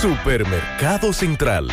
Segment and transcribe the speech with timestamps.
[0.00, 1.66] Supermercado Central.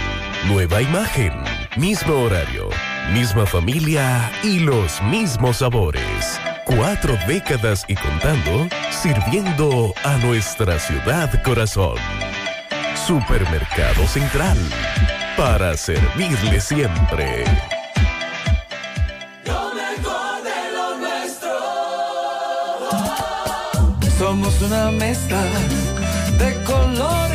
[0.47, 1.31] Nueva imagen.
[1.77, 2.69] Mismo horario.
[3.13, 6.39] Misma familia y los mismos sabores.
[6.65, 11.97] Cuatro décadas y contando, sirviendo a nuestra ciudad corazón.
[13.05, 14.57] Supermercado Central.
[15.37, 17.43] Para servirle siempre.
[24.17, 25.43] Somos una mezcla
[26.39, 27.34] de colores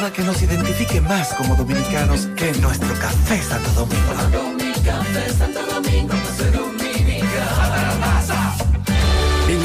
[0.00, 4.12] nada que nos identifique más como dominicanos que nuestro café Santo Domingo.
[4.12, 6.14] Tomando mi café Santo Domingo,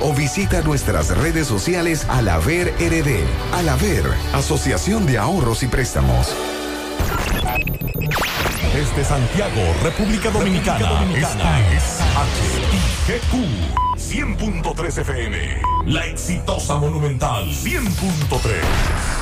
[0.00, 3.24] o visita nuestras redes sociales Alaver RD.
[3.54, 6.34] Alaver, Asociación de Ahorros y Préstamos.
[8.74, 12.00] Desde Santiago, República Dominicana, esta es
[13.06, 15.62] HIGQ 100.3 FM.
[15.86, 19.21] La exitosa Monumental 100.3.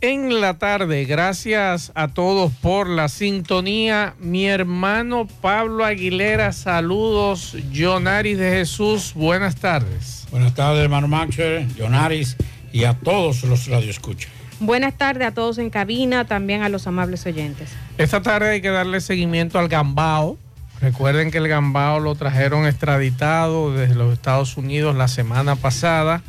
[0.00, 1.04] en la tarde.
[1.04, 4.14] Gracias a todos por la sintonía.
[4.18, 7.56] Mi hermano Pablo Aguilera, saludos.
[7.72, 10.26] Jonaris de Jesús, buenas tardes.
[10.30, 12.36] Buenas tardes, hermano Maxwell, Jonaris
[12.72, 14.30] y a todos los radioescuchas.
[14.60, 17.70] Buenas tardes a todos en cabina, también a los amables oyentes.
[17.96, 20.38] Esta tarde hay que darle seguimiento al gambao.
[20.80, 26.22] Recuerden que el gambao lo trajeron extraditado desde los Estados Unidos la semana pasada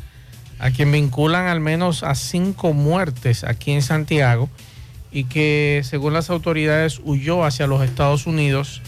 [0.62, 4.48] a quien vinculan al menos a cinco muertes aquí en Santiago
[5.10, 8.80] y que según las autoridades huyó hacia los Estados Unidos.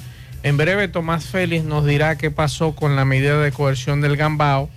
[0.45, 4.71] En breve Tomás Félix nos dirá qué pasó con la medida de coerción del Gambao.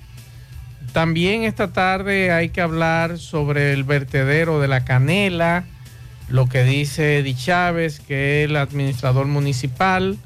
[0.91, 5.65] También esta tarde hay que hablar sobre el vertedero de la canela,
[6.29, 10.17] lo que dice Eddie Chávez, que es el administrador municipal.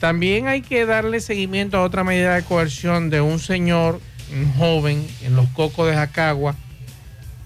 [0.00, 4.00] También hay que darle seguimiento a otra medida de coerción de un señor
[4.32, 6.54] un joven en los cocos de Jacagua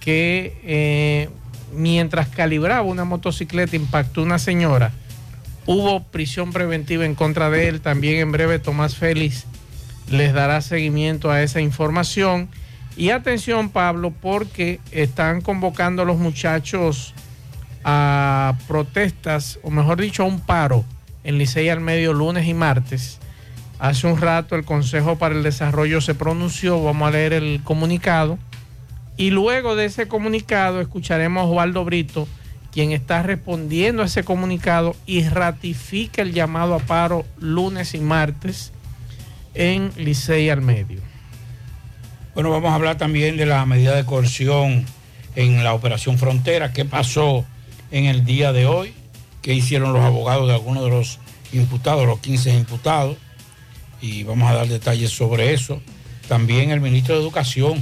[0.01, 1.29] que eh,
[1.73, 4.93] mientras calibraba una motocicleta impactó una señora.
[5.65, 7.81] Hubo prisión preventiva en contra de él.
[7.81, 9.45] También en breve Tomás Félix
[10.11, 12.49] les dará seguimiento a esa información.
[12.97, 17.15] Y atención Pablo, porque están convocando a los muchachos
[17.85, 20.85] a protestas, o mejor dicho, a un paro
[21.25, 23.21] en Licey al medio lunes y martes
[23.83, 28.39] Hace un rato el Consejo para el Desarrollo se pronunció, vamos a leer el comunicado.
[29.17, 32.29] Y luego de ese comunicado escucharemos a Osvaldo Brito,
[32.71, 38.71] quien está respondiendo a ese comunicado y ratifica el llamado a paro lunes y martes
[39.53, 41.01] en Licey al Medio.
[42.35, 44.87] Bueno, vamos a hablar también de la medida de coerción
[45.35, 46.73] en la Operación Frontera.
[46.73, 47.45] ¿Qué pasó
[47.91, 48.95] en el día de hoy?
[49.43, 51.19] ¿Qué hicieron los abogados de algunos de los
[51.53, 53.17] imputados, los 15 imputados?
[54.03, 55.81] Y vamos a dar detalles sobre eso.
[56.29, 57.81] También el ministro de Educación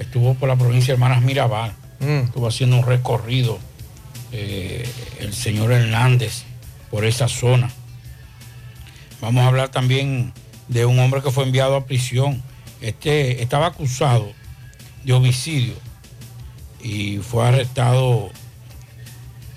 [0.00, 2.24] estuvo por la provincia de Hermanas Mirabal, Mm.
[2.24, 3.58] estuvo haciendo un recorrido,
[4.32, 4.88] eh,
[5.20, 6.44] el señor Hernández,
[6.90, 7.70] por esa zona.
[9.20, 10.32] Vamos a hablar también
[10.68, 12.42] de un hombre que fue enviado a prisión
[12.80, 14.32] Este estaba acusado
[15.04, 15.74] de homicidio
[16.82, 18.30] y fue arrestado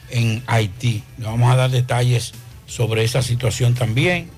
[0.09, 1.03] en Haití.
[1.17, 2.33] Le vamos a dar detalles
[2.67, 4.29] sobre esa situación también.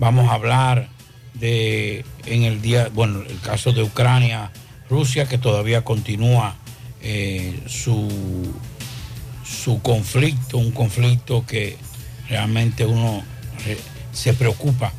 [0.00, 0.88] Vamos a hablar
[1.34, 4.50] de en el día, bueno, el caso de Ucrania,
[4.88, 6.56] Rusia, que todavía continúa
[7.02, 8.08] eh, su,
[9.44, 11.76] su conflicto, un conflicto que
[12.28, 13.22] realmente uno
[14.12, 14.92] se preocupa,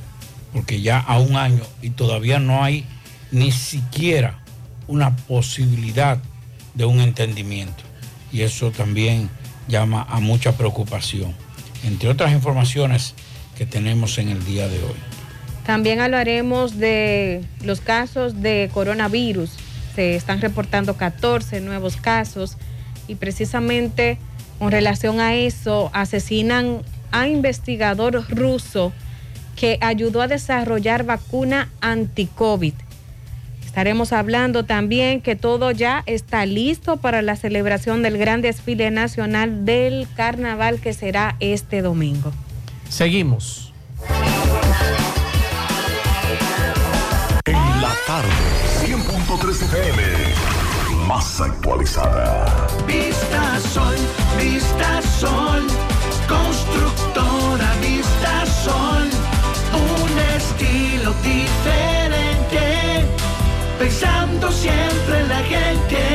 [0.54, 2.86] porque ya a un año y todavía no hay
[3.32, 4.40] ni siquiera
[4.88, 6.20] una posibilidad
[6.74, 7.84] de un entendimiento.
[8.32, 9.30] Y eso también
[9.68, 11.34] llama a mucha preocupación,
[11.84, 13.16] entre otras informaciones
[13.58, 15.15] que tenemos en el día de hoy.
[15.66, 19.52] También hablaremos de los casos de coronavirus.
[19.96, 22.58] Se están reportando 14 nuevos casos
[23.08, 24.20] y precisamente
[24.60, 26.82] con relación a eso asesinan
[27.12, 28.94] a investigador ruso
[29.56, 32.74] que ayudó a desarrollar vacuna anti-COVID.
[33.66, 39.66] Estaremos hablando también que todo ya está listo para la celebración del gran desfile nacional
[39.66, 42.32] del carnaval que será este domingo.
[42.90, 43.74] Seguimos.
[48.08, 48.30] En la tarde,
[48.86, 50.02] 100.3 FM.
[51.08, 52.68] Más actualizada.
[52.86, 53.96] Vista Sol,
[54.38, 55.66] Vista Sol,
[56.28, 59.10] constructora Vista Sol,
[59.74, 63.06] un estilo diferente,
[63.80, 66.15] pensando siempre en la gente,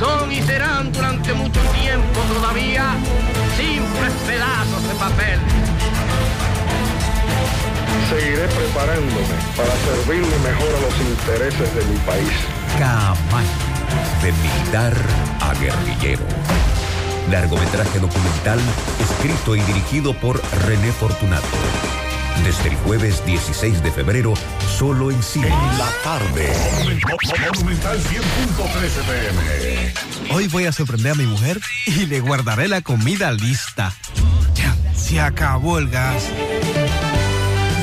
[0.00, 2.94] son y serán durante mucho tiempo todavía
[3.54, 5.38] simples pedazos de papel.
[8.08, 12.30] Seguiré preparándome para servirle mejor a los intereses de mi país.
[12.78, 13.48] Camaño,
[14.22, 14.94] de militar
[15.40, 16.24] a guerrillero.
[17.30, 18.58] Largometraje documental
[19.00, 21.99] escrito y dirigido por René Fortunato.
[22.44, 24.34] Desde el jueves 16 de febrero,
[24.78, 25.48] solo en cine.
[25.48, 26.48] En la tarde.
[27.54, 29.94] Monumental 100.13 PM.
[30.32, 33.94] Hoy voy a sorprender a mi mujer y le guardaré la comida lista.
[34.54, 36.24] Ya, se acabó el gas.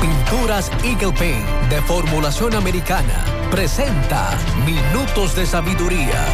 [0.00, 4.30] Pinturas Eagle Paint de formulación americana presenta
[4.64, 6.24] Minutos de Sabiduría.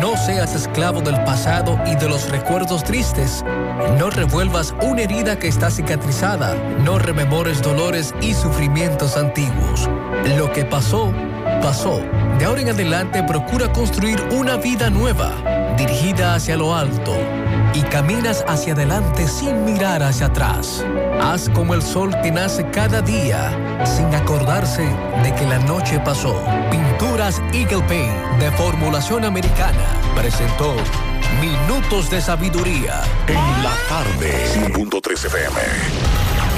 [0.00, 3.44] No seas esclavo del pasado y de los recuerdos tristes.
[3.98, 6.54] No revuelvas una herida que está cicatrizada.
[6.84, 9.90] No rememores dolores y sufrimientos antiguos.
[10.36, 11.12] Lo que pasó,
[11.60, 12.00] pasó.
[12.38, 15.32] De ahora en adelante procura construir una vida nueva,
[15.76, 17.16] dirigida hacia lo alto.
[17.74, 20.84] Y caminas hacia adelante sin mirar hacia atrás.
[21.20, 24.84] Haz como el sol que nace cada día, sin acordarse
[25.22, 26.42] de que la noche pasó.
[26.70, 30.74] Pinturas Eagle Paint de formulación americana presentó
[31.40, 33.02] Minutos de Sabiduría.
[33.26, 34.32] En la tarde.
[34.54, 36.17] 100.3 FM.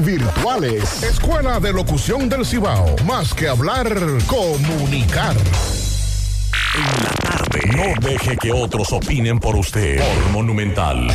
[0.00, 1.02] virtuales.
[1.02, 2.94] Escuela de Locución del Cibao.
[3.04, 3.88] Más que hablar,
[4.26, 5.34] comunicar.
[6.76, 7.62] En la tarde.
[7.74, 9.98] No deje que otros opinen por usted.
[9.98, 11.08] Por Monumental.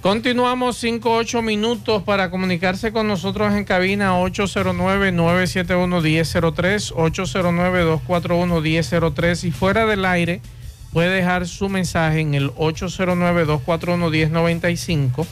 [0.00, 6.94] Continuamos 5 8 minutos para comunicarse con nosotros en cabina 809-971-1003,
[8.06, 10.40] 809-241-1003 y fuera del aire
[10.90, 15.26] puede dejar su mensaje en el 809-241-1095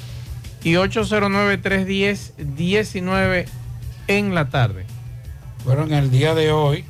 [0.63, 3.47] y 809-310-19
[4.09, 4.85] en la tarde.
[5.65, 6.85] Bueno, en el día de hoy,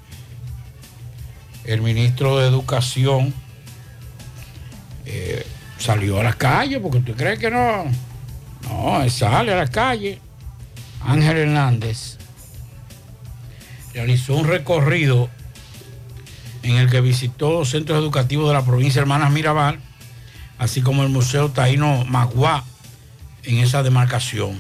[1.65, 3.33] el ministro de Educación
[5.05, 5.47] eh,
[5.79, 7.85] salió a la calle, porque tú crees que no.
[8.69, 10.21] No, sale a la calle.
[11.01, 12.19] Ángel Hernández
[13.95, 15.29] realizó un recorrido
[16.63, 19.81] en el que visitó centros educativos de la provincia de Hermanas Mirabal,
[20.59, 22.65] así como el Museo Taíno Maguá
[23.49, 24.53] en esa demarcación.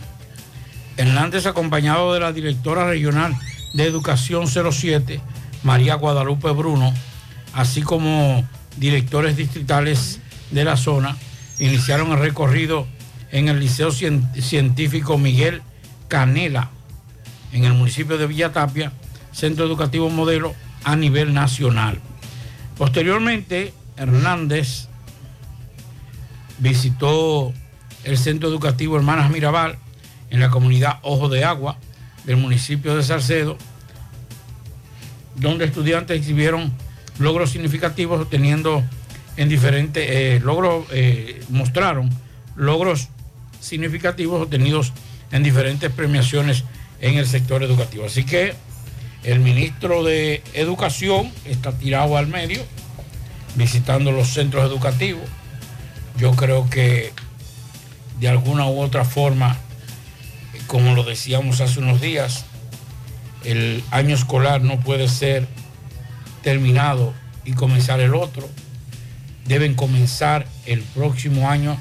[0.96, 3.36] Hernández, acompañado de la directora regional
[3.74, 5.20] de Educación 07,
[5.62, 6.94] María Guadalupe Bruno,
[7.52, 11.18] así como directores distritales de la zona,
[11.58, 12.86] iniciaron el recorrido
[13.30, 15.60] en el Liceo Científico Miguel
[16.08, 16.70] Canela,
[17.52, 18.90] en el municipio de Villa Tapia,
[19.32, 22.00] centro educativo modelo a nivel nacional.
[22.78, 24.88] Posteriormente, Hernández
[26.58, 27.52] visitó
[28.04, 29.78] el centro educativo Hermanas Mirabal
[30.30, 31.78] en la comunidad Ojo de Agua
[32.24, 33.56] del municipio de Salcedo,
[35.36, 36.72] donde estudiantes exhibieron
[37.18, 38.82] logros significativos obteniendo
[39.36, 42.10] en diferentes eh, logros, eh, mostraron
[42.56, 43.08] logros
[43.60, 44.92] significativos obtenidos
[45.30, 46.64] en diferentes premiaciones
[47.00, 48.04] en el sector educativo.
[48.06, 48.54] Así que
[49.24, 52.62] el ministro de Educación está tirado al medio,
[53.54, 55.24] visitando los centros educativos.
[56.18, 57.12] Yo creo que
[58.20, 59.56] de alguna u otra forma,
[60.66, 62.44] como lo decíamos hace unos días,
[63.44, 65.46] el año escolar no puede ser
[66.42, 68.48] terminado y comenzar el otro.
[69.46, 71.78] Deben comenzar el próximo año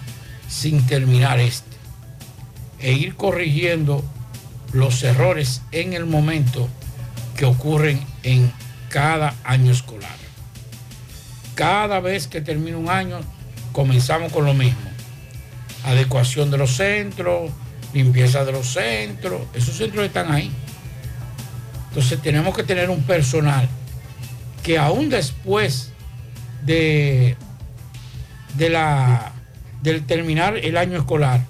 [0.47, 1.75] sin terminar este.
[2.79, 4.03] E ir corrigiendo
[4.71, 6.69] los errores en el momento
[7.35, 8.51] que ocurren en
[8.89, 10.15] cada año escolar.
[11.55, 13.19] Cada vez que termina un año,
[13.71, 14.86] comenzamos con lo mismo.
[15.87, 17.51] Adecuación de los centros,
[17.93, 20.51] limpieza de los centros, esos centros están ahí.
[21.89, 23.67] Entonces tenemos que tener un personal
[24.63, 25.91] que aún después
[26.65, 27.37] de,
[28.57, 29.31] de la,
[29.81, 31.45] del terminar el año escolar,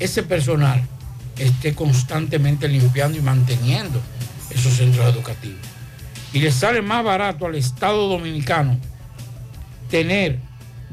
[0.00, 0.82] ese personal
[1.38, 4.00] esté constantemente limpiando y manteniendo
[4.50, 5.60] esos centros educativos.
[6.32, 8.78] Y le sale más barato al Estado Dominicano
[9.90, 10.38] tener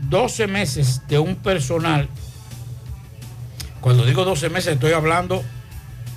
[0.09, 2.07] 12 meses de un personal.
[3.85, 5.43] Cuando digo 12 meses estoy hablando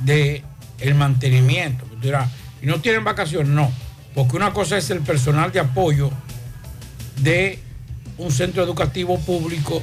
[0.00, 0.42] de
[0.80, 1.84] el mantenimiento.
[2.62, 3.70] y no tienen vacaciones, no.
[4.14, 6.10] Porque una cosa es el personal de apoyo
[7.18, 7.58] de
[8.16, 9.82] un centro educativo público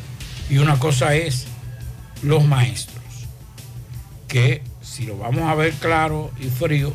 [0.50, 1.46] y una cosa es
[2.24, 3.04] los maestros.
[4.28, 6.92] Que si lo vamos a ver claro y frío,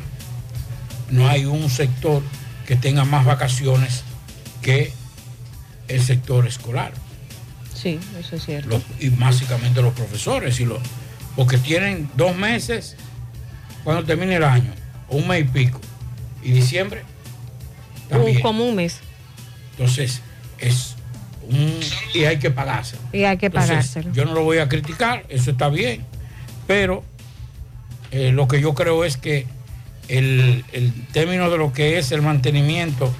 [1.09, 2.21] no hay un sector
[2.67, 4.03] que tenga más vacaciones
[4.61, 4.91] que
[5.87, 6.91] el sector escolar.
[7.81, 8.79] Sí, eso es cierto.
[8.99, 10.79] y básicamente los profesores, y los,
[11.35, 12.95] porque tienen dos meses
[13.83, 14.71] cuando termine el año,
[15.09, 15.81] o un mes y pico.
[16.43, 17.03] Y diciembre
[18.07, 18.39] también.
[18.41, 18.99] como un mes.
[19.71, 20.21] Entonces,
[20.59, 20.95] es
[21.49, 21.79] un...
[22.13, 22.97] Y hay que pagarse.
[23.13, 24.11] Y hay que pagárselo.
[24.11, 26.05] Yo no lo voy a criticar, eso está bien,
[26.67, 27.03] pero
[28.11, 29.47] eh, lo que yo creo es que
[30.07, 33.11] el, el término de lo que es el mantenimiento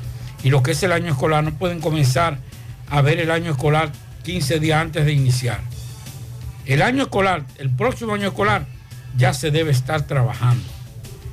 [0.43, 2.37] y lo que es el año escolar, no pueden comenzar
[2.89, 3.91] a ver el año escolar
[4.23, 5.61] 15 días antes de iniciar.
[6.65, 8.65] El año escolar, el próximo año escolar,
[9.17, 10.63] ya se debe estar trabajando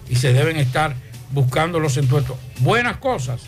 [0.09, 0.95] y se deben estar
[1.33, 2.37] buscando los entuertos.
[2.61, 3.43] Buenas cosas,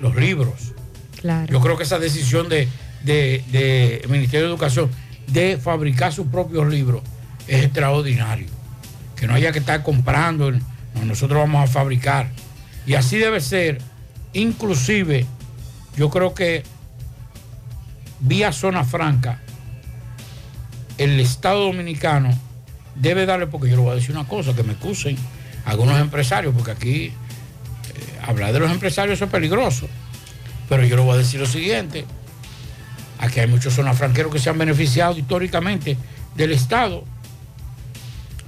[0.00, 0.72] los libros.
[1.20, 1.52] Claro.
[1.52, 2.68] Yo creo que esa decisión de
[3.04, 4.90] del de, Ministerio de Educación
[5.26, 7.02] de fabricar sus propios libros
[7.46, 8.48] es extraordinario.
[9.16, 10.60] Que no haya que estar comprando, no,
[11.04, 12.30] nosotros vamos a fabricar.
[12.86, 13.78] Y así debe ser,
[14.32, 15.26] inclusive,
[15.96, 16.64] yo creo que
[18.22, 19.40] vía zona franca,
[20.98, 22.30] el Estado Dominicano
[22.94, 25.16] debe darle, porque yo le voy a decir una cosa, que me excusen
[25.64, 27.12] algunos empresarios, porque aquí eh,
[28.22, 29.88] hablar de los empresarios es peligroso.
[30.68, 32.04] Pero yo le voy a decir lo siguiente,
[33.18, 35.96] aquí hay muchos zonas franqueros que se han beneficiado históricamente
[36.36, 37.04] del Estado,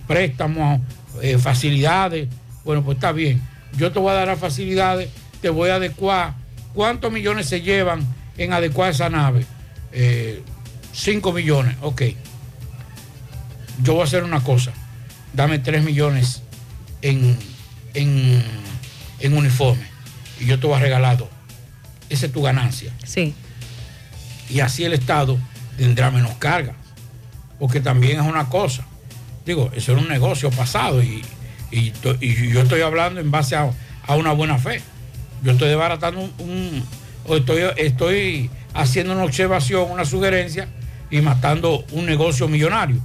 [0.07, 0.81] préstamos,
[1.21, 2.29] eh, facilidades,
[2.65, 3.43] bueno, pues está bien,
[3.77, 5.11] yo te voy a dar las facilidades,
[5.43, 6.35] te voy a adecuar,
[6.73, 8.07] ¿cuántos millones se llevan
[8.39, 9.45] en adecuar esa nave?
[10.93, 12.03] 5 millones, ok.
[13.83, 14.73] Yo voy a hacer una cosa,
[15.33, 16.43] dame 3 millones
[17.03, 17.37] en,
[17.95, 18.43] en,
[19.21, 19.85] en uniforme
[20.41, 21.29] y yo te voy a regalar dos.
[22.09, 22.93] Esa es tu ganancia.
[23.05, 23.35] Sí.
[24.49, 25.39] Y así el Estado
[25.77, 26.75] tendrá menos carga.
[27.59, 28.85] Porque también es una cosa.
[29.47, 31.25] Digo, eso era un negocio pasado y,
[31.71, 31.93] y,
[32.53, 33.71] yo estoy hablando en base a,
[34.07, 34.81] a una buena fe.
[35.43, 36.85] Yo estoy desbaratando un, un-
[37.27, 40.69] o estoy, estoy haciendo una observación, una sugerencia
[41.11, 43.01] y matando un negocio millonario.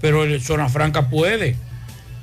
[0.00, 1.56] Pero el Zona Franca puede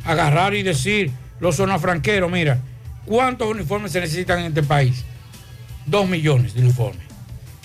[0.06, 2.60] agarrar y decir, los zona franqueros, mira,
[3.06, 5.04] ¿cuántos uniformes se necesitan en este país?
[5.86, 7.04] Dos millones de uniformes.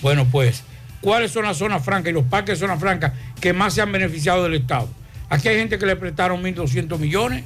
[0.01, 0.63] Bueno, pues,
[0.99, 3.91] ¿cuáles son las zonas francas y los parques de zona franca que más se han
[3.91, 4.89] beneficiado del Estado?
[5.29, 7.45] Aquí hay gente que le prestaron 1.200 millones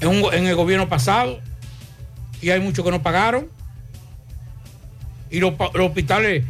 [0.00, 1.40] en, en el gobierno pasado
[2.40, 3.48] y hay muchos que no pagaron.
[5.30, 6.44] Y los hospitales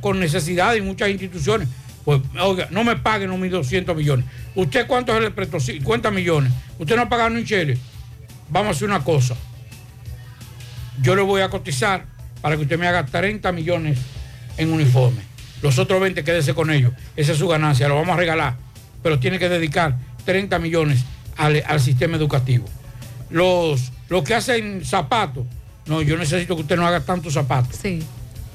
[0.00, 1.66] con, necesidad y muchas instituciones,
[2.04, 4.26] pues, oiga, no me paguen los 1.200 millones.
[4.54, 5.58] ¿Usted cuánto le prestó?
[5.58, 6.52] 50 millones.
[6.78, 7.78] ¿Usted no ha pagado ni un chile?
[8.50, 9.34] Vamos a hacer una cosa.
[11.00, 12.04] Yo le voy a cotizar
[12.42, 13.98] para que usted me haga 30 millones
[14.58, 15.22] en uniforme.
[15.62, 16.92] Los otros 20 quédese con ellos.
[17.16, 18.56] Esa es su ganancia, lo vamos a regalar.
[19.02, 21.02] Pero tiene que dedicar 30 millones
[21.38, 22.66] al, al sistema educativo.
[23.30, 25.46] Los, los que hacen zapatos,
[25.86, 27.76] no, yo necesito que usted no haga tantos zapatos.
[27.76, 28.02] Sí.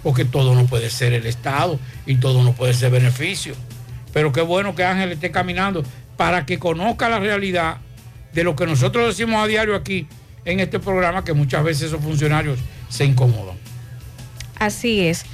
[0.07, 3.55] Porque todo no puede ser el Estado y todo no puede ser beneficio.
[4.13, 5.83] Pero qué bueno que Ángel esté caminando
[6.15, 7.79] para que conozca la realidad
[8.31, 10.07] de lo que nosotros decimos a diario aquí
[10.45, 13.57] en este programa, que muchas veces esos funcionarios se incomodan.
[14.57, 15.25] Así es.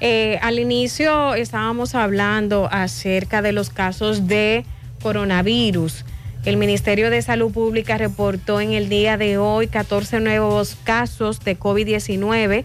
[0.00, 4.64] Eh, al inicio estábamos hablando acerca de los casos de
[5.02, 6.06] coronavirus.
[6.46, 11.58] El Ministerio de Salud Pública reportó en el día de hoy 14 nuevos casos de
[11.58, 12.64] COVID-19,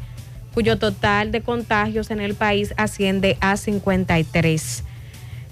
[0.58, 4.84] cuyo total de contagios en el país asciende a 53.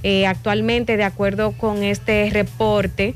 [0.01, 3.13] Eh, actualmente, de acuerdo con este reporte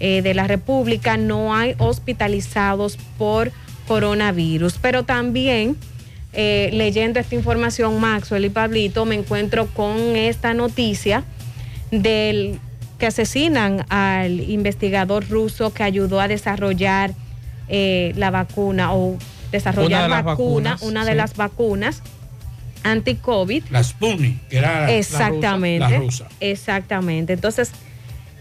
[0.00, 3.52] eh, de la República, no hay hospitalizados por
[3.86, 5.76] coronavirus, pero también
[6.32, 11.22] eh, leyendo esta información, Maxwell y Pablito, me encuentro con esta noticia
[11.92, 12.58] del
[12.98, 17.12] que asesinan al investigador ruso que ayudó a desarrollar
[17.68, 19.16] eh, la vacuna o
[19.52, 21.16] desarrollar Una de las vacuna, vacunas, una de sí.
[21.16, 22.02] las vacunas
[22.82, 23.64] anti-COVID.
[23.70, 25.78] La Sputnik, que era la- Exactamente.
[25.90, 26.28] la rusa.
[26.40, 27.32] Exactamente.
[27.34, 27.72] Entonces,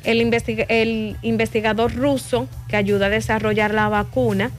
[0.04, 4.52] el, investiga- el investigador ruso que ayuda a desarrollar la vacuna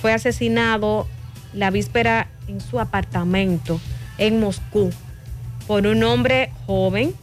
[0.00, 1.06] fue asesinado
[1.54, 3.80] la víspera en su apartamento
[4.18, 4.90] en Moscú
[5.66, 7.14] por un hombre joven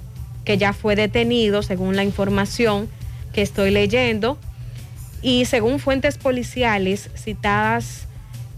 [0.45, 2.89] que ya fue detenido, según la información
[3.33, 4.37] que estoy leyendo.
[5.21, 8.07] Y según fuentes policiales citadas,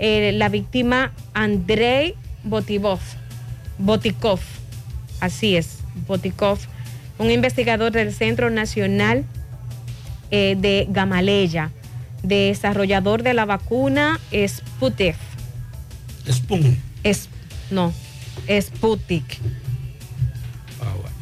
[0.01, 2.99] eh, la víctima Andrei Botivov,
[3.77, 4.39] Botikov,
[5.19, 6.57] así es, Botikov,
[7.19, 9.23] un investigador del Centro Nacional
[10.31, 11.69] eh, de Gamaleya,
[12.23, 15.15] desarrollador de la vacuna Sputnik.
[16.27, 16.79] Sputnik.
[17.03, 17.29] Es,
[17.69, 17.93] no,
[18.59, 19.37] Sputnik.
[20.81, 21.15] Ah, bueno,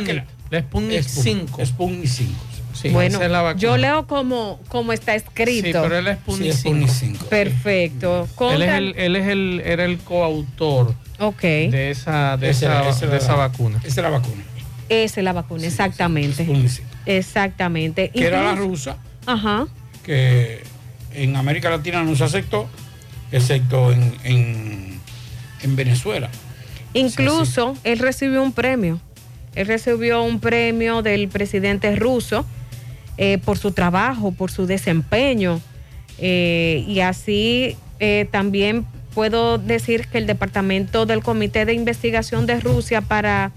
[0.00, 1.66] Sputnik, que la- la Sputnik 5.
[1.66, 2.32] Sputnik 5.
[2.82, 5.66] Sí, bueno, es yo leo como, como está escrito.
[5.66, 7.26] Sí, pero él es Sí, Sputnik 5.
[7.26, 8.28] Perfecto.
[8.50, 11.40] Él, es el, él es el, era el coautor Ok.
[11.42, 13.78] de esa, de Esa esa, era- esa de esa la- vacuna.
[13.78, 14.42] Esa es la vacuna.
[14.88, 16.46] Esa es la vacuna, exactamente.
[17.06, 18.10] Exactamente.
[18.10, 19.66] Que era la rusa, Ajá.
[20.02, 20.62] que
[21.14, 22.68] en América Latina no se aceptó,
[23.30, 25.00] excepto en, en,
[25.62, 26.30] en Venezuela.
[26.94, 29.00] Incluso él recibió un premio.
[29.54, 32.44] Él recibió un premio del presidente ruso
[33.18, 35.60] eh, por su trabajo, por su desempeño.
[36.18, 42.60] Eh, y así eh, también puedo decir que el Departamento del Comité de Investigación de
[42.60, 43.52] Rusia para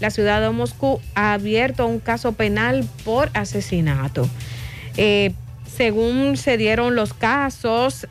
[0.00, 4.28] la ciudad de Moscú ha abierto un caso penal por asesinato.
[5.76, 8.06] Según se dieron los casos,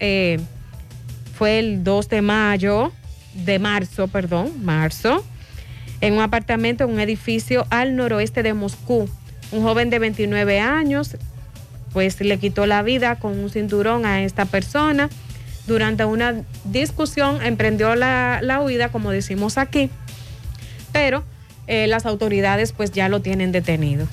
[1.35, 2.91] fue el 2 de mayo,
[3.33, 5.23] de marzo, perdón, marzo.
[6.01, 9.09] en un apartamento en un edificio al noroeste de Moscú.
[9.51, 11.17] Un joven de 29 años
[11.93, 15.09] pues le quitó la vida con un cinturón a esta persona.
[15.67, 19.89] Durante una discusión emprendió la, la huida, como decimos aquí,
[20.91, 21.23] pero
[21.67, 24.07] eh, las autoridades pues ya lo tienen detenido.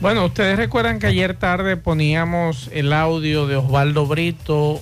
[0.00, 4.80] Bueno, ustedes recuerdan que ayer tarde poníamos el audio de Osvaldo Brito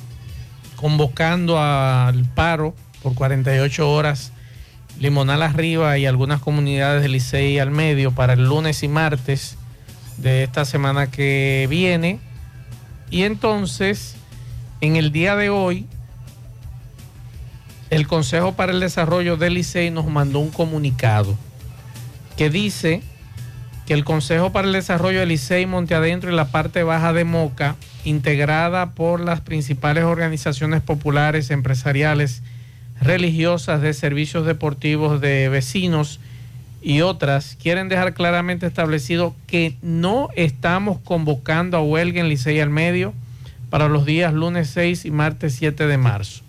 [0.77, 4.33] convocando al paro por 48 horas
[4.99, 9.57] Limonal arriba y algunas comunidades del Licey al medio para el lunes y martes
[10.21, 12.21] de esta semana que viene.
[13.11, 14.17] Y entonces,
[14.81, 15.87] en el día de hoy,
[17.91, 21.37] el Consejo para el Desarrollo del Licey nos mandó un comunicado
[22.37, 23.03] que dice
[23.87, 27.25] que el Consejo para el Desarrollo del Licey Monte Adentro y la parte baja de
[27.25, 32.43] Moca, integrada por las principales organizaciones populares, empresariales,
[33.01, 36.21] religiosas, de servicios deportivos, de vecinos
[36.83, 42.71] y otras, quieren dejar claramente establecido que no estamos convocando a huelga en Licey al
[42.71, 43.13] medio
[43.69, 46.43] para los días lunes 6 y martes 7 de marzo.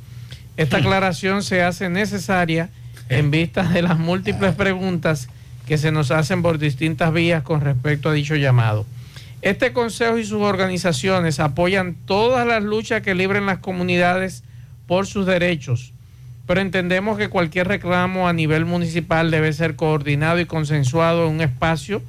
[0.57, 2.69] Esta aclaración se hace necesaria
[3.09, 5.27] en vista de las múltiples preguntas
[5.67, 8.85] que se nos hacen por distintas vías con respecto a dicho llamado.
[9.41, 14.43] Este consejo y sus organizaciones apoyan todas las luchas que libren las comunidades
[14.87, 15.93] por sus derechos,
[16.51, 21.39] pero entendemos que cualquier reclamo a nivel municipal debe ser coordinado y consensuado en un
[21.39, 22.01] espacio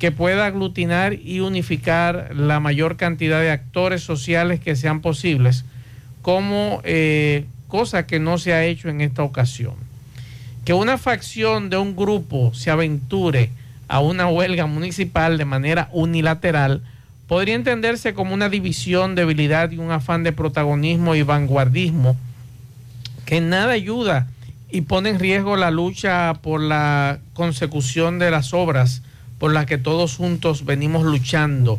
[0.00, 5.64] que pueda aglutinar y unificar la mayor cantidad de actores sociales que sean posibles,
[6.20, 9.74] como eh, cosa que no se ha hecho en esta ocasión.
[10.64, 13.50] Que una facción de un grupo se aventure
[13.86, 16.82] a una huelga municipal de manera unilateral
[17.28, 22.16] podría entenderse como una división, debilidad y un afán de protagonismo y vanguardismo
[23.26, 24.28] que nada ayuda
[24.70, 29.02] y pone en riesgo la lucha por la consecución de las obras
[29.38, 31.78] por las que todos juntos venimos luchando.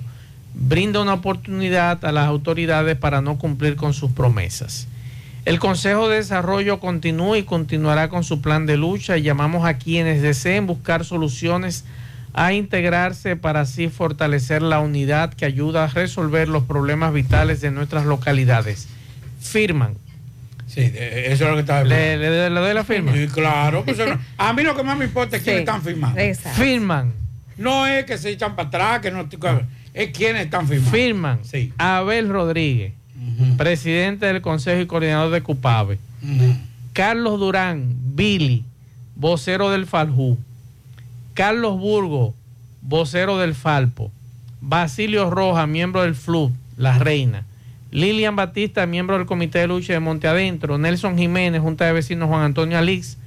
[0.54, 4.88] Brinda una oportunidad a las autoridades para no cumplir con sus promesas.
[5.46, 9.78] El Consejo de Desarrollo continúa y continuará con su plan de lucha y llamamos a
[9.78, 11.86] quienes deseen buscar soluciones
[12.34, 17.72] a integrarse para así fortalecer la unidad que ayuda a resolver los problemas vitales de
[17.72, 18.88] nuestras localidades.
[19.40, 19.96] Firman.
[20.68, 23.14] Sí, eso es lo que está ¿Le, le, le doy la firma?
[23.14, 23.84] Sí, claro.
[23.86, 23.98] Pues,
[24.38, 26.20] a mí lo que más me importa es quiénes están firmando.
[26.56, 27.14] Firman.
[27.58, 29.28] No es que se echan para atrás, que no
[29.94, 30.92] es quienes están firmando.
[30.92, 31.40] Firman.
[31.44, 31.74] Sí.
[31.78, 32.94] Abel Rodríguez,
[33.58, 35.98] presidente del Consejo y coordinador de CUPAVE.
[36.94, 38.64] Carlos Durán, Billy,
[39.16, 40.38] vocero del Faljú.
[41.34, 42.34] Carlos Burgo,
[42.82, 44.12] vocero del Falpo.
[44.60, 47.46] Basilio Roja, miembro del FLUB, La Reina.
[47.98, 50.78] Lilian Batista, miembro del Comité de Lucha de Monte Adentro.
[50.78, 53.18] Nelson Jiménez, Junta de Vecinos Juan Antonio Alix.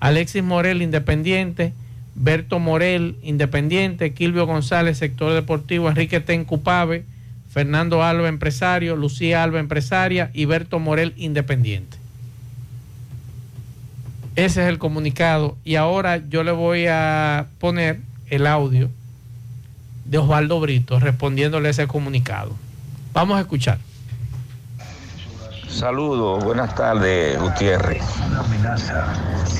[0.00, 1.72] Alexis Morel, Independiente.
[2.14, 4.12] Berto Morel, Independiente.
[4.12, 5.88] Kilvio González, Sector Deportivo.
[5.88, 7.06] Enrique Ten Cupave.
[7.50, 8.96] Fernando Alba, Empresario.
[8.96, 10.30] Lucía Alba, Empresaria.
[10.34, 11.96] Y Berto Morel, Independiente.
[14.36, 15.56] Ese es el comunicado.
[15.64, 18.90] Y ahora yo le voy a poner el audio
[20.04, 22.54] de Osvaldo Brito respondiéndole ese comunicado.
[23.14, 23.87] Vamos a escuchar.
[25.70, 28.02] Saludos, buenas tardes, Gutiérrez.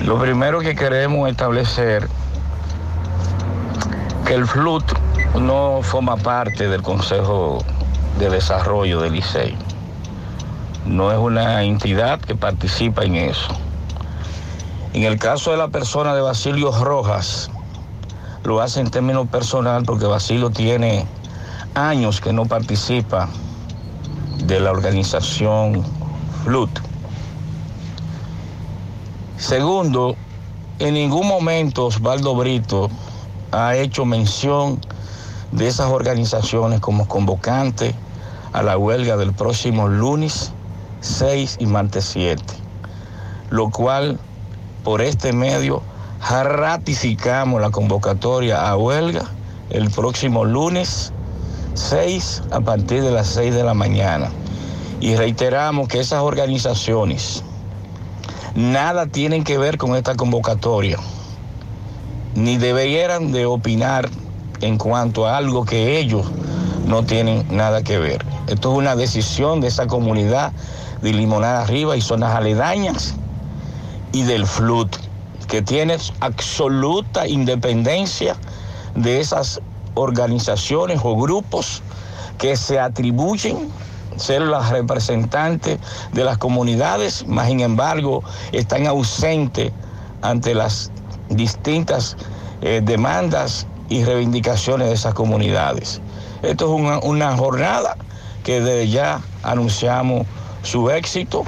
[0.00, 2.08] Lo primero que queremos establecer
[4.24, 4.84] que el FLUT
[5.38, 7.62] no forma parte del Consejo
[8.18, 9.54] de Desarrollo del Licey.
[10.86, 13.54] No es una entidad que participa en eso.
[14.94, 17.50] En el caso de la persona de Basilio Rojas,
[18.44, 21.06] lo hace en términos personal porque Basilio tiene
[21.74, 23.28] años que no participa
[24.38, 25.97] de la organización
[26.44, 26.70] FLUT.
[29.36, 30.16] Segundo,
[30.78, 32.88] en ningún momento Osvaldo Brito
[33.52, 34.80] ha hecho mención
[35.52, 37.94] de esas organizaciones como convocante
[38.52, 40.52] a la huelga del próximo lunes
[41.00, 42.42] 6 y martes 7,
[43.50, 44.18] lo cual
[44.84, 45.82] por este medio
[46.20, 49.24] ratificamos la convocatoria a huelga
[49.70, 51.12] el próximo lunes
[51.74, 54.30] 6 a partir de las 6 de la mañana.
[55.00, 57.44] Y reiteramos que esas organizaciones
[58.54, 60.98] nada tienen que ver con esta convocatoria,
[62.34, 64.08] ni deberían de opinar
[64.60, 66.26] en cuanto a algo que ellos
[66.86, 68.24] no tienen nada que ver.
[68.48, 70.52] Esto es una decisión de esa comunidad
[71.02, 73.14] de Limonada Arriba y zonas aledañas
[74.12, 74.96] y del FLUT,
[75.46, 78.36] que tiene absoluta independencia
[78.94, 79.60] de esas
[79.94, 81.82] organizaciones o grupos
[82.38, 83.68] que se atribuyen
[84.18, 85.78] ser las representantes
[86.12, 89.72] de las comunidades, más sin embargo están ausentes
[90.22, 90.90] ante las
[91.28, 92.16] distintas
[92.60, 96.00] eh, demandas y reivindicaciones de esas comunidades.
[96.42, 97.96] Esto es una, una jornada
[98.44, 100.26] que desde ya anunciamos
[100.62, 101.44] su éxito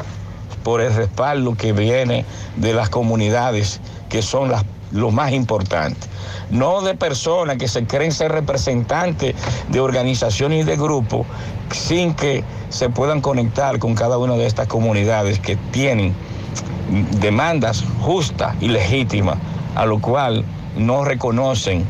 [0.63, 2.25] por el respaldo que viene
[2.57, 6.07] de las comunidades que son las, lo más importante.
[6.51, 9.35] No de personas que se creen ser representantes
[9.69, 11.27] de organizaciones y de grupos
[11.73, 16.15] sin que se puedan conectar con cada una de estas comunidades que tienen
[17.21, 19.37] demandas justas y legítimas,
[19.75, 20.45] a lo cual
[20.77, 21.85] no reconocen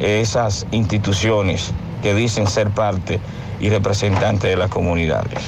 [0.00, 3.20] esas instituciones que dicen ser parte
[3.60, 5.38] y representantes de las comunidades.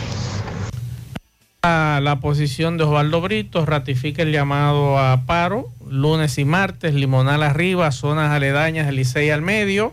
[1.68, 7.42] A La posición de Osvaldo Brito ratifica el llamado a paro lunes y martes, Limonal
[7.42, 9.92] arriba, zonas aledañas, el Licey al medio.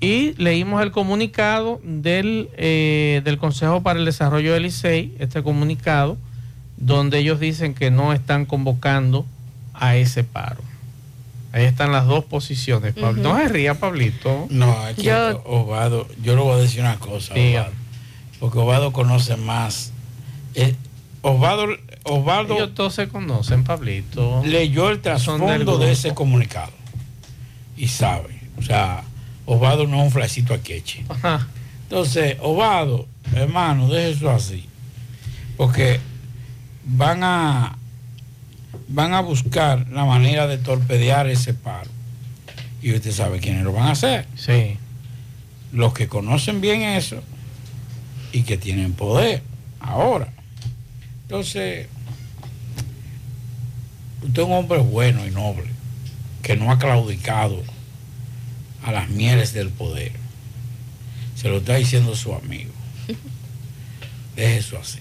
[0.00, 6.16] Y leímos el comunicado del, eh, del Consejo para el Desarrollo del Licey, este comunicado,
[6.78, 9.26] donde ellos dicen que no están convocando
[9.74, 10.62] a ese paro.
[11.52, 12.94] Ahí están las dos posiciones.
[12.94, 13.22] Pablo.
[13.22, 14.46] No se ría, Pablito.
[14.48, 17.34] No, aquí Yo- Obado, yo le voy a decir una cosa,
[18.38, 19.92] porque Obado conoce más.
[20.54, 20.74] Eh,
[21.22, 24.42] Osvaldo, Osvaldo Ellos todos se conocen, Pablito.
[24.44, 26.72] leyó el trasfondo de ese comunicado
[27.76, 28.40] y sabe.
[28.58, 29.04] O sea,
[29.46, 31.04] Osvaldo no es un flacito aqueche.
[31.84, 34.64] Entonces, Obado, hermano, deje eso así.
[35.56, 36.00] Porque
[36.84, 37.76] van a
[38.88, 41.90] van a buscar la manera de torpedear ese paro.
[42.82, 44.26] Y usted sabe quiénes lo van a hacer.
[44.36, 44.76] Sí.
[45.72, 47.22] Los que conocen bien eso
[48.32, 49.42] y que tienen poder
[49.80, 50.32] ahora.
[51.30, 51.86] Entonces,
[54.20, 55.68] usted es un hombre bueno y noble,
[56.42, 57.62] que no ha claudicado
[58.82, 60.10] a las mieles del poder.
[61.36, 62.72] Se lo está diciendo su amigo.
[64.34, 64.98] Deje eso así.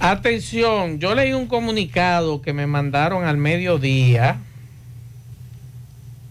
[0.00, 4.36] Atención, yo leí un comunicado que me mandaron al mediodía.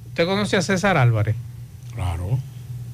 [0.09, 1.35] ¿Usted conoce a César Álvarez?
[1.95, 2.37] Claro.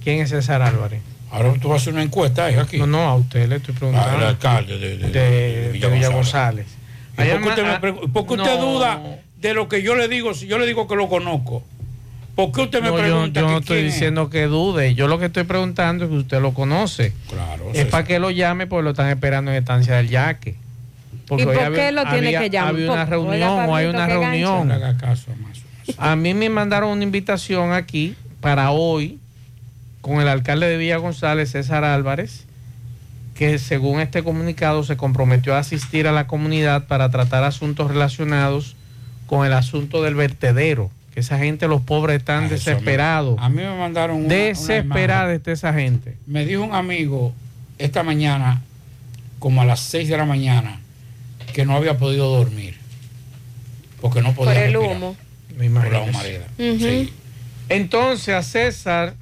[0.06, 1.02] ¿Quién es César Álvarez?
[1.32, 2.78] Ahora tú vas a hacer una encuesta, hija, aquí.
[2.80, 4.18] No, no, a usted le estoy preguntando.
[4.18, 6.65] Al alcalde de, de- de, Villa González.
[7.13, 8.65] ¿Y por qué usted, me por qué usted no.
[8.74, 9.02] duda
[9.38, 11.63] de lo que yo le digo si yo le digo que lo conozco?
[12.36, 13.94] ¿Por qué usted me No, yo, pregunta yo que no estoy quién es?
[13.94, 14.96] diciendo que dude.
[14.96, 17.13] Yo lo que estoy preguntando es que usted lo conoce.
[17.30, 17.65] Claro.
[17.72, 17.89] Es César.
[17.92, 20.56] para que lo llame porque lo están esperando en estancia del yaque.
[21.32, 22.74] ¿Y por qué lo tiene había- que llamar?
[22.74, 24.20] Había una Oiga, reunión o hay una gancho.
[24.22, 24.72] reunión.
[25.98, 29.20] A mí me mandaron una invitación aquí para hoy
[30.10, 32.45] con el alcalde de Villa González, César Álvarez,
[33.36, 38.76] que según este comunicado se comprometió a asistir a la comunidad para tratar asuntos relacionados
[39.28, 43.36] con el asunto del vertedero, que esa gente, los pobres, están Ah, desesperados.
[43.39, 45.36] A mí me mandaron una, una Desesperada imagen.
[45.38, 46.17] está esa gente.
[46.28, 47.34] Me dijo un amigo
[47.78, 48.62] esta mañana,
[49.39, 50.80] como a las 6 de la mañana,
[51.54, 52.76] que no había podido dormir.
[54.02, 55.15] Porque no podía Por el respirar, humo.
[55.58, 56.04] Me Por la imagino.
[56.04, 56.45] humareda.
[56.58, 57.13] Sí.
[57.69, 59.13] Entonces a César,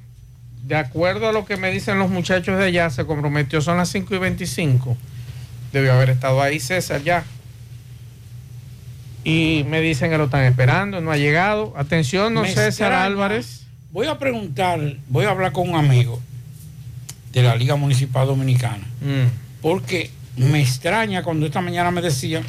[0.68, 3.88] de acuerdo a lo que me dicen los muchachos de allá, se comprometió, son las
[3.88, 4.98] 5 y 25.
[5.72, 7.24] Debió haber estado ahí César ya.
[9.24, 11.72] Y me dicen que lo están esperando, no ha llegado.
[11.76, 13.04] Atención, no César extraña.
[13.04, 13.62] Álvarez.
[13.92, 14.78] Voy a preguntar,
[15.08, 16.20] voy a hablar con un amigo
[17.32, 19.28] de la Liga Municipal Dominicana, Mm.
[19.62, 22.42] porque me extraña cuando esta mañana me decían,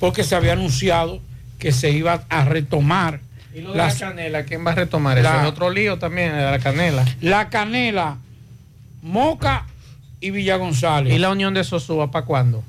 [0.00, 1.20] porque se había anunciado
[1.60, 3.20] que se iba a retomar
[3.54, 5.18] Y lo de las- la canela, ¿quién va a retomar?
[5.18, 7.04] Eso La- es otro lío también, de la canela.
[7.20, 8.16] la canela,
[9.02, 9.66] Moca
[10.20, 11.12] y Villa González.
[11.14, 12.62] ¿Y la unión de Sosúa para cuándo?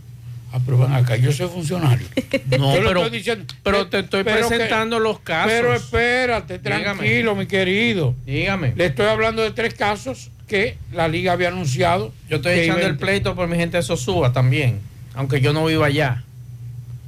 [0.52, 2.06] Ah, pero acá, yo soy funcionario.
[2.60, 5.52] No, Yo pero, estoy diciendo- pero te estoy pero que- presentando los casos.
[5.52, 6.84] Pero espérate, Dígame.
[6.84, 8.14] tranquilo, mi querido.
[8.26, 8.74] Dígame.
[8.76, 12.14] Le estoy hablando de tres casos que la liga había anunciado.
[12.30, 14.80] Yo estoy echando el pleito por mi gente de Sosúa también,
[15.16, 16.24] aunque yo no vivo allá.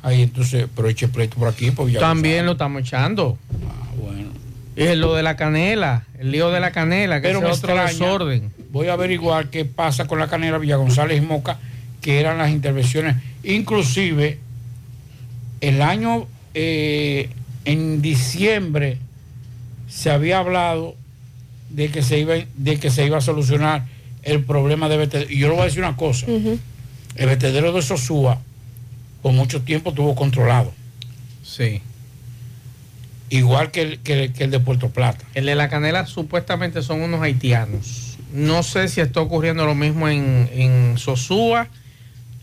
[0.05, 3.39] Ahí entonces, pero eche pleito por aquí, por Villa También lo estamos echando.
[3.67, 4.29] Ah, bueno.
[4.75, 7.89] Es lo de la canela, el lío de la canela, que Pero es otro extraña.
[7.89, 8.51] desorden.
[8.71, 11.57] Voy a averiguar qué pasa con la canela Villa González y Moca,
[12.01, 13.15] que eran las intervenciones.
[13.43, 14.37] Inclusive,
[15.61, 17.31] el año, eh,
[17.65, 18.99] en diciembre,
[19.89, 20.93] se había hablado
[21.71, 23.85] de que se iba, de que se iba a solucionar
[24.21, 25.31] el problema de vertedero.
[25.31, 26.27] Y yo le voy a decir una cosa.
[26.27, 26.59] El
[27.25, 28.39] vertedero de Sosúa,
[29.25, 30.71] por mucho tiempo estuvo controlado.
[31.43, 31.81] Sí.
[33.31, 35.25] Igual que el, que el- que el de Puerto Plata.
[35.33, 38.17] El de la canela supuestamente son unos haitianos.
[38.31, 41.69] No sé si está ocurriendo lo mismo en, en Sosúa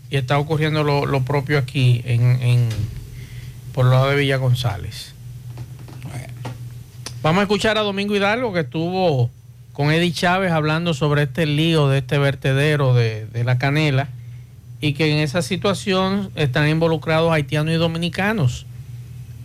[0.09, 2.69] y está ocurriendo lo, lo propio aquí en, en-
[3.71, 5.13] por el lado de Villa González.
[7.21, 9.29] Vamos a escuchar a Domingo Hidalgo que estuvo
[9.71, 14.09] con Eddie Chávez hablando sobre este lío de este vertedero de, de la canela
[14.83, 18.65] y que en esa situación están involucrados haitianos y dominicanos.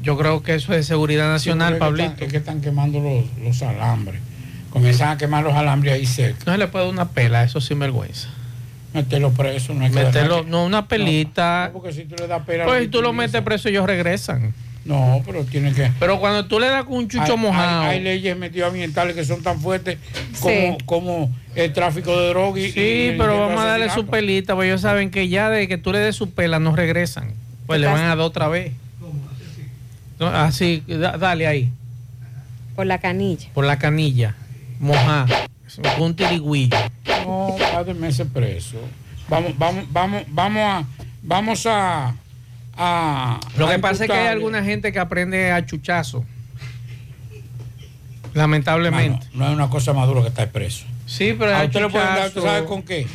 [0.02, 2.08] Yo creo que eso es seguridad nacional, Sí, es que Pablito.
[2.10, 4.20] están- Es que están quemando los, los alambres.
[4.70, 6.42] Comienzan a quemar los alambres ahí cerca.
[6.44, 8.28] No se le puede dar una pela, eso sin vergüenza.
[8.92, 11.66] Meterlo preso, no hay que Meterlo, no, una pelita.
[11.68, 12.64] No, porque si tú le das pela.
[12.64, 14.54] pues si tú lo metes preso, ellos regresan.
[14.88, 15.90] No, pero tiene que.
[16.00, 17.82] Pero cuando tú le das con un chucho hay, mojado.
[17.82, 19.98] Hay, hay leyes medioambientales que son tan fuertes
[20.40, 20.84] como, Sí.
[20.86, 22.72] como el tráfico de droga y.
[22.72, 25.76] Sí, y- pero vamos a darle su pelita, porque ellos saben que ya de que
[25.76, 27.34] tú le des su pela no regresan.
[27.66, 28.72] Pues le van a dar otra vez.
[30.18, 31.70] No, así, da- dale ahí,
[32.74, 33.50] Por la canilla.
[33.52, 34.34] por la canilla,
[34.80, 35.28] mojar,
[35.96, 36.76] con un tirigüillo.
[37.26, 37.56] No,
[37.94, 38.78] meses preso.
[39.28, 40.84] Vamos, vamos, vamos, vamos a.
[41.22, 42.14] Vamos a.
[42.78, 46.24] a Lo a que pasa es que hay alguna gente que aprende a chuchazo.
[48.34, 49.26] Lamentablemente.
[49.32, 50.84] No, no es una cosa más dura que estar preso.
[51.06, 52.38] Sí, pero a hay usted le pueden dar, chuchazo.
[52.38, 53.06] ¿usted ¿sabe con qué?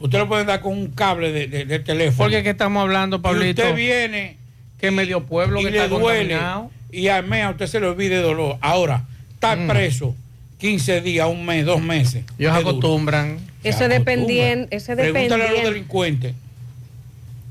[0.00, 2.18] Usted le pueden dar con un cable de, de- de teléfono.
[2.28, 3.62] Porque que estamos hablando, Y Pablito.
[3.62, 4.36] usted viene
[4.78, 6.70] que medio pueblo y que le está duele contaminado.
[6.92, 8.58] y al mes a usted se le olvide dolor.
[8.60, 9.68] Ahora, estar Mm.
[9.68, 10.14] preso
[10.58, 12.24] 15 días, un mes, dos meses.
[12.38, 13.38] Ellos acostumbran.
[13.62, 14.68] Eso es dependiendo.
[14.70, 16.34] Eso es Pregúntale a los delincuentes.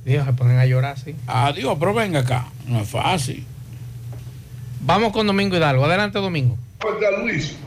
[0.06, 1.16] Dios, se ponen a llorar así.
[1.26, 2.46] Adiós, pero venga acá.
[2.68, 3.44] No es fácil.
[4.82, 5.84] Vamos con Domingo Hidalgo.
[5.84, 6.58] Adelante, Domingo.
[7.24, 7.58] Luis.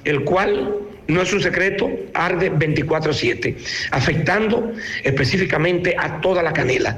[0.04, 0.76] el cual
[1.08, 3.56] no es un secreto, arde 24/7,
[3.92, 6.98] afectando específicamente a toda la canela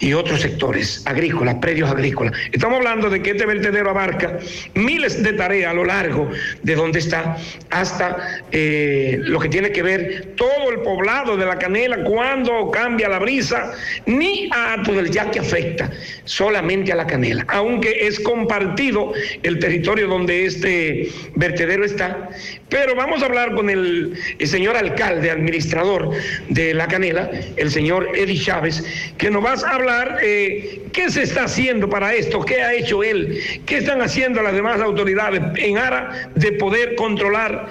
[0.00, 2.34] y otros sectores agrícolas, predios agrícolas.
[2.52, 4.38] Estamos hablando de que este vertedero abarca
[4.74, 6.28] miles de tareas a lo largo
[6.62, 7.36] de donde está
[7.70, 13.08] hasta eh, lo que tiene que ver todo el poblado de la canela, cuando cambia
[13.08, 13.72] la brisa,
[14.06, 15.90] ni a todo el yaque afecta,
[16.24, 22.30] solamente a la canela, aunque es compartido el territorio donde este vertedero está.
[22.68, 26.10] Pero vamos a hablar con el, el señor alcalde, administrador
[26.48, 28.84] de la canela, el señor Eddie Chávez,
[29.16, 33.02] que nos va a hablar eh, qué se está haciendo para esto, qué ha hecho
[33.02, 37.68] él, qué están haciendo las demás autoridades en ara de poder controlar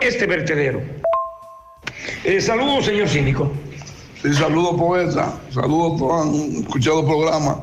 [0.00, 0.80] este vertedero.
[2.24, 3.50] Eh, saludos, señor Cínico.
[4.22, 7.62] Sí, saludos poeta, saludos todos han escuchado el programa,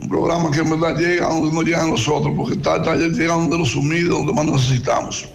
[0.00, 3.34] un programa que en verdad llega donde no llegan los otros, porque está, está llega
[3.34, 5.28] donde los sumidos, donde más necesitamos.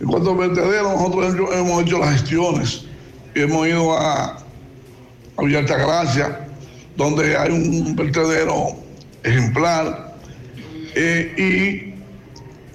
[0.00, 2.84] En cuanto al vertedero, nosotros hemos- hemos hecho las gestiones
[3.34, 4.38] y hemos ido a,
[5.36, 6.48] a Villa Altagracia,
[6.96, 8.76] donde hay un vertedero
[9.22, 10.16] ejemplar
[10.94, 11.34] eh,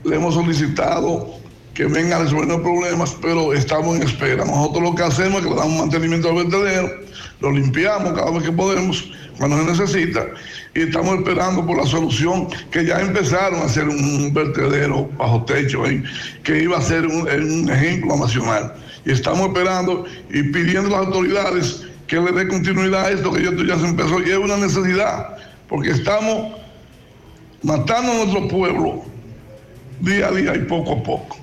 [0.03, 1.37] y le hemos solicitado
[1.73, 4.43] que venga a resolver problemas, pero estamos en espera.
[4.45, 6.89] Nosotros lo que hacemos es que le damos mantenimiento al vertedero,
[7.39, 10.25] lo limpiamos cada vez que podemos, cuando se necesita,
[10.73, 15.83] y estamos esperando por la solución que ya empezaron a hacer un vertedero bajo techo
[16.41, 18.73] que iba a ser un, un ejemplo nacional.
[19.05, 23.43] Y estamos esperando y pidiendo a las autoridades que le dé continuidad a esto, que
[23.43, 26.55] esto ya se empezó y es una necesidad, porque estamos
[27.63, 29.03] matando a nuestro pueblo
[29.99, 31.37] día a día y poco a poco.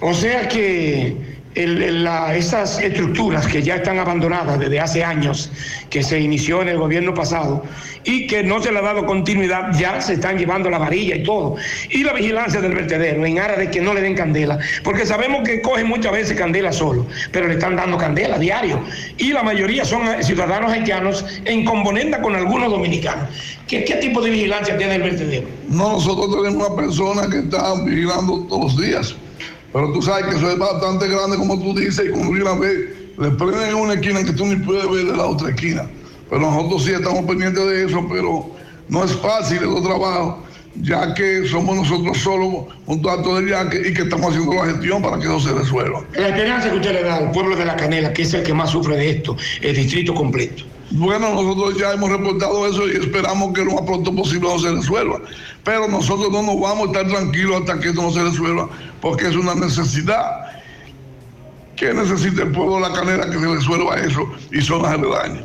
[0.00, 1.27] O sea que
[1.58, 5.50] esas estructuras que ya están abandonadas desde hace años,
[5.90, 7.64] que se inició en el gobierno pasado
[8.04, 11.24] y que no se le ha dado continuidad, ya se están llevando la varilla y
[11.24, 11.56] todo.
[11.90, 15.42] Y la vigilancia del vertedero en aras de que no le den candela, porque sabemos
[15.46, 18.80] que cogen muchas veces candela solo, pero le están dando candela diario.
[19.16, 23.28] Y la mayoría son eh, ciudadanos haitianos en componenda con algunos dominicanos.
[23.66, 25.48] ¿Qué, qué tipo de vigilancia tiene el vertedero?
[25.68, 29.16] No, nosotros tenemos una persona que está vigilando todos los días.
[29.72, 32.54] Pero tú sabes que eso es bastante grande, como tú dices, y cuando viene a
[32.54, 35.88] ver, le prenden en una esquina que tú ni puedes ver de la otra esquina.
[36.30, 38.50] Pero nosotros sí estamos pendientes de eso, pero
[38.88, 40.42] no es fácil el trabajo,
[40.82, 44.66] ya que somos nosotros solos junto a todo el yaque y que estamos haciendo la
[44.66, 46.04] gestión para que eso se resuelva.
[46.14, 48.54] La esperanza que usted le da al pueblo de la Canela, que es el que
[48.54, 50.64] más sufre de esto, el distrito completo.
[50.90, 54.72] Bueno, nosotros ya hemos reportado eso y esperamos que lo más pronto posible no se
[54.72, 55.20] resuelva.
[55.64, 58.68] Pero nosotros no nos vamos a estar tranquilos hasta que esto no se resuelva,
[59.00, 60.46] porque es una necesidad.
[61.76, 65.44] que necesita el pueblo de la canela que se resuelva eso y zonas aledañas?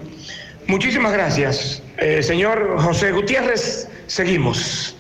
[0.67, 1.83] Muchísimas gracias.
[1.97, 4.95] Eh, señor José Gutiérrez, seguimos.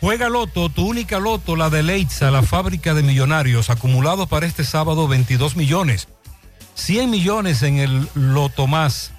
[0.00, 4.64] Juega Loto, tu única Loto, la de Leitza, la fábrica de millonarios, acumulados para este
[4.64, 6.08] sábado 22 millones.
[6.74, 9.12] 100 millones en el Loto Más,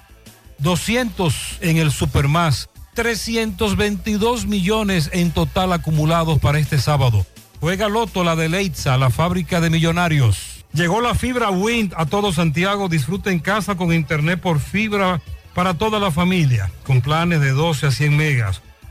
[0.58, 7.26] 200 en el Super Más, 322 millones en total acumulados para este sábado.
[7.60, 10.64] Juega Loto, la de Leitza, la fábrica de millonarios.
[10.72, 12.88] Llegó la fibra Wind a todo Santiago.
[12.88, 15.22] Disfruta en casa con internet por fibra
[15.54, 18.62] para toda la familia, con planes de 12 a 100 megas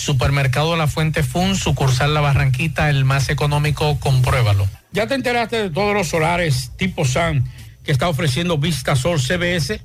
[0.00, 4.66] Supermercado La Fuente Fun, sucursal La Barranquita, el más económico, compruébalo.
[4.92, 7.44] ¿Ya te enteraste de todos los solares tipo SAN
[7.84, 9.80] que está ofreciendo Vista Sol CBS?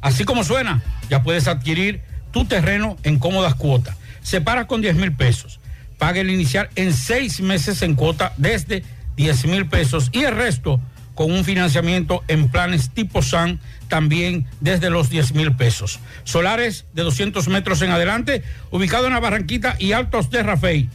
[0.00, 2.02] Así como suena, ya puedes adquirir
[2.32, 3.96] tu terreno en cómodas cuotas.
[4.22, 5.60] Separa con 10 mil pesos.
[5.98, 8.82] Paga el inicial en seis meses en cuota desde
[9.16, 10.80] 10 mil pesos y el resto
[11.14, 16.00] con un financiamiento en planes tipo SAN también desde los 10 mil pesos.
[16.24, 20.88] Solares de 200 metros en adelante, ubicado en la Barranquita y Altos de Rafey.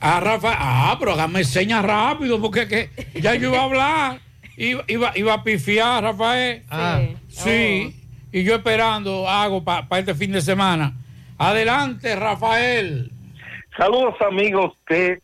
[0.00, 2.90] Ah, Rafa, ah, pero hágame señas rápido porque que
[3.20, 4.20] ya yo iba a hablar,
[4.56, 6.62] iba, iba, iba a pifiar, Rafael.
[6.70, 7.00] Ah.
[7.28, 7.96] Sí,
[8.30, 10.94] y yo esperando hago para este fin de semana.
[11.38, 13.10] Adelante, Rafael.
[13.76, 15.20] Saludos amigos de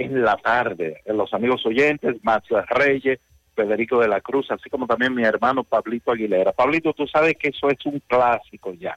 [0.00, 3.20] En la Tarde, los amigos oyentes, Max Reyes,
[3.54, 6.52] Federico de la Cruz, así como también mi hermano Pablito Aguilera.
[6.52, 8.96] Pablito, tú sabes que eso es un clásico ya.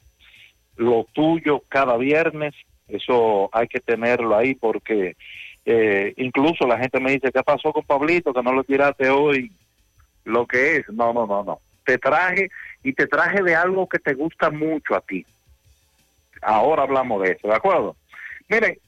[0.76, 2.54] Lo tuyo cada viernes,
[2.88, 5.14] eso hay que tenerlo ahí porque
[5.66, 8.32] eh, incluso la gente me dice, ¿qué pasó con Pablito?
[8.32, 9.52] Que no lo tiraste hoy.
[10.24, 11.60] Lo que es, no, no, no, no.
[11.84, 12.48] Te traje
[12.82, 15.26] y te traje de algo que te gusta mucho a ti.
[16.40, 17.94] Ahora hablamos de eso, ¿de acuerdo?
[18.48, 18.78] Miren,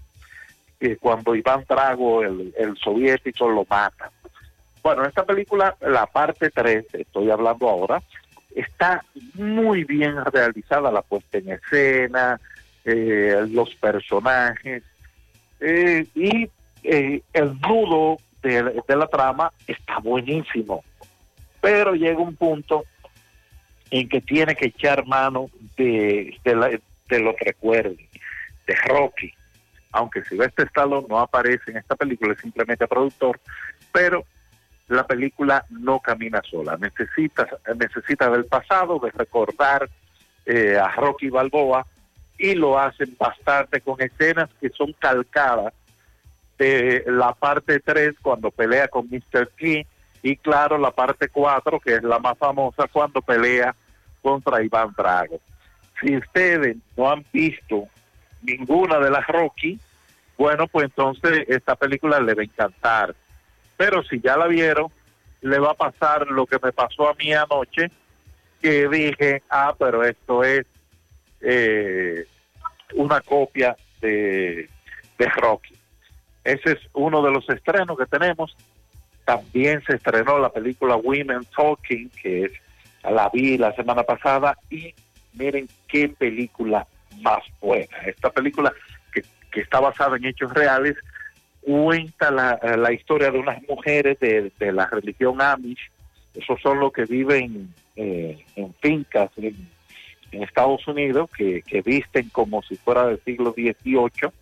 [0.79, 4.11] que cuando Iván Drago, el, el soviético, lo mata.
[4.83, 8.03] Bueno, esta película, la parte 3, estoy hablando ahora,
[8.55, 9.05] está
[9.35, 12.39] muy bien realizada la puesta en escena,
[12.85, 14.83] eh, los personajes
[15.61, 16.49] eh, y
[16.83, 20.85] eh, el nudo de, la trama está buenísimo.
[21.63, 22.85] Pero llega un punto
[23.91, 25.49] en que tiene que echar mano
[25.79, 26.69] de, de, la-
[27.09, 27.97] de los recuerdos,
[28.67, 29.33] de Rocky
[29.95, 33.41] aunque Silvestre Stallone no aparece en esta película, es simplemente productor,
[33.93, 34.25] pero
[34.89, 37.47] la película no camina sola, necesita,
[37.79, 39.89] necesita del pasado, de recordar
[40.45, 41.87] eh, a Rocky Balboa,
[42.37, 45.73] y lo hacen bastante con escenas que son calcadas
[46.59, 49.49] de la parte 3 cuando pelea con Mr.
[49.57, 49.85] King
[50.25, 53.75] y claro la parte 4 que es la más famosa cuando pelea
[54.21, 55.39] contra Iván Drago.
[56.01, 57.87] Si ustedes no han visto
[58.45, 59.79] ninguna de las Rocky,
[60.37, 63.15] bueno pues entonces esta película le va a encantar.
[63.77, 64.91] Pero si ya la vieron,
[65.41, 67.91] le va a pasar lo que me pasó a mí anoche,
[68.63, 70.65] que dije, ah, pero esto es
[71.41, 72.27] eh,
[72.95, 74.69] una copia de,
[75.19, 75.75] de Rocky.
[76.45, 78.57] Ese es uno de los estrenos que tenemos.
[79.25, 82.53] También se estrenó la película Women Talking, que es,
[83.03, 84.95] la vi la semana pasada, y
[85.33, 86.87] miren qué película
[87.21, 87.97] más buena.
[88.07, 88.73] Esta película,
[89.55, 90.97] que, está basada en hechos reales,
[91.61, 95.91] cuenta la, historia de unas mujeres de, la religión Amish.
[96.35, 99.73] Esos son los que viven eh, en fincas en,
[100.33, 104.33] Estados Unidos, que, visten como si fuera del siglo XVIII,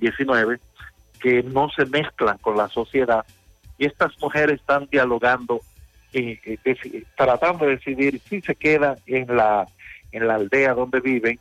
[0.00, 0.58] XIX,
[1.20, 3.26] que no se mezclan con la sociedad.
[3.76, 5.60] Y estas mujeres están dialogando,
[6.14, 9.66] eh, eh, tratando de decidir si se quedan en la,
[10.10, 11.38] en la aldea donde viven,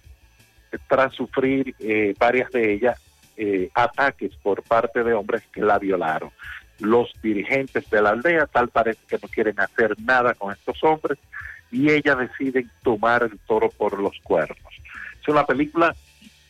[0.88, 3.00] tras sufrir eh, varias de ellas
[3.38, 6.32] eh, ataques por parte de hombres que la violaron.
[6.80, 11.18] Los dirigentes de la aldea tal parece que no quieren hacer nada con estos hombres
[11.72, 14.58] y ellas deciden tomar el toro por los cuernos.
[15.22, 15.96] Es una película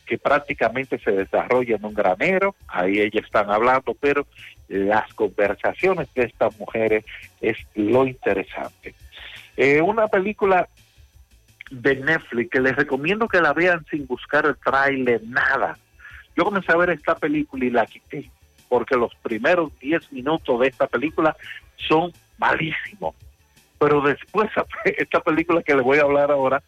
[0.06, 4.26] que prácticamente se desarrolla en un granero, ahí ellas están hablando, pero
[4.68, 7.04] las conversaciones de estas mujeres
[7.40, 8.94] es lo interesante.
[9.56, 10.68] Eh, una película
[11.70, 15.78] de Netflix que les recomiendo que la vean sin buscar el tráiler, nada.
[16.36, 18.30] Yo comencé a ver esta película y la quité,
[18.68, 21.36] porque los primeros 10 minutos de esta película
[21.76, 23.14] son malísimos.
[23.78, 24.50] Pero después
[24.84, 26.62] esta película que les voy a hablar ahora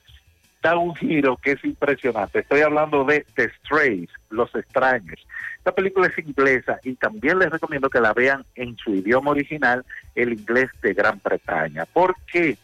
[0.62, 2.38] da un giro que es impresionante.
[2.38, 5.18] Estoy hablando de The Strays, Los Extraños.
[5.58, 9.84] Esta película es inglesa y también les recomiendo que la vean en su idioma original,
[10.14, 11.84] el inglés de Gran Bretaña.
[11.86, 12.56] ¿Por qué?
[12.56, 12.58] Porque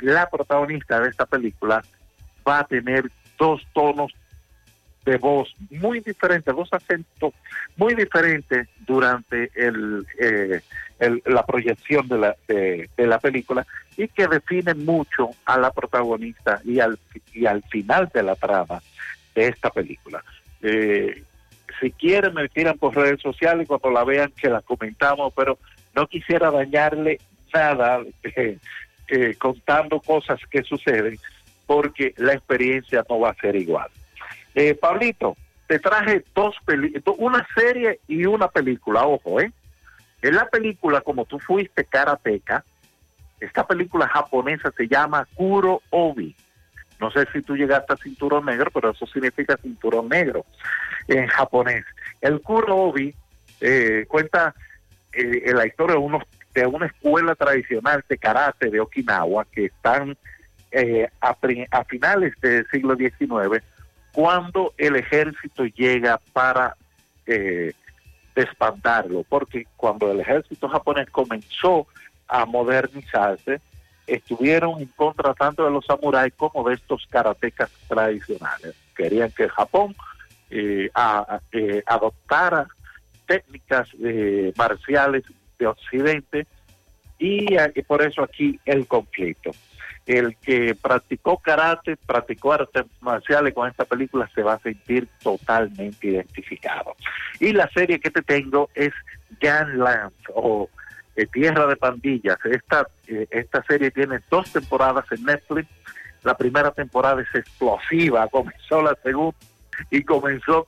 [0.00, 1.82] la protagonista de esta película
[2.46, 4.12] va a tener dos tonos
[5.04, 7.32] de voz muy diferentes, dos acentos
[7.76, 10.60] muy diferentes durante el, eh,
[10.98, 16.60] el- la proyección de la, de la película y que definen mucho a la protagonista
[16.64, 16.98] y al,
[17.32, 18.80] y al final de la trama
[19.34, 20.22] de esta película.
[20.62, 21.22] Eh,
[21.80, 25.58] si quieren me tiran por redes sociales cuando la vean que la comentamos, pero
[25.94, 27.18] no quisiera dañarle
[27.54, 28.00] nada
[28.36, 28.58] eh,
[29.10, 31.18] eh, contando cosas que suceden
[31.66, 33.88] porque la experiencia no va a ser igual.
[34.54, 35.36] Eh, Pablito,
[35.66, 39.52] te traje dos películas, una serie y una película, ojo, ¿eh?
[40.22, 42.64] En la película, como tú fuiste karateca,
[43.40, 46.34] esta película japonesa se llama Kuro Obi.
[47.00, 50.44] No sé si tú llegaste a cinturón negro, pero eso significa cinturón negro
[51.08, 51.84] en japonés.
[52.20, 53.14] El Kuro Obi
[53.60, 54.54] eh, cuenta
[55.12, 56.22] eh, la historia de, unos,
[56.54, 60.16] de una escuela tradicional de karate de Okinawa que están
[60.72, 61.34] eh, a,
[61.84, 63.62] finales del siglo XIX
[64.12, 66.76] cuando el ejército llega para
[67.26, 67.72] eh,
[68.34, 71.86] desbandarlo, porque cuando el ejército japonés comenzó
[72.26, 73.60] a modernizarse,
[74.06, 78.74] estuvieron en contra tanto de los samuráis como de estos karatecas tradicionales.
[78.96, 79.94] Querían que Japón
[80.50, 80.90] eh,
[81.52, 82.66] eh, adoptara
[83.26, 85.22] técnicas eh, marciales
[85.60, 86.46] de Occidente
[87.18, 89.52] y, eh, y por eso aquí el conflicto.
[90.06, 96.08] El que practicó karate, practicó artes marciales con esta película se va a sentir totalmente
[96.08, 96.96] identificado.
[97.38, 98.90] Y la serie que te tengo es
[99.40, 100.68] Gangland o
[101.14, 102.38] eh, Tierra de Pandillas.
[102.44, 105.68] Esta, eh, esta serie tiene dos temporadas en Netflix.
[106.24, 109.36] La primera temporada es explosiva, comenzó la segunda
[109.90, 110.66] y comenzó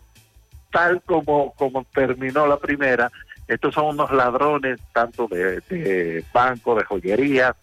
[0.71, 3.11] tal como, como terminó la primera.
[3.49, 7.57] Estos son unos ladrones, tanto de, de banco, de joyería,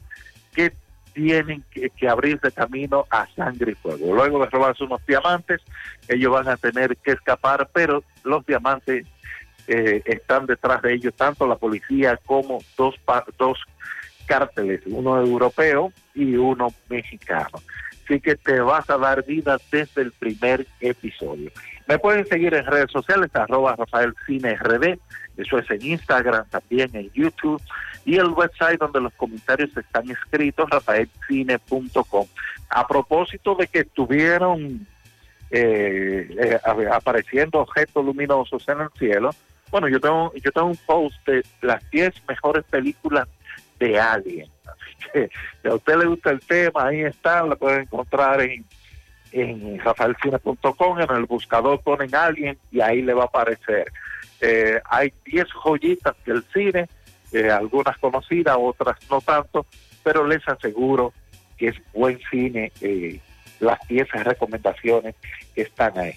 [0.54, 0.74] que
[1.14, 4.14] tienen que, abrirse camino a sangre y fuego.
[4.14, 5.62] Luego de robarse unos diamantes,
[6.08, 9.06] ellos van a tener que escapar, pero los diamantes
[9.68, 12.96] eh, están detrás de ellos, tanto la policía como dos,
[13.38, 13.60] dos
[14.26, 17.60] cárteles, uno europeo y uno mexicano.
[18.06, 21.52] Así que te vas a dar vida desde el primer episodio.
[21.90, 25.00] Me pueden seguir en redes sociales, arroba Rafael Cine RD,
[25.38, 27.60] eso es en Instagram, también en YouTube,
[28.06, 32.28] y el website donde los comentarios están escritos, rafaelcine.com.
[32.70, 34.86] A propósito de que estuvieron
[35.50, 36.60] eh, eh,
[36.92, 39.32] apareciendo objetos luminosos en el cielo.
[39.72, 43.28] Bueno, yo tengo, yo tengo un post de las 10 mejores películas
[43.80, 44.48] de Alien.
[44.64, 45.30] Así que
[45.64, 48.64] si a usted le gusta el tema, ahí está, la pueden encontrar en,
[49.32, 53.92] en rafaelcine.com, en el buscador ponen Alien y ahí le va a aparecer.
[54.42, 56.88] Eh, hay 10 joyitas del cine,
[57.32, 59.66] eh, algunas conocidas, otras no tanto,
[60.04, 61.14] pero les aseguro
[61.58, 63.20] que es buen cine, eh,
[63.60, 65.16] las 10 recomendaciones
[65.54, 66.16] que están ahí.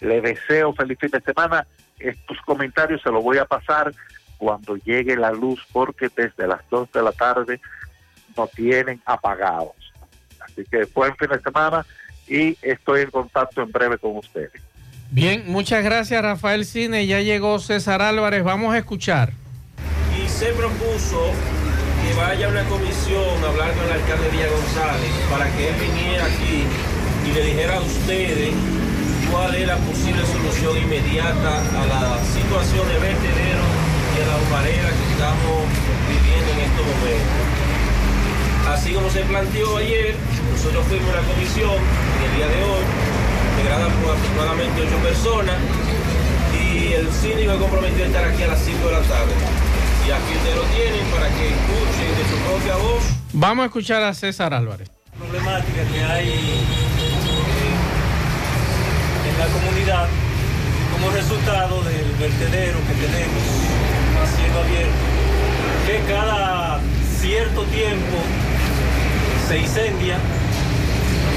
[0.00, 1.66] Le deseo feliz fin de semana.
[1.98, 3.92] Estos comentarios se los voy a pasar
[4.38, 7.60] cuando llegue la luz, porque desde las 2 de la tarde
[8.36, 9.74] no tienen apagados.
[10.40, 11.84] Así que buen fin de semana
[12.28, 14.52] y estoy en contacto en breve con ustedes.
[15.10, 17.06] Bien, muchas gracias Rafael Cine.
[17.06, 18.42] Ya llegó César Álvarez.
[18.42, 19.32] Vamos a escuchar.
[20.18, 21.30] y se propuso
[22.02, 26.24] que vaya una comisión a hablar con el alcalde Villa González para que él viniera
[26.26, 26.64] aquí
[27.26, 28.52] y le dijera a ustedes
[29.30, 33.64] cuál es la posible solución inmediata a la situación de vertedero
[34.14, 35.64] y a la humarera que estamos
[36.08, 37.53] viviendo en estos momentos.
[38.68, 40.14] Así como se planteó ayer,
[40.52, 42.84] nosotros fuimos a la comisión en el día de hoy,
[43.52, 45.56] integrada por aproximadamente ocho personas,
[46.52, 49.34] y el síndico se comprometió a estar aquí a las 5 de la tarde.
[50.06, 54.02] Y aquí ustedes lo tienen para que escuchen de su propia voz Vamos a escuchar
[54.04, 54.88] a César Álvarez.
[55.18, 56.62] problemática que hay eh,
[59.28, 60.08] en la comunidad
[60.92, 63.42] como resultado del vertedero que tenemos
[64.22, 65.04] a cielo abierto,
[65.86, 66.80] que cada
[67.20, 68.18] cierto tiempo
[69.48, 70.16] se incendia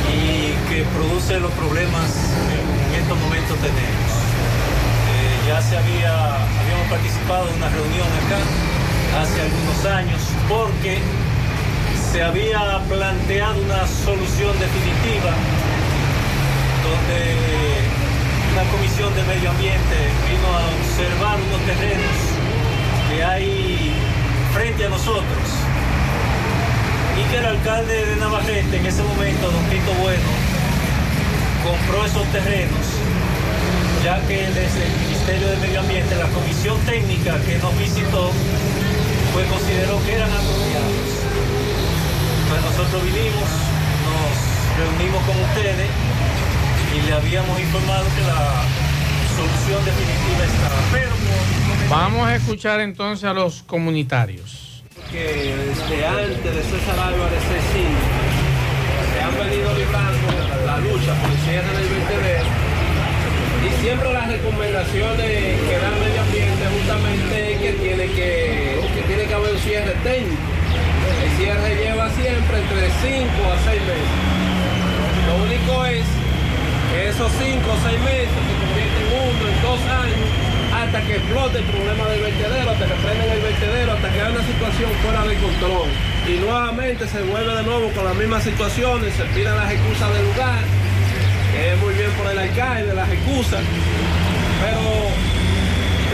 [0.08, 2.08] y que produce los problemas
[2.48, 4.12] que en estos momentos tenemos.
[5.12, 8.40] Eh, ya se había, habíamos participado en una reunión acá
[9.22, 11.00] hace algunos años porque
[12.12, 15.32] se había planteado una solución definitiva
[16.84, 17.20] donde
[18.54, 19.98] una comisión de medio ambiente
[20.32, 22.18] vino a observar unos terrenos
[23.10, 23.94] que hay
[24.54, 25.68] frente a nosotros
[27.20, 30.30] y que el alcalde de Navarrete en ese momento, don Tito Bueno,
[31.64, 32.86] compró esos terrenos
[34.04, 38.32] ya que desde el Ministerio de Medio Ambiente, la comisión técnica que nos visitó,
[39.34, 41.08] pues consideró que eran apropiados.
[42.50, 43.50] Pues nosotros vinimos,
[44.08, 45.90] nos reunimos con ustedes
[46.96, 48.64] y le habíamos informado que la
[49.36, 50.82] solución definitiva estaba.
[50.92, 51.18] Pero
[51.90, 54.67] Vamos a escuchar entonces a los comunitarios.
[55.12, 57.94] Que desde antes de César Álvarez Cecín
[59.14, 60.28] se han venido librando
[60.66, 62.68] la lucha por el cierre del vertedero
[63.64, 69.02] y siempre las recomendaciones que da el medio ambiente justamente es que tiene que, que
[69.08, 70.48] tiene que haber un cierre técnico.
[71.24, 74.16] El cierre lleva siempre entre 5 a 6 meses.
[75.28, 76.06] Lo único es
[76.92, 81.16] que esos 5 o 6 meses se convierten en uno, en dos años, hasta que
[81.16, 84.92] explote el problema del vertedero, hasta que prenden el vertedero, hasta que haya una situación
[85.02, 85.90] fuera de control.
[86.28, 90.26] Y nuevamente se vuelve de nuevo con las mismas situaciones, se piden las excusas del
[90.26, 90.62] lugar,
[91.52, 93.62] que es muy bien por el alcalde, las excusas,
[94.62, 94.82] pero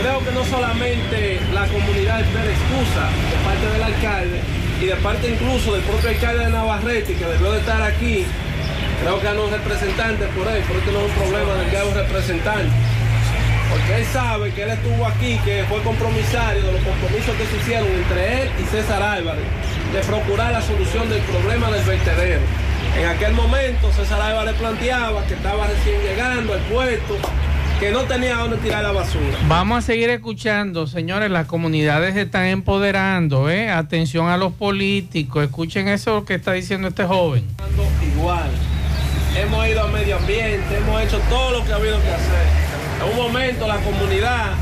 [0.00, 4.40] creo que no solamente la comunidad espera excusa de parte del alcalde
[4.80, 8.24] y de parte incluso del propio alcalde de Navarrete, que debió de estar aquí,
[9.02, 11.84] creo que hay un representante por él, porque no es un problema de que haya
[11.84, 12.93] un representante.
[13.70, 17.56] Porque él sabe que él estuvo aquí, que fue compromisario de los compromisos que se
[17.56, 19.44] hicieron entre él y César Álvarez,
[19.92, 22.42] de procurar la solución del problema del vertedero.
[22.96, 27.16] En aquel momento César Álvarez planteaba que estaba recién llegando al puerto,
[27.80, 29.36] que no tenía dónde tirar la basura.
[29.48, 33.68] Vamos a seguir escuchando, señores, las comunidades se están empoderando, ¿eh?
[33.68, 37.44] Atención a los políticos, escuchen eso que está diciendo este joven.
[38.16, 38.50] igual.
[39.36, 42.63] Hemos ido a medio ambiente, hemos hecho todo lo que ha habido que hacer.
[43.00, 44.52] En un momento la comunidad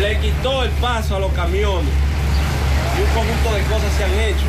[0.00, 1.92] le quitó el paso a los camiones
[2.96, 4.46] y un conjunto de cosas se han hecho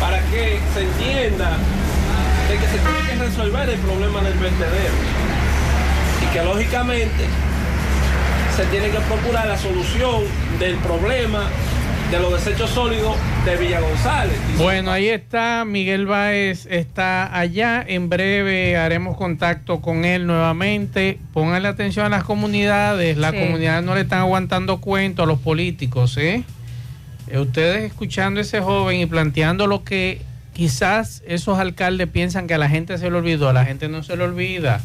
[0.00, 1.56] para que se entienda
[2.48, 4.94] de que se tiene que resolver el problema del vertedero
[6.22, 7.26] y que lógicamente
[8.56, 10.24] se tiene que procurar la solución
[10.58, 11.44] del problema
[12.10, 14.36] de los desechos sólidos de Villa González.
[14.58, 21.18] Bueno, ahí está, Miguel Báez está allá, en breve haremos contacto con él nuevamente.
[21.32, 23.38] Pónganle atención a las comunidades, las Sí.
[23.38, 26.42] comunidades no le están aguantando cuento a los políticos, ¿eh?
[27.28, 30.20] Eh, Ustedes escuchando a ese joven y planteando lo que
[30.52, 34.02] quizás esos alcaldes piensan que a la gente se le olvidó, a la gente no
[34.02, 34.80] se le olvida.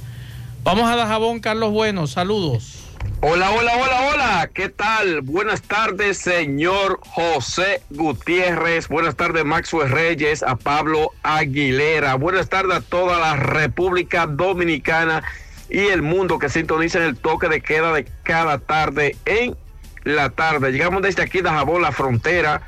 [0.64, 2.85] Vamos a Dajabón, Carlos Bueno, saludos.
[3.22, 4.50] Hola, hola, hola, hola.
[4.54, 5.22] ¿Qué tal?
[5.22, 8.88] Buenas tardes, señor José Gutiérrez.
[8.88, 12.16] Buenas tardes, Maxwell Reyes, a Pablo Aguilera.
[12.16, 15.24] Buenas tardes a toda la República Dominicana
[15.70, 19.56] y el mundo que sintoniza en el toque de queda de cada tarde en
[20.04, 20.72] la tarde.
[20.72, 22.62] Llegamos desde aquí de Jabón, la frontera.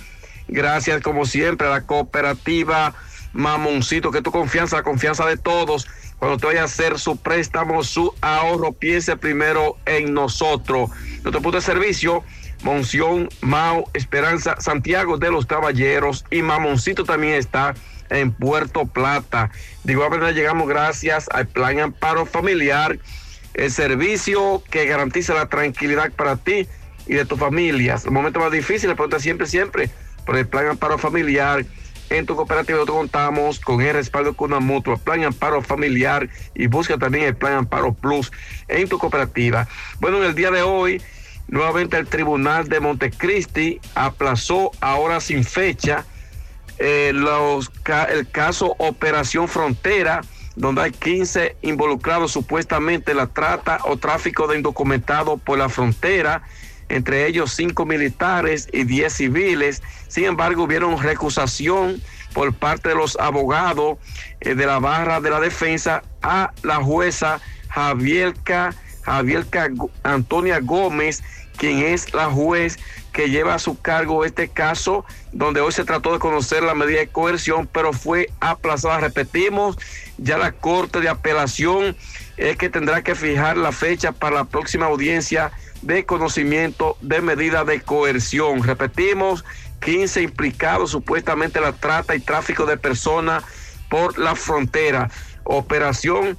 [0.48, 2.94] Gracias, como siempre, a la cooperativa
[3.34, 5.88] Mamoncito, que tu confianza, la confianza de todos
[6.20, 10.90] cuando te vaya a hacer su préstamo, su ahorro, piense primero en nosotros.
[11.24, 12.24] Nuestro punto de servicio,
[12.64, 17.76] Monción, Mao, Esperanza, Santiago de los Caballeros y Mamoncito también está
[18.10, 19.52] en Puerto Plata.
[19.84, 22.98] De igual manera llegamos gracias al Plan Amparo Familiar,
[23.54, 26.68] el servicio que garantiza la tranquilidad para ti
[27.06, 27.94] y de tu familia.
[27.94, 29.90] Los momentos más difíciles, pero siempre, siempre
[30.26, 31.66] por el Plan Amparo Familiar
[32.10, 36.68] en tu cooperativa nosotros contamos con el respaldo con una mutua, plan amparo familiar y
[36.68, 38.32] busca también el plan amparo plus
[38.68, 39.68] en tu cooperativa.
[40.00, 41.02] Bueno, en el día de hoy,
[41.48, 46.06] nuevamente el Tribunal de Montecristi aplazó ahora sin fecha
[46.80, 47.72] eh, los,
[48.10, 50.22] el caso Operación Frontera,
[50.56, 56.44] donde hay 15 involucrados supuestamente en la trata o tráfico de indocumentados por la frontera
[56.90, 59.82] entre ellos cinco militares y diez civiles.
[60.08, 62.02] Sin embargo, hubieron recusación
[62.34, 63.98] por parte de los abogados
[64.42, 68.74] eh, de la barra de la defensa a la jueza Javierca,
[69.04, 69.70] Javierca
[70.04, 71.24] Antonia Gómez,
[71.58, 72.78] quien es la juez
[73.12, 77.00] que lleva a su cargo este caso, donde hoy se trató de conocer la medida
[77.00, 79.00] de coerción, pero fue aplazada.
[79.00, 79.78] Repetimos,
[80.20, 81.98] ya la Corte de Apelación
[82.38, 85.52] es que tendrá que fijar la fecha para la próxima audiencia
[85.82, 88.64] de conocimiento de medida de coerción.
[88.64, 89.46] Repetimos,
[89.82, 93.44] 15 implicados supuestamente en la trata y tráfico de personas
[93.90, 95.10] por la frontera.
[95.44, 96.38] Operación,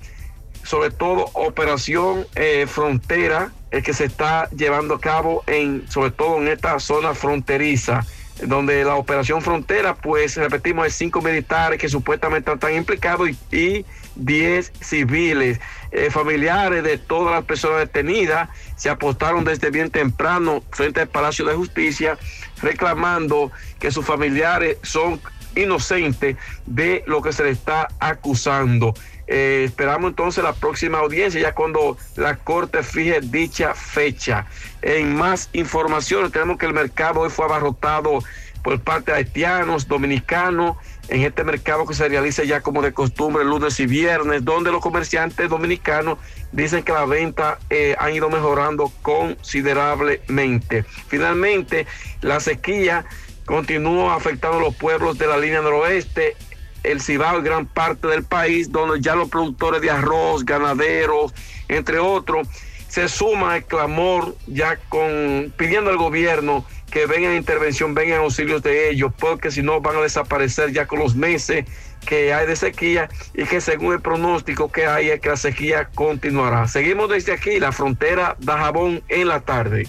[0.65, 6.39] sobre todo operación eh, frontera, el que se está llevando a cabo en, sobre todo
[6.39, 8.05] en esta zona fronteriza
[8.47, 13.85] donde la operación frontera, pues repetimos, hay cinco militares que supuestamente están implicados y,
[14.15, 15.61] diez civiles.
[15.91, 21.47] Eh, familiares de todas las personas detenidas se apostaron desde bien temprano frente al Palacio
[21.47, 22.19] de Justicia
[22.61, 25.21] reclamando que sus familiares son
[25.59, 26.37] inocentes
[26.67, 28.95] de lo que se le está acusando.
[29.27, 34.47] Eh, esperamos entonces la próxima audiencia, ya cuando la Corte fije dicha fecha.
[34.81, 38.21] En más información, tenemos que el mercado hoy fue abarrotado
[38.63, 40.77] por parte de haitianos, dominicanos,
[41.09, 44.83] en este mercado que se realiza ya como de costumbre lunes y viernes, donde los
[44.83, 46.19] comerciantes dominicanos
[46.53, 50.85] dicen que la venta eh, han ido mejorando considerablemente.
[51.09, 51.87] Finalmente,
[52.21, 53.07] la sequía
[53.49, 56.37] continúa afectando a los pueblos de la línea noroeste,
[56.85, 61.33] el Cibao y gran parte del país, donde ya los productores de arroz, ganaderos,
[61.67, 62.47] entre otros,
[62.89, 68.91] se suma el clamor ya con pidiendo al gobierno que vengan intervención, vengan auxilios de
[68.91, 71.65] ellos, porque si no van a desaparecer ya con los meses
[72.05, 75.89] que hay de sequía y que según el pronóstico que hay es que la sequía
[75.95, 76.69] continuará.
[76.69, 79.89] Seguimos desde aquí, la frontera de Jabón en la tarde.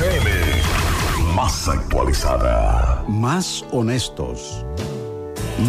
[0.00, 0.30] FM,
[1.34, 3.04] más actualizada.
[3.08, 4.64] Más honestos.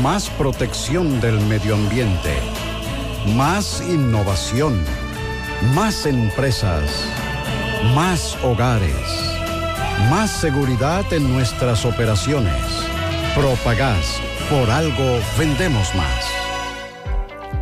[0.03, 2.37] Más protección del medio ambiente.
[3.35, 4.83] Más innovación.
[5.73, 6.91] Más empresas.
[7.95, 8.93] Más hogares.
[10.11, 12.61] Más seguridad en nuestras operaciones.
[13.33, 14.21] Propagás.
[14.47, 16.25] Por algo vendemos más.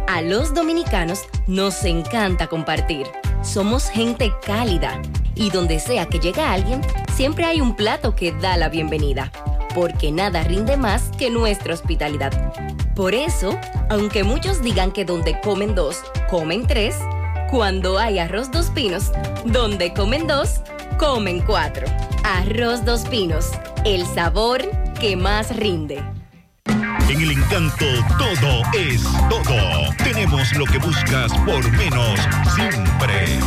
[0.08, 3.08] A los dominicanos nos encanta compartir.
[3.42, 5.02] Somos gente cálida
[5.38, 6.82] y donde sea que llega alguien,
[7.14, 9.32] siempre hay un plato que da la bienvenida,
[9.76, 12.32] porque nada rinde más que nuestra hospitalidad.
[12.96, 13.58] Por eso,
[13.90, 16.96] aunque muchos digan que donde comen dos, comen tres,
[17.52, 19.12] cuando hay arroz dos pinos,
[19.46, 20.62] donde comen dos,
[20.98, 21.88] comen cuatro.
[22.24, 23.52] Arroz dos pinos,
[23.86, 24.62] el sabor
[25.00, 26.04] que más rinde.
[27.10, 27.86] En el encanto
[28.18, 29.94] todo es todo.
[30.04, 32.20] Tenemos lo que buscas por menos
[32.54, 33.40] siempre.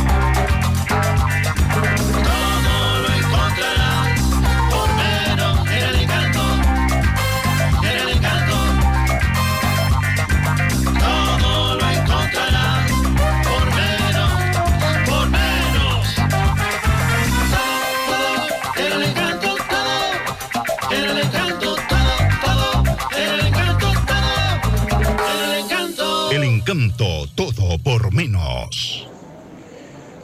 [26.71, 27.27] Encanto.
[27.35, 29.07] Todo por menos.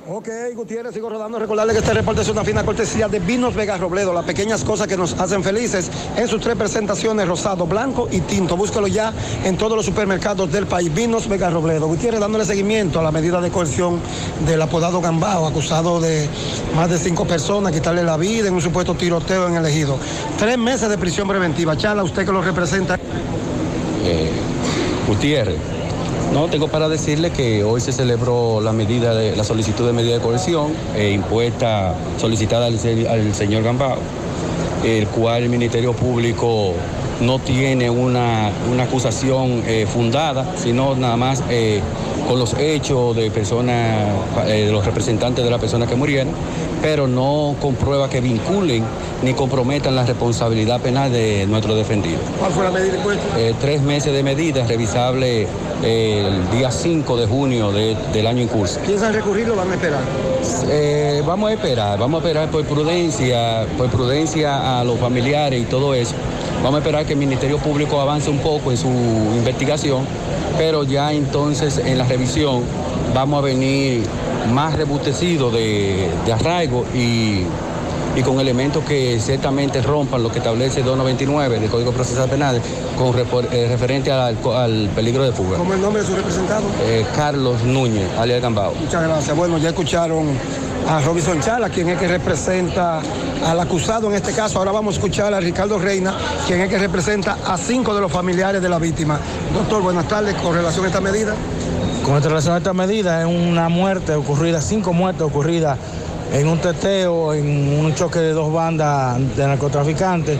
[0.10, 1.38] Ok, Gutiérrez, sigo rodando.
[1.38, 4.88] Recordarle que este reporte es una fina cortesía de Vinos Vega Robledo, las pequeñas cosas
[4.88, 8.56] que nos hacen felices en sus tres presentaciones, rosado, blanco y tinto.
[8.56, 10.94] Búscalo ya en todos los supermercados del país.
[10.94, 11.88] Vinos Vega Robledo.
[11.88, 14.00] Gutiérrez dándole seguimiento a la medida de coerción
[14.46, 16.30] del apodado Gambao, acusado de
[16.74, 20.00] más de cinco personas, quitarle la vida en un supuesto tiroteo en el ejido.
[20.38, 21.76] Tres meses de prisión preventiva.
[21.76, 22.98] Chala, usted que lo representa.
[24.06, 24.32] Eh,
[25.06, 25.77] Gutiérrez.
[26.34, 30.14] No, tengo para decirle que hoy se celebró la medida de la solicitud de medida
[30.16, 33.98] de coerción eh, impuesta, solicitada al, se- al señor Gambao,
[34.86, 36.74] el cual el Ministerio Público
[37.22, 41.82] no tiene una, una acusación eh, fundada, sino nada más eh,
[42.28, 44.10] con los hechos de personas,
[44.48, 46.34] eh, de los representantes de las personas que murieron,
[46.82, 48.84] pero no con pruebas que vinculen
[49.24, 52.20] ni comprometan la responsabilidad penal de nuestro defendido.
[52.40, 53.24] ¿Cuál fue la medida impuesta?
[53.40, 55.48] Eh, tres meses de medidas revisable
[55.84, 58.80] eh, el día 5 de junio de- del año en curso.
[58.86, 60.00] ¿Piensan recurrir o van a esperar?
[60.70, 65.66] Eh, vamos a esperar, vamos a esperar por prudencia, por prudencia a los familiares y
[65.66, 66.14] todo eso.
[66.64, 70.06] Vamos a esperar que el Ministerio Público avance un poco en su investigación,
[70.58, 72.64] pero ya entonces en la revisión
[73.14, 74.04] vamos a venir
[74.52, 77.44] más rebustecidos de, de arraigo y,
[78.16, 82.60] y con elementos que ciertamente rompan lo que establece 299 del Código Procesal Penal
[82.98, 83.14] con
[83.52, 85.58] eh, referente al, al peligro de fuga.
[85.58, 86.64] ¿Cómo es el nombre de su representado?
[86.84, 88.74] Eh, Carlos Núñez, alias Gambao.
[88.74, 89.38] Muchas gracias.
[89.38, 90.30] Bueno, ya escucharon
[90.88, 93.02] a Robinson Chala, quien es que representa
[93.46, 94.60] al acusado en este caso.
[94.60, 96.14] Ahora vamos a escuchar a Ricardo Reina,
[96.46, 99.20] quien es que representa a cinco de los familiares de la víctima.
[99.54, 100.36] Doctor, buenas tardes.
[100.36, 101.36] Con relación a esta medida,
[102.06, 105.78] Con relación a esta medida, es una muerte ocurrida, cinco muertes ocurridas
[106.32, 110.38] en un teteo, en un choque de dos bandas de narcotraficantes,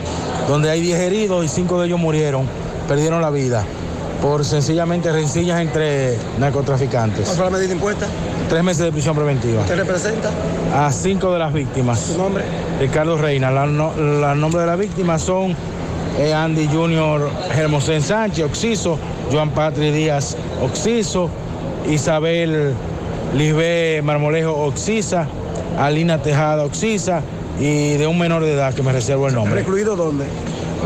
[0.48, 2.48] donde hay 10 heridos y cinco de ellos murieron,
[2.86, 3.64] perdieron la vida
[4.22, 7.24] por sencillamente rencillas entre narcotraficantes.
[7.26, 8.06] ¿cuál fue la medida impuesta?
[8.48, 9.60] Tres meses de prisión preventiva.
[9.60, 10.30] ¿Usted representa?
[10.74, 12.00] A cinco de las víctimas.
[12.00, 12.44] ¿Su nombre?
[12.80, 13.50] Ricardo Reina.
[13.50, 15.54] Los nombres de las víctimas son
[16.18, 18.98] eh, Andy Junior Hermosén Sánchez, Oxiso,
[19.30, 21.28] Joan Patri Díaz, Oxiso,
[21.88, 22.72] Isabel
[23.36, 25.26] Lisbé Marmolejo, Oxisa,
[25.78, 27.22] Alina Tejada, Oxisa,
[27.60, 29.56] y de un menor de edad que me reservo el nombre.
[29.56, 30.24] ¿Recluido dónde?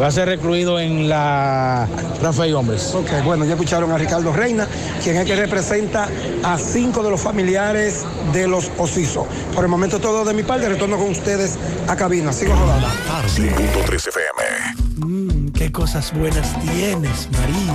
[0.00, 1.86] Va a ser recluido en la
[2.20, 2.92] Rafael Hombres.
[2.94, 4.66] Ok, bueno, ya escucharon a Ricardo Reina,
[5.02, 6.08] quien es que representa
[6.42, 9.26] a cinco de los familiares de los Ocisos.
[9.54, 12.32] Por el momento todo de mi parte, retorno con ustedes a cabina.
[12.32, 12.88] Sigo rodando.
[13.28, 14.82] 5.3 FM.
[14.96, 17.74] Mmm, qué cosas buenas tienes, María.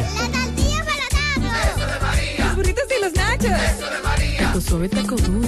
[2.39, 3.51] Los burritos y los nachos.
[3.51, 4.53] Eso de María.
[4.53, 5.47] Tu suave taco duro.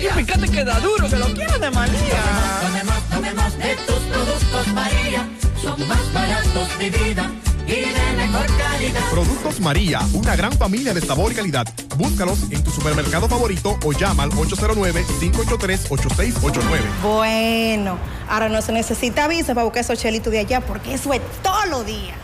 [0.00, 2.22] Y fíjate que da duro, que lo quiero de María.
[2.62, 5.28] Tomemos, tomemos de tus productos María.
[5.62, 7.30] Son más baratos de vida
[7.66, 9.00] y de mejor calidad.
[9.10, 11.66] Productos María, una gran familia de sabor y calidad.
[11.96, 16.62] Búscalos en tu supermercado favorito o llama al 809-583-8689.
[17.02, 17.98] Bueno,
[18.28, 21.66] ahora no se necesita visa para buscar esos chelitos de allá porque eso es todo
[21.66, 22.14] lo día.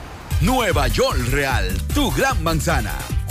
[0.41, 2.95] Nueva York Real, tu gran manzana.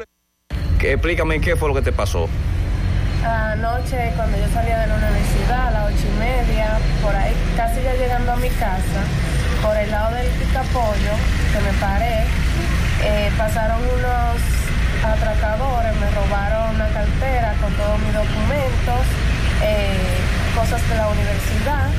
[0.82, 2.30] Explícame qué fue lo que te pasó.
[3.26, 7.82] Anoche, cuando yo salía de la universidad a las ocho y media, por ahí casi
[7.82, 9.02] ya llegando a mi casa,
[9.64, 11.14] por el lado del picapollo,
[11.52, 12.22] que me paré,
[13.02, 14.38] eh, pasaron unos
[15.04, 19.02] atracadores, me robaron una cartera con todos mis documentos,
[19.64, 20.22] eh,
[20.54, 21.90] cosas de la universidad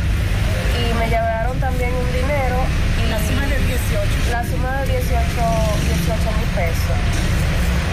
[0.79, 2.59] y me llevaron también un dinero.
[3.03, 4.31] Y la suma de 18.
[4.31, 5.27] La suma de 18
[5.91, 6.99] mil pesos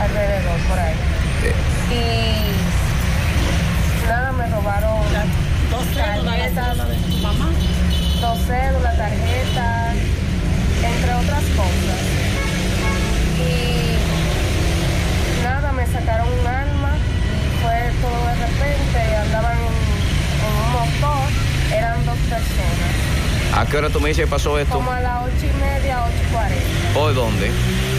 [0.01, 0.95] alrededor por ahí.
[1.89, 2.82] Y
[4.08, 5.01] nada, me robaron
[5.72, 7.49] Dos cédulas, la cédula de tu mamá.
[8.22, 9.95] dos cédulas, tarjetas,
[10.84, 12.01] entre otras cosas.
[13.39, 13.97] Y
[15.43, 16.91] nada, me sacaron un arma
[17.62, 19.64] fue todo de repente, andaban en,
[20.43, 21.30] en un motor,
[21.74, 22.93] eran dos personas.
[23.56, 24.74] ¿A qué hora tú me dices que pasó esto?
[24.76, 27.51] Como a las ocho y media, ocho y cuarenta, ¿Por dónde?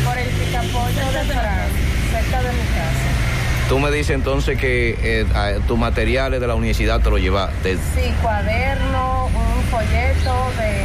[0.05, 1.69] por el picapollo de Fran,
[2.13, 3.24] cerca de mi casa.
[3.69, 7.77] Tú me dices entonces que eh, tus materiales de la universidad te lo llevaste.
[7.95, 10.85] Sí, cuaderno, un folleto de,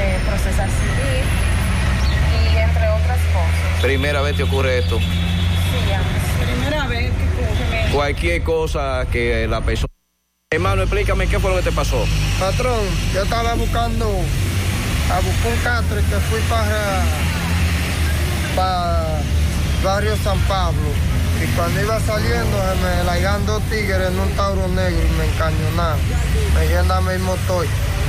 [0.00, 1.24] de procesar civil
[2.52, 3.80] y entre otras cosas.
[3.82, 4.98] Primera vez te ocurre esto.
[4.98, 6.22] Sí, ambos.
[6.46, 7.92] Primera vez que ocurre.
[7.92, 9.88] Cualquier cosa que la persona...
[10.50, 12.04] Hermano, explícame qué fue lo que te pasó.
[12.38, 12.84] Patrón,
[13.14, 14.06] yo estaba buscando
[15.10, 17.02] a buscar un catre que fui para,
[18.54, 19.18] para
[19.82, 20.78] barrio San Pablo.
[21.42, 25.24] Y cuando iba saliendo se me laigan dos tigres en un tauro negro y me
[25.26, 25.98] encañonaron.
[26.54, 27.66] Me dame el motor.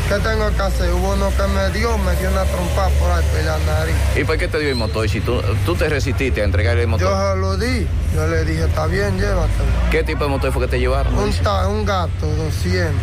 [0.07, 0.91] ¿Qué tengo que hacer?
[0.93, 3.95] Hubo uno que me dio, me dio una trompa por ahí por la nariz.
[4.15, 5.07] ¿Y por qué te dio el motor?
[5.09, 7.33] Si tú, tú te resististe a entregar el Yo motor.
[7.33, 7.87] se lo di.
[8.13, 9.63] Yo le dije, está bien, llévatelo.
[9.89, 11.15] ¿Qué tipo de motor fue que te llevaron?
[11.17, 12.93] Un, ta- un gato, 200.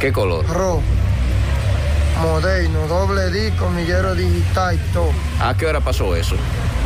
[0.00, 0.44] ¿Qué color?
[0.48, 0.82] rojo,
[2.20, 5.12] moderno, doble disco, millero digital y todo.
[5.40, 6.34] ¿A qué hora pasó eso?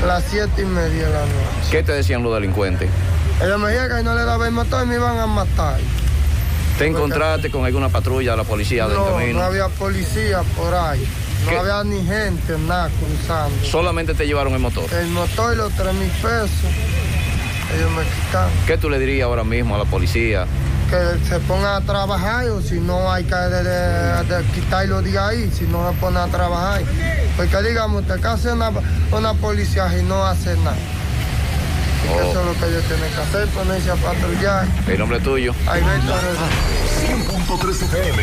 [0.06, 1.70] Las siete y media de la noche.
[1.70, 2.90] ¿Qué te decían los delincuentes?
[3.42, 5.78] Ellos me dijeron que no le daba el motor y me iban a matar.
[6.78, 9.38] ¿Te encontraste con alguna patrulla de la policía del No, camino?
[9.38, 11.06] no había policía por ahí.
[11.44, 11.58] No ¿Qué?
[11.58, 13.64] había ni gente, nada, cruzando.
[13.64, 14.84] Solamente te llevaron el motor.
[14.92, 16.50] El motor y los tres mil pesos,
[17.76, 18.50] ellos me quitaron.
[18.66, 20.46] ¿Qué tú le dirías ahora mismo a la policía?
[20.90, 25.18] Que se pongan a trabajar o si no hay que de, de- de quitarlo de
[25.18, 26.82] ahí, si no se pone a trabajar.
[27.36, 28.70] Porque digamos, usted que hace una,
[29.10, 30.76] una policía y no hace nada.
[30.76, 32.20] Y que Oh.
[32.30, 34.66] Eso es lo que ellos tienen que hacer, ponerse a patrullar.
[34.86, 35.54] ¿El nombre tuyo?
[35.66, 37.26] Alberto Rodríguez.
[37.28, 38.22] 100.3 FM.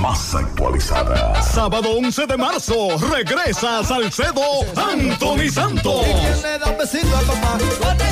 [0.00, 1.42] Más actualizada.
[1.42, 4.42] Sábado 11 de marzo, regresa a Salcedo
[4.76, 6.06] Anthony Santos.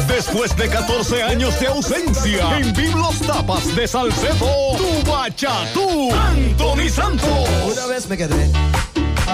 [0.09, 7.49] Después de 14 años de ausencia, en Biblos Tapas de Salcedo, tu bachatú, Anthony Santos.
[7.73, 8.51] Una vez me quedé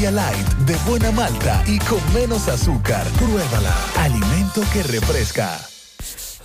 [0.00, 3.04] Light de buena malta y con menos azúcar.
[3.18, 3.74] Pruébala.
[3.96, 5.60] Alimento que refresca.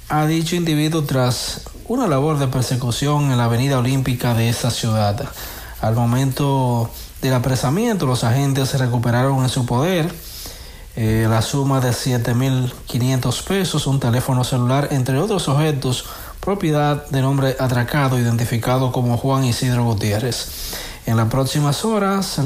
[0.08, 5.28] a dicho individuo tras una labor de persecución en la avenida olímpica de esta ciudad.
[5.80, 10.10] Al momento del apresamiento, los agentes recuperaron en su poder
[11.00, 16.06] eh, la suma de 7.500 pesos, un teléfono celular, entre otros objetos,
[16.40, 20.74] propiedad del hombre atracado identificado como Juan Isidro Gutiérrez.
[21.06, 22.40] En las próximas horas,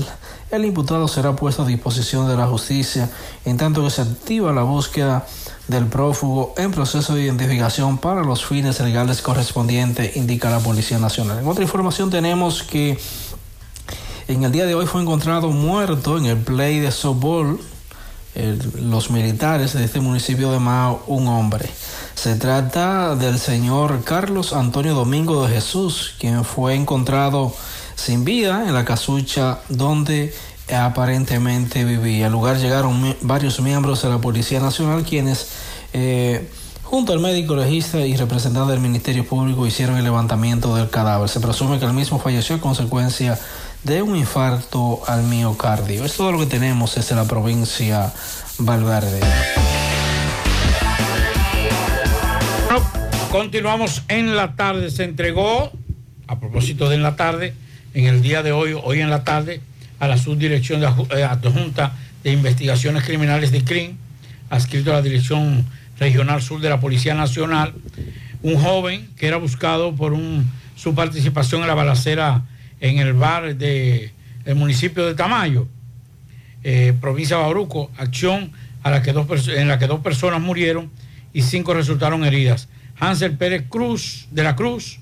[0.50, 3.08] el, imputado será puesto a disposición de la justicia,
[3.46, 5.26] en tanto que se activa la búsqueda
[5.66, 11.38] del prófugo en proceso de identificación para los fines legales correspondientes, indica la Policía Nacional.
[11.38, 13.00] En otra información tenemos que
[14.28, 17.58] en el día de hoy fue encontrado muerto en el play de softball
[18.34, 21.68] los militares de este municipio de Mao un hombre.
[22.14, 27.54] Se trata del señor Carlos Antonio Domingo de Jesús, quien fue encontrado
[27.94, 30.34] sin vida en la casucha donde
[30.74, 32.26] aparentemente vivía.
[32.26, 35.48] Al lugar llegaron varios miembros de la Policía Nacional quienes
[35.92, 36.48] eh,
[36.92, 41.28] junto al médico legista y representante del Ministerio Público hicieron el levantamiento del cadáver.
[41.28, 43.38] Se presume que el mismo falleció a consecuencia de
[43.84, 46.04] un infarto al miocardio.
[46.04, 48.12] Es todo lo que tenemos desde la provincia
[48.58, 49.20] Valverde.
[53.30, 54.90] Continuamos en la tarde.
[54.90, 55.72] Se entregó,
[56.28, 57.54] a propósito de en la tarde,
[57.94, 59.60] en el día de hoy, hoy en la tarde,
[59.98, 63.96] a la subdirección de eh, adjunta de investigaciones criminales de CRIM,
[64.48, 65.64] adscrito a la Dirección
[65.98, 67.74] Regional Sur de la Policía Nacional,
[68.42, 72.42] un joven que era buscado por un, su participación en la balacera
[72.82, 74.10] en el bar del
[74.56, 75.68] municipio de Tamayo,
[76.64, 78.50] eh, provincia de Bauruco, acción
[78.82, 80.90] a la que dos, en la que dos personas murieron
[81.32, 82.68] y cinco resultaron heridas.
[82.98, 84.98] Hansel Pérez Cruz de la Cruz,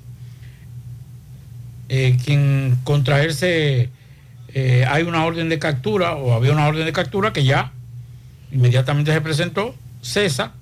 [1.89, 3.89] eh, quien contra él se,
[4.49, 7.72] eh, hay una orden de captura o había una orden de captura que ya
[8.53, 10.53] inmediatamente se presentó, cesa,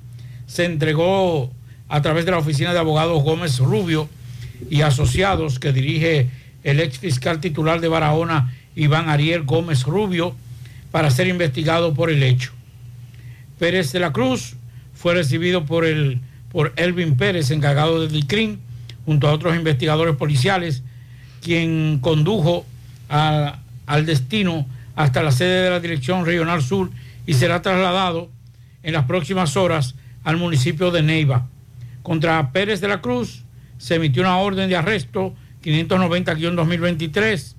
[0.47, 1.51] se entregó
[1.89, 4.09] a través de la oficina de abogados Gómez Rubio
[4.71, 6.29] y asociados que dirige
[6.63, 10.35] el ex fiscal titular de Barahona, Iván Ariel Gómez Rubio,
[10.91, 12.53] para ser investigado por el hecho.
[13.59, 14.57] Pérez de la Cruz
[14.95, 18.61] fue recibido por, el, por Elvin Pérez, encargado del DICRIN,
[19.05, 20.83] junto a otros investigadores policiales,
[21.43, 22.67] quien condujo
[23.09, 26.91] al destino hasta la sede de la Dirección Regional Sur
[27.27, 28.31] y será trasladado
[28.83, 29.95] en las próximas horas
[30.25, 31.47] al municipio de Neiva.
[32.03, 33.45] Contra Pérez de la Cruz
[33.79, 37.55] se emitió una orden de arresto 590-2023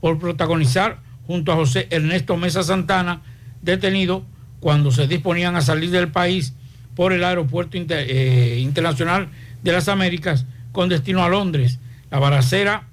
[0.00, 3.22] por protagonizar junto a José Ernesto Mesa Santana,
[3.62, 4.24] detenido
[4.60, 6.54] cuando se disponían a salir del país
[6.94, 9.28] por el Aeropuerto eh, Internacional
[9.62, 11.78] de las Américas con destino a Londres.
[12.10, 12.88] La baracera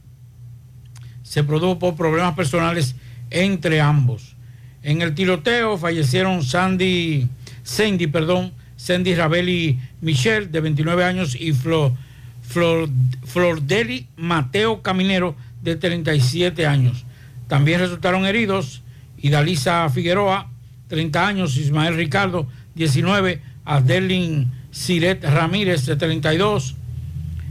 [1.22, 2.96] se produjo por problemas personales
[3.30, 4.36] entre ambos.
[4.84, 7.28] En el tiroteo fallecieron Sandy,
[7.64, 11.96] Sandy, perdón, Sandy Rabeli Michelle, de 29 años, y Flo,
[12.44, 12.90] Flor,
[13.26, 17.06] Flordeli Mateo Caminero, de 37 años.
[17.48, 18.84] También resultaron heridos
[19.18, 20.50] Idalisa Figueroa,
[20.90, 26.76] 30 años, Ismael Ricardo, 19, Adelin Siret Ramírez, de 32,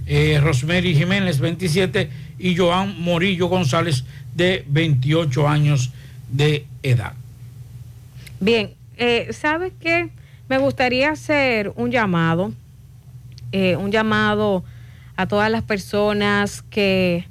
[0.06, 5.90] eh, Rosemary Jiménez, 27, y Joan Morillo González, de 28 años
[6.30, 7.14] de edad.
[8.40, 10.10] Bien, eh, ¿sabe qué?
[10.48, 12.52] Me gustaría hacer un llamado,
[13.52, 14.64] eh, un llamado
[15.16, 17.26] a todas las personas que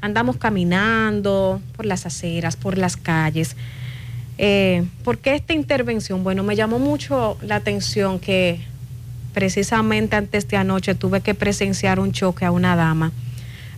[0.00, 3.56] andamos caminando por las aceras, por las calles.
[4.36, 6.24] Eh, ¿Por qué esta intervención?
[6.24, 8.60] Bueno, me llamó mucho la atención que
[9.32, 13.12] precisamente antes de anoche tuve que presenciar un choque a una dama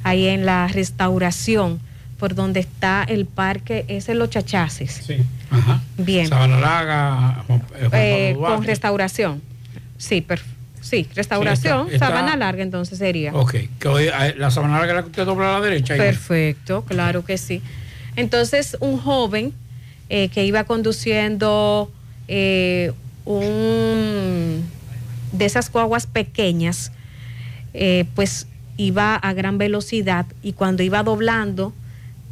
[0.03, 1.81] ahí en la restauración
[2.19, 5.03] por donde está el parque, es en Los Chachaces.
[5.07, 5.19] Sí,
[5.51, 5.83] ajá.
[5.99, 6.29] Bien.
[6.29, 7.45] Sabana
[7.93, 9.43] eh, con restauración.
[9.99, 10.56] Sí, perfecto.
[10.89, 13.35] Sí, restauración, Sí, está- está- sabana larga entonces sería.
[13.35, 15.95] Ok, que hoy, eh, la sabana larga es la que usted dobla a la derecha.
[15.95, 15.99] ahí.
[16.01, 17.61] Perfecto, claro que sí.
[18.15, 19.53] Entonces, un joven
[20.09, 21.91] eh, que iba conduciendo
[22.29, 22.93] eh,
[23.25, 24.63] un
[25.33, 26.93] de esas guaguas pequeñas,
[27.75, 28.47] eh, pues
[28.77, 31.73] iba a gran velocidad y cuando iba doblando,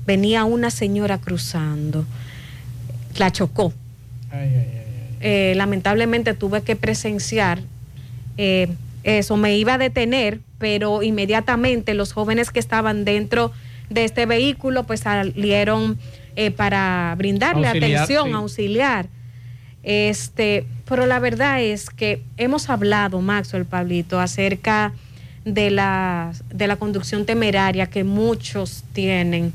[0.07, 2.07] venía una señora cruzando.
[3.17, 3.73] La chocó.
[5.27, 7.61] Eh, lamentablemente tuve que presenciar
[8.37, 8.69] eh,
[9.05, 13.53] eso, me iba a detener, pero inmediatamente los jóvenes que estaban dentro
[13.91, 15.99] de este vehículo pues salieron
[16.37, 18.33] eh, para brindarle Auxiliar, atención, sí.
[18.33, 19.07] auxiliar.
[19.83, 24.93] Este, pero la verdad es que hemos hablado, Maxwell Pablito, acerca
[25.45, 29.53] de la, de la conducción temeraria que muchos tienen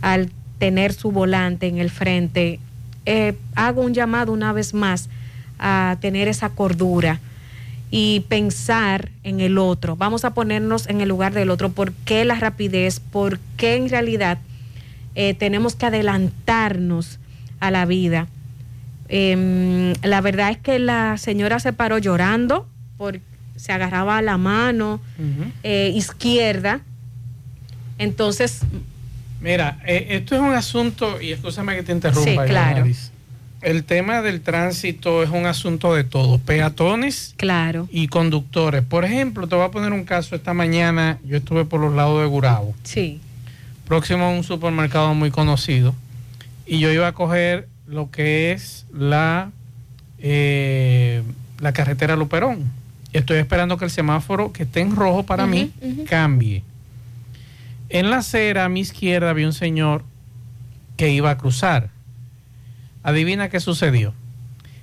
[0.00, 2.58] al tener su volante en el frente.
[3.04, 5.10] Eh, hago un llamado una vez más
[5.58, 7.20] a tener esa cordura
[7.98, 9.96] y pensar en el otro.
[9.96, 11.70] Vamos a ponernos en el lugar del otro.
[11.70, 13.00] ¿Por qué la rapidez?
[13.00, 14.36] ¿Por qué en realidad
[15.14, 17.18] eh, tenemos que adelantarnos
[17.58, 18.26] a la vida?
[19.08, 22.68] Em, la verdad es que la señora se paró llorando,
[22.98, 23.22] porque
[23.56, 25.00] se agarraba a la mano
[25.62, 26.82] eh, izquierda.
[27.96, 28.60] Entonces,
[29.40, 32.44] Mira, eh, esto es un asunto, y escúchame que te interrumpa.
[32.44, 32.84] Sí, claro.
[33.66, 38.84] El tema del tránsito es un asunto de todos, peatones claro, y conductores.
[38.84, 40.36] Por ejemplo, te voy a poner un caso.
[40.36, 43.20] Esta mañana yo estuve por los lados de Gurabo, sí,
[43.84, 45.96] próximo a un supermercado muy conocido,
[46.64, 49.50] y yo iba a coger lo que es la,
[50.20, 51.24] eh,
[51.58, 52.70] la carretera Luperón.
[53.12, 55.72] Estoy esperando que el semáforo que esté en rojo para mí
[56.08, 56.62] cambie.
[57.88, 60.04] En la acera a mi izquierda había un señor
[60.96, 61.95] que iba a cruzar.
[63.06, 64.12] Adivina qué sucedió.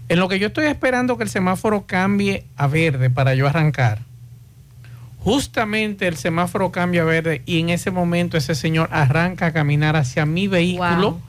[0.07, 3.99] En lo que yo estoy esperando que el semáforo cambie a verde para yo arrancar,
[5.19, 9.95] justamente el semáforo cambia a verde y en ese momento ese señor arranca a caminar
[9.95, 11.11] hacia mi vehículo.
[11.11, 11.21] Wow.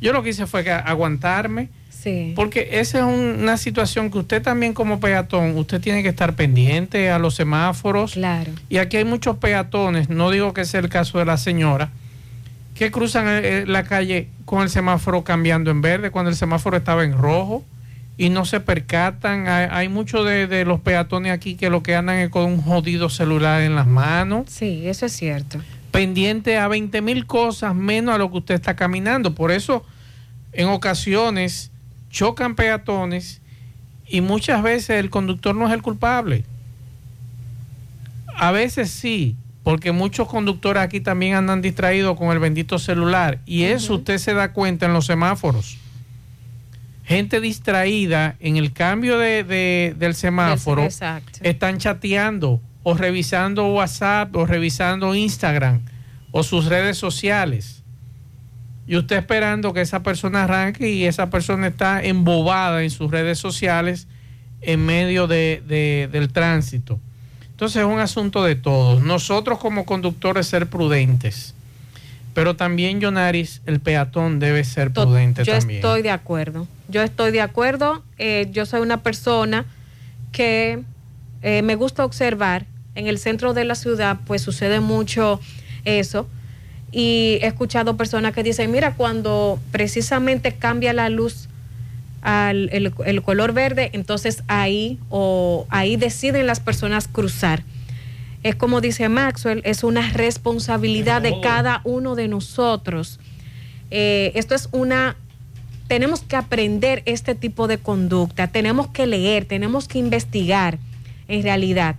[0.00, 4.18] Yo lo que hice fue que aguantarme, sí, porque esa es un- una situación que
[4.18, 8.12] usted también como peatón, usted tiene que estar pendiente a los semáforos.
[8.14, 8.52] claro.
[8.68, 11.90] Y aquí hay muchos peatones, no digo que sea el caso de la señora,
[12.76, 17.04] que cruzan eh, la calle con el semáforo cambiando en verde cuando el semáforo estaba
[17.04, 17.64] en rojo
[18.18, 19.48] y no se percatan.
[19.48, 22.60] Hay, hay muchos de, de los peatones aquí que lo que andan es con un
[22.62, 25.58] jodido celular en las manos, Sí, eso es cierto.
[25.90, 29.34] pendiente a 20 mil cosas menos a lo que usted está caminando.
[29.34, 29.84] Por eso,
[30.52, 31.70] en ocasiones,
[32.10, 33.40] chocan peatones
[34.06, 36.44] y muchas veces el conductor no es el culpable.
[38.36, 39.34] A veces sí,
[39.66, 44.32] porque muchos conductores aquí también andan distraídos con el bendito celular y eso usted se
[44.32, 45.76] da cuenta en los semáforos.
[47.02, 51.40] Gente distraída en el cambio de, de- del semáforo Exacto.
[51.42, 55.80] están chateando o revisando WhatsApp o revisando Instagram
[56.30, 57.82] o sus redes sociales.
[58.86, 63.40] Y usted esperando que esa persona arranque y esa persona está embobada en sus redes
[63.40, 64.06] sociales
[64.60, 67.00] en medio de- del tránsito.
[67.56, 69.02] Entonces es un asunto de todos.
[69.02, 71.54] Nosotros como conductores ser prudentes.
[72.34, 75.78] Pero también, Yonaris, el peatón debe ser prudente yo también.
[75.78, 76.68] estoy de acuerdo.
[76.90, 78.02] Yo estoy de acuerdo.
[78.18, 79.64] Eh, yo soy una persona
[80.32, 80.82] que
[81.40, 82.66] eh, me gusta observar.
[82.94, 85.40] En el centro de la ciudad, pues sucede mucho
[85.86, 86.28] eso.
[86.92, 91.48] Y he escuchado personas que dicen, mira, cuando precisamente cambia la luz
[92.22, 97.62] al el, color verde, entonces ahí o ahí deciden las personas cruzar.
[98.42, 103.18] Es como dice Maxwell, es una responsabilidad de cada uno de nosotros.
[103.90, 105.16] Eh, esto es una
[105.88, 110.78] tenemos que aprender este tipo de conducta, tenemos que leer, tenemos que investigar
[111.28, 111.96] en realidad,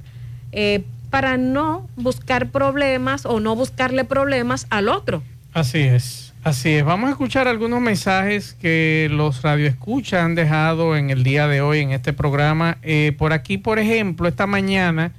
[0.51, 5.23] eh, para no buscar problemas o no buscarle problemas al otro.
[5.53, 6.83] Así es, así es.
[6.85, 11.79] Vamos a escuchar algunos mensajes que los radioescuchas han dejado en el día de hoy
[11.79, 12.77] en este programa.
[12.81, 15.11] Eh, por aquí, por ejemplo, esta mañana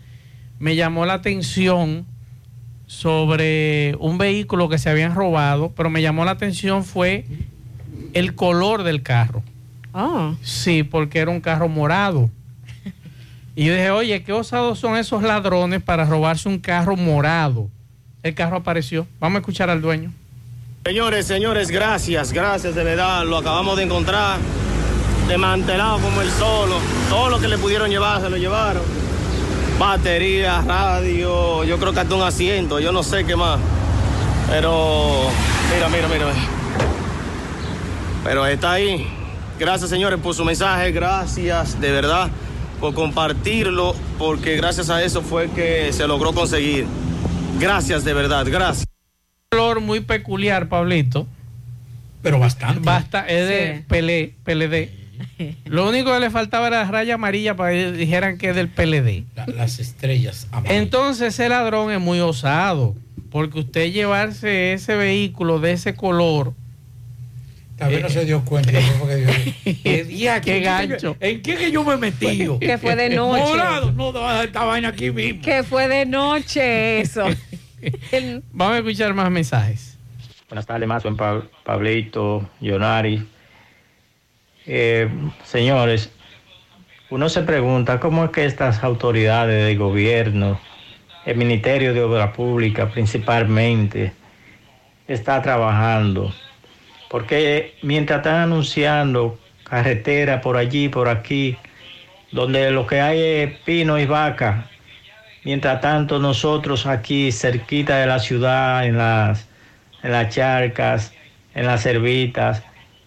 [0.59, 2.07] me llamó la atención
[2.87, 7.27] sobre un vehículo que se habían robado, pero me llamó la atención fue
[8.15, 9.43] el color del carro.
[9.93, 10.35] Oh.
[10.43, 12.31] Sí, porque era un carro morado.
[13.59, 17.69] Y yo dije, oye, qué osados son esos ladrones para robarse un carro morado.
[18.23, 19.09] El carro apareció.
[19.19, 20.13] Vamos a escuchar al dueño.
[20.85, 23.25] Señores, señores, gracias, gracias de verdad.
[23.25, 24.39] Lo acabamos de encontrar
[25.29, 26.77] desmantelado como el solo.
[27.11, 28.83] Todo lo que le pudieron llevar se lo llevaron.
[29.79, 33.61] Batería, radio, yo creo que hasta un asiento, yo no sé qué más.
[34.49, 35.29] Pero,
[35.75, 36.33] mira, mira, mira.
[38.25, 39.07] Pero está ahí.
[39.59, 40.91] Gracias, señores, por su mensaje.
[40.91, 42.31] Gracias, de verdad,
[42.81, 46.87] por compartirlo, porque gracias a eso fue que se logró conseguir.
[47.61, 48.98] Gracias, de verdad, gracias.
[49.51, 51.27] Color muy peculiar, Pablito.
[52.23, 52.81] Pero bastante.
[52.85, 53.85] Basta, es de Sí.
[53.89, 54.91] PL, PLD.
[55.65, 58.69] Lo único que le faltaba era la raya amarilla para que dijeran que es del
[58.69, 59.25] PLD.
[59.37, 60.83] La- las estrellas amarillas.
[60.83, 62.95] Entonces ese ladrón es muy osado,
[63.31, 66.55] porque usted llevarse ese vehículo de ese color,
[67.79, 68.73] Tal vez no se dio cuenta.
[69.85, 71.17] ¿Qué, día- Qué ¿en gancho.
[71.21, 72.59] ¿En qué que yo me he metido?
[72.59, 73.41] Que fue de noche.
[73.45, 73.93] Morado.
[73.93, 75.41] No, no, esta vaina aquí mismo.
[75.43, 77.25] Que fue de noche eso.
[78.13, 79.99] El- vamos a escuchar más mensajes.
[80.49, 81.05] Buenas tardes, más
[81.65, 83.27] Pablito, Yonari.
[84.67, 85.09] Eh,
[85.45, 86.11] señores,
[87.11, 90.59] uno se pregunta cómo es que estas autoridades de gobierno,
[91.27, 94.13] el Ministerio de Obra Pública principalmente,
[95.07, 96.33] está trabajando.
[97.11, 101.57] Porque mientras están anunciando carretera por allí, por aquí,
[102.33, 104.71] donde lo que hay es pino y vaca,
[105.49, 109.49] mientras tanto nosotros aquí cerquita de la ciudad, en las,
[110.29, 111.15] charcas,
[111.55, 112.63] en las cervitas,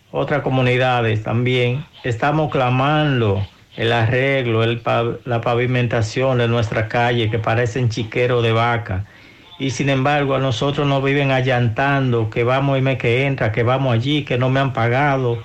[0.10, 3.46] otras comunidades también, estamos clamando
[3.76, 9.06] el arreglo, la pavimentación de nuestra calle que parecen chiqueros de vaca.
[9.60, 13.62] Y sin embargo a nosotros nos viven allantando que vamos y me que entra, que
[13.62, 15.44] vamos allí, que no me han pagado.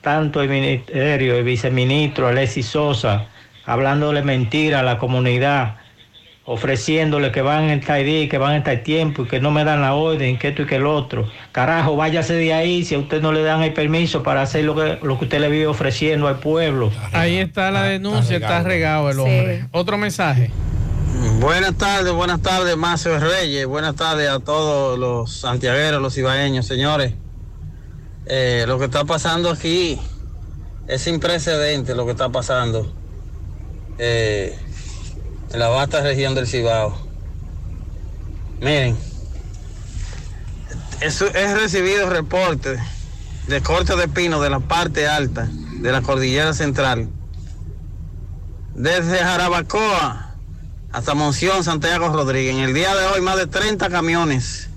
[0.00, 3.26] Tanto el ministerio, el viceministro Alexis Sosa,
[3.66, 5.79] hablándole mentira a la comunidad,
[6.52, 9.62] ofreciéndole que van en tal día, que van en tal tiempo y que no me
[9.62, 11.28] dan la orden, que esto y que el otro.
[11.52, 14.74] Carajo, váyase de ahí si a usted no le dan el permiso para hacer lo
[14.74, 16.90] que, lo que usted le vive ofreciendo al pueblo.
[17.12, 19.66] Ahí está la denuncia, está regado el hombre.
[19.70, 20.50] Otro mensaje.
[21.38, 23.64] Buenas tardes, buenas tardes, Macio Reyes.
[23.66, 27.14] Buenas tardes a todos los santiagueros, los ibaeños, señores.
[28.26, 30.00] Eh, lo que está pasando aquí
[30.88, 32.92] es sin precedente lo que está pasando
[33.98, 34.58] eh,
[35.58, 36.96] la vasta región del Cibao.
[38.60, 38.96] Miren,
[41.00, 42.80] eso- he recibido reportes
[43.46, 45.48] de corte de pino de la parte alta
[45.80, 47.08] de la cordillera central.
[48.74, 50.34] Desde Jarabacoa
[50.92, 52.54] hasta Monción, Santiago Rodríguez.
[52.54, 54.68] En el día de hoy, más de 30 camiones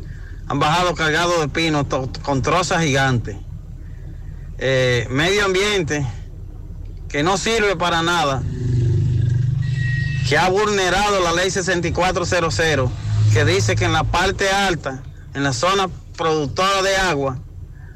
[0.48, 1.88] han bajado cargados de pino
[2.24, 3.38] con trozas gigantes.
[4.58, 6.06] Eh, medio ambiente
[7.10, 8.42] que no sirve para nada,
[10.28, 12.90] que ha vulnerado la ley 6400,
[13.34, 17.40] que dice que en la parte alta, en la zona productora de agua,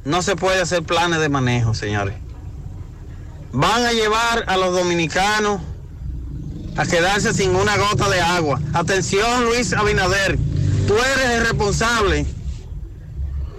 [0.04, 2.16] no se puede hacer planes de manejo, señores.
[3.52, 5.62] Van a llevar a los dominicanos
[6.76, 8.60] a quedarse sin una gota de agua.
[8.74, 10.38] Atención, Luis Abinader,
[10.88, 12.26] tú eres el responsable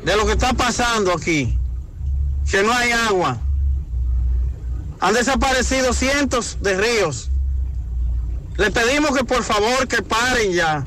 [0.05, 1.59] de lo que está pasando aquí,
[2.51, 3.39] que no hay agua.
[5.01, 7.28] Han desaparecido cientos de ríos.
[8.59, 10.85] Le pedimos que por favor que paren ya,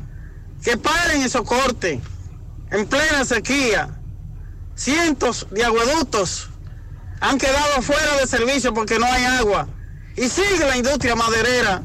[0.61, 1.99] que paren esos cortes
[2.69, 3.97] en plena sequía.
[4.75, 6.49] Cientos de agueductos
[7.21, 9.69] han quedado fuera de servicio porque no hay agua.
[10.17, 11.81] Y sigue la industria maderera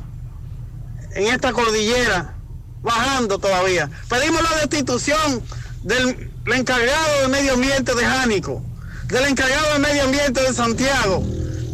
[1.15, 2.35] en esta cordillera,
[2.83, 3.89] bajando todavía.
[4.09, 5.41] Pedimos la destitución
[5.85, 8.61] del encargado de medio ambiente de Jánico,
[9.07, 11.23] del encargado de medio ambiente de Santiago,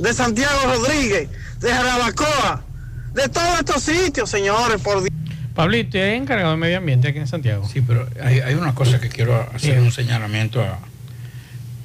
[0.00, 1.30] de Santiago Rodríguez,
[1.60, 2.66] de Jarabacoa,
[3.14, 5.10] de todos estos sitios, señores, por Dios.
[5.54, 7.68] Pablito, ¿es encargado de medio ambiente aquí en Santiago?
[7.70, 10.78] Sí, pero hay, hay una cosa que quiero hacer un señalamiento, a,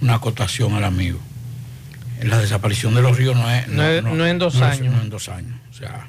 [0.01, 1.19] una acotación al amigo.
[2.23, 4.93] La desaparición de los ríos no es, No es- no en dos es- años.
[4.93, 5.53] no en dos años.
[5.69, 6.07] O sea,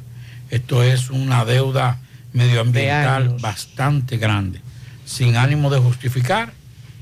[0.50, 1.98] esto es una deuda
[2.32, 4.60] medioambiental bastante grande,
[5.04, 6.52] sin ánimo de justificar,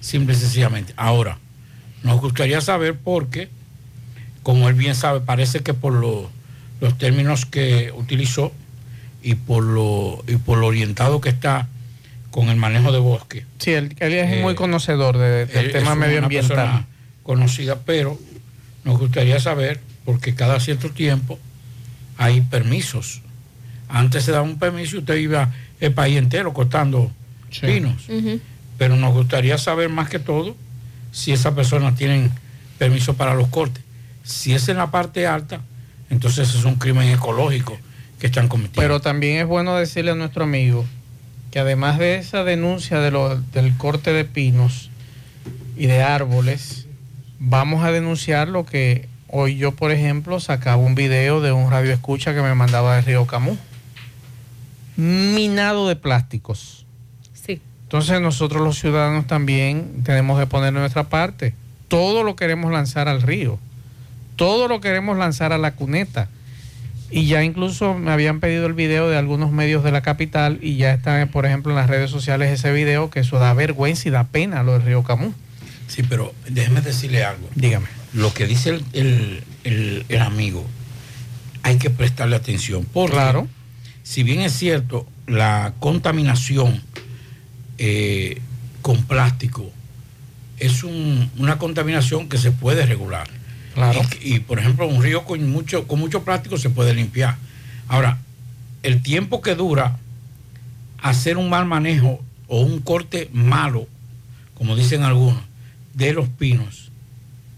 [0.01, 0.94] simple y sencillamente.
[0.97, 1.38] Ahora,
[2.02, 3.51] nos gustaría saber por qué,
[4.43, 6.30] como él bien sabe, parece que por lo-
[6.81, 8.53] los términos que utilizó
[9.23, 11.69] y por lo y por lo orientado que está
[12.31, 13.44] con el manejo de bosque.
[13.59, 16.57] Sí, él, él es Eh, muy conocedor de- del él tema es una medioambiental.
[16.57, 16.86] persona
[17.23, 18.19] conocida, pero
[18.85, 21.39] nos gustaría saber, porque cada cierto tiempo
[22.19, 23.23] hay permisos.
[23.89, 27.11] Antes se daba un permiso y usted iba el país entero cortando
[27.61, 28.07] pinos.
[28.78, 30.55] Pero nos gustaría saber más que todo
[31.12, 32.31] si esas personas tienen
[32.78, 33.82] permiso para los cortes.
[34.23, 35.61] Si es en la parte alta,
[36.11, 37.77] entonces es un crimen ecológico
[38.19, 38.81] que están cometiendo.
[38.81, 40.85] Pero también es bueno decirle a nuestro amigo
[41.51, 44.91] que además de esa denuncia de lo- del corte de pinos
[45.77, 46.87] y de árboles,
[47.39, 51.93] vamos a denunciar lo que hoy yo, por ejemplo, sacaba un video de un radio
[51.93, 53.59] escucha que me mandaba de Río Camus.
[54.97, 56.87] Minado de plásticos.
[57.35, 57.61] Sí.
[57.83, 61.55] Entonces nosotros los ciudadanos también tenemos que poner nuestra parte.
[61.89, 63.59] Todo lo queremos lanzar al río.
[64.37, 66.29] Todo lo queremos lanzar a la cuneta.
[67.11, 70.77] Y ya incluso me habían pedido el video de algunos medios de la capital y
[70.77, 74.11] ya está, por ejemplo, en las redes sociales ese video que eso da vergüenza y
[74.11, 75.33] da pena lo del río Camus.
[75.87, 77.49] Sí, pero déjeme decirle algo.
[77.55, 77.87] Dígame.
[78.13, 80.67] Lo que dice el, el- el- el amigo,
[81.63, 82.85] hay que prestarle atención.
[82.93, 83.47] Porque, Claro.
[84.03, 86.83] si bien es cierto, la contaminación
[87.79, 88.41] eh,
[88.83, 89.71] con plástico
[90.59, 93.29] es un- una contaminación que se puede regular.
[93.77, 94.01] Claro.
[94.23, 97.36] Y, y, por ejemplo, un río con mucho, con mucho plástico se puede limpiar.
[97.89, 98.19] Ahora,
[98.82, 99.98] el tiempo que dura
[101.03, 103.86] hacer un mal manejo o un corte malo,
[104.55, 105.43] como dicen algunos,
[105.93, 106.90] de los pinos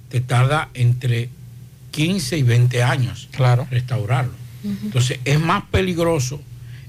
[0.08, 1.28] te tarda entre
[1.92, 3.68] 15 y 20 años claro.
[3.70, 4.32] restaurarlo.
[4.64, 6.40] Entonces es más peligroso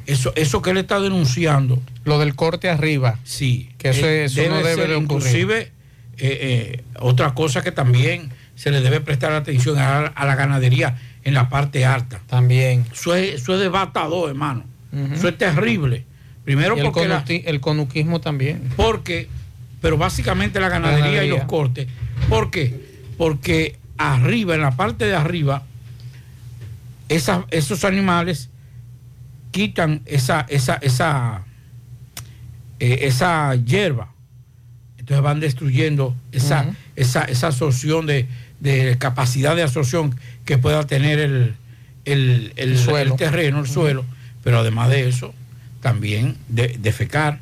[0.09, 1.79] eso, eso que él está denunciando.
[2.03, 3.19] Lo del corte arriba.
[3.25, 3.69] Sí.
[3.77, 5.01] Que eso, eh, eso no debe ser, de ocurrir.
[5.01, 5.71] Inclusive, eh,
[6.17, 11.33] eh, otra cosa que también se le debe prestar atención a, a la ganadería en
[11.33, 12.19] la parte alta.
[12.27, 12.85] También.
[12.91, 14.65] Eso es, eso es devastador, hermano.
[15.13, 16.03] Eso es terrible.
[16.43, 18.61] Primero Y el, porque la- el conuquismo también.
[18.75, 19.29] porque,
[19.81, 21.35] pero básicamente la ganadería, y Ganadería.
[21.37, 21.87] los cortes.
[22.27, 22.75] ¿Por qué?
[23.17, 25.63] Porque arriba, en la parte de arriba,
[27.07, 28.49] esas- esos animales
[29.51, 31.43] quitan esa, esa, esa,
[32.79, 34.11] eh, esa hierba.
[34.97, 36.65] Entonces van destruyendo esa,
[36.95, 38.27] esa, esa absorción de,
[38.59, 40.15] de capacidad de absorción
[40.45, 41.55] que pueda tener el,
[42.05, 43.13] el, el- El suelo.
[43.13, 44.05] el terreno, el suelo.
[44.43, 45.33] Pero además de eso,
[45.81, 47.39] también de, defecar,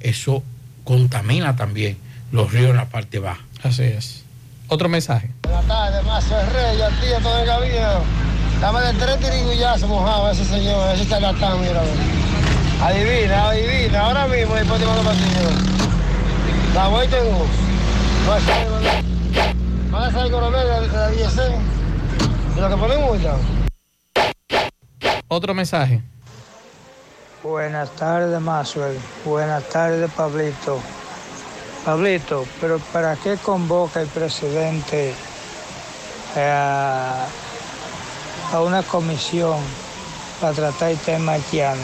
[0.00, 0.42] eso
[0.84, 1.96] contamina también
[2.32, 3.40] los ríos en la parte baja.
[3.62, 4.22] Así es.
[4.68, 5.30] Otro mensaje.
[5.42, 6.00] Buenas tardes,
[6.30, 7.80] el Rey, al tío todo el gabinete.
[8.60, 11.82] Dame de tres tirigullazos mojados a ese señor, ese charlatán, mira.
[12.82, 15.50] Adivina, adivina, ahora mismo después te mando pasillo.
[16.74, 17.48] La vuelta en bus.
[18.28, 19.65] Va
[19.96, 21.32] a salir, va a salir coronel de la 10
[22.56, 23.36] y lo que ponen multa.
[25.28, 26.02] Otro mensaje.
[27.42, 28.98] Buenas tardes, Maxwell.
[29.24, 30.80] Buenas tardes, Pablito.
[31.84, 35.14] Pablito, pero ¿para qué convoca el presidente
[36.34, 37.26] eh, a,
[38.52, 39.58] a una comisión
[40.40, 41.82] para tratar el tema haitiano?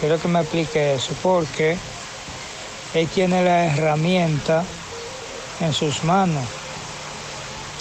[0.00, 1.76] Quiero que me explique eso, porque
[2.94, 4.64] él tiene la herramienta
[5.64, 6.44] en sus manos,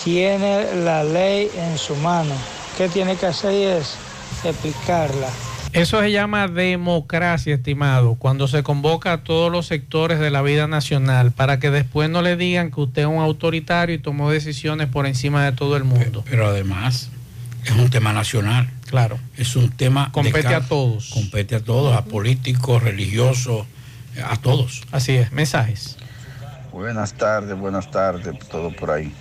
[0.03, 2.35] tiene la ley en su mano.
[2.77, 3.97] ¿Qué tiene que hacer es
[4.43, 5.30] explicarla.
[5.73, 10.68] Eso se llama democracia, estimado, cuando se convoca a todos los sectores de la vida
[10.68, 14.88] nacional para que después no le digan que usted es un autoritario y tomó decisiones
[14.88, 16.23] por encima de todo el mundo.
[16.30, 17.10] Pero además
[17.65, 18.69] es un tema nacional.
[18.88, 19.18] Claro.
[19.35, 20.11] Es un tema...
[20.11, 21.10] Compete a todos.
[21.10, 23.65] Compete a todos, a políticos, religiosos,
[24.23, 24.84] a todos.
[24.91, 25.97] Así es, mensajes.
[26.74, 29.14] Buenas tardes, buenas tardes, todo por ahí.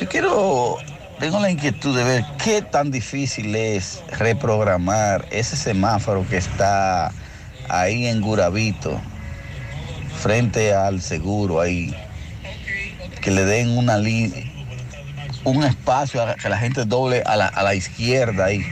[0.00, 0.76] Yo quiero,
[1.20, 7.12] tengo la inquietud de ver qué tan difícil es reprogramar ese semáforo que está
[7.68, 9.00] ahí en Gurabito,
[10.20, 11.94] frente al seguro ahí,
[13.20, 14.42] que le den una línea,
[15.44, 18.66] un espacio a que la gente doble a la, a la izquierda ahí,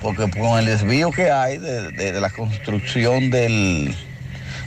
[0.00, 3.92] porque con el desvío que hay de, de- de la construcción del,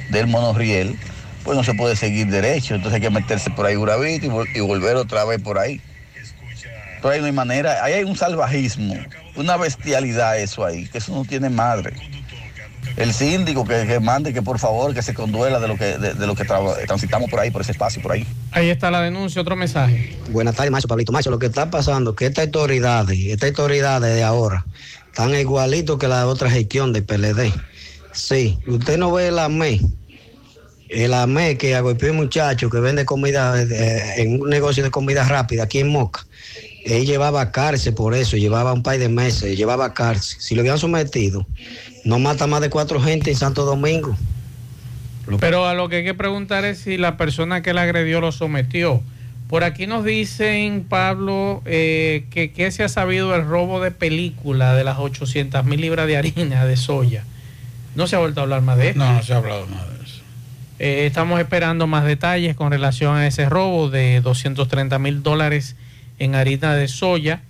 [0.09, 0.97] del monorriel,
[1.43, 4.47] pues no se puede seguir derecho, entonces hay que meterse por ahí Gurabito y, vol-
[4.55, 5.81] y volver otra vez por ahí.
[7.01, 8.93] Pero ahí no hay manera, ahí hay un salvajismo,
[9.35, 11.93] una bestialidad eso ahí, que eso no tiene madre.
[12.97, 16.13] El síndico que, que mande que por favor que se conduela de lo que, de,
[16.13, 18.25] de lo que tra- transitamos por ahí, por ese espacio, por ahí.
[18.51, 20.17] Ahí está la denuncia, otro mensaje.
[20.31, 21.11] Buenas tardes, Macho Pablito.
[21.13, 24.65] Macho, lo que está pasando es que estas autoridades, estas autoridades de ahora,
[25.05, 27.53] están igualitos que la otra gestión del PLD.
[28.11, 29.79] Sí, usted no ve el AME,
[30.89, 35.23] el AME que agolpeó un muchacho que vende comida eh, en un negocio de comida
[35.23, 36.25] rápida aquí en Moca.
[36.83, 40.41] Él llevaba cárcel por eso, llevaba un par de meses, llevaba cárcel.
[40.41, 41.45] Si lo habían sometido,
[42.03, 44.17] no mata más de cuatro gente en Santo Domingo.
[45.39, 48.31] Pero a lo que hay que preguntar es si la persona que la agredió lo
[48.31, 49.03] sometió.
[49.47, 54.73] Por aquí nos dicen, Pablo, eh, que, que se ha sabido el robo de película
[54.75, 57.23] de las 800 mil libras de harina de soya.
[57.95, 58.99] No se ha vuelto a hablar más de esto.
[58.99, 59.98] No, no se ha hablado más de eso.
[60.79, 65.75] Eh, estamos esperando más detalles con relación a ese robo de 230 mil dólares
[66.19, 67.41] en harina de soya.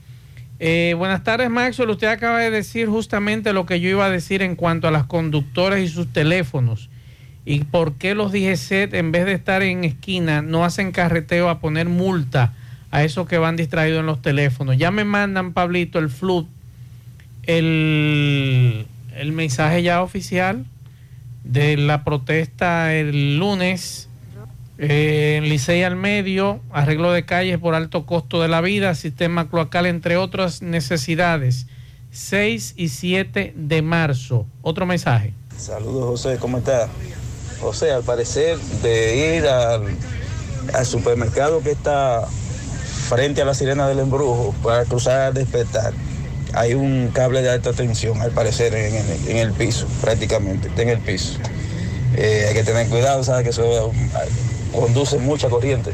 [0.60, 1.92] Eh, buenas tardes, Maxwell.
[1.92, 5.04] Usted acaba de decir justamente lo que yo iba a decir en cuanto a las
[5.04, 6.90] conductoras y sus teléfonos.
[7.46, 11.60] ¿Y por qué los DGCET, en vez de estar en esquina, no hacen carreteo a
[11.60, 12.54] poner multa
[12.90, 14.76] a esos que van distraídos en los teléfonos?
[14.78, 16.48] Ya me mandan, Pablito, el FLUT,
[17.44, 20.66] el, el mensaje ya oficial
[21.52, 24.08] de la protesta el lunes
[24.78, 29.50] eh, en Licey al medio, arreglo de calles por alto costo de la vida, sistema
[29.50, 31.66] cloacal, entre otras necesidades.
[32.12, 34.46] 6 y 7 de marzo.
[34.62, 35.34] Otro mensaje.
[35.58, 36.88] Saludos José, ¿cómo está?
[37.60, 39.84] José, al parecer de ir al,
[40.74, 42.26] al supermercado que está
[43.10, 45.94] frente a la sirena del embrujo para cruzar a despertar,
[46.54, 50.82] hay un cable de alta tensión, al parecer, en el, en el piso, prácticamente, está
[50.82, 51.38] en el piso.
[52.16, 53.44] Eh, hay que tener cuidado, ¿sabes?
[53.44, 54.30] Que eso eh,
[54.74, 55.92] conduce mucha corriente.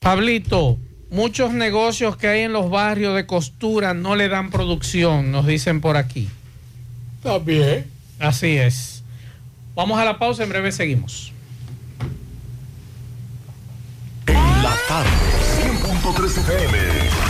[0.00, 0.78] Pablito,
[1.10, 5.80] muchos negocios que hay en los barrios de costura no le dan producción, nos dicen
[5.80, 6.28] por aquí.
[7.18, 7.86] Está bien.
[8.18, 9.02] Así es.
[9.74, 11.32] Vamos a la pausa, en breve seguimos.
[14.90, 15.10] tarde.
[15.62, 17.29] 100.3 FM.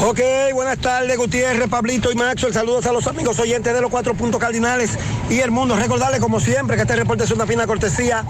[0.00, 0.20] Ok,
[0.54, 2.54] buenas tardes, Gutiérrez, Pablito y Maxwell.
[2.54, 4.96] Saludos a los amigos oyentes de los cuatro puntos cardinales
[5.28, 5.74] y el mundo.
[5.74, 8.24] Recordarles, como siempre, que este reporte es una fina cortesía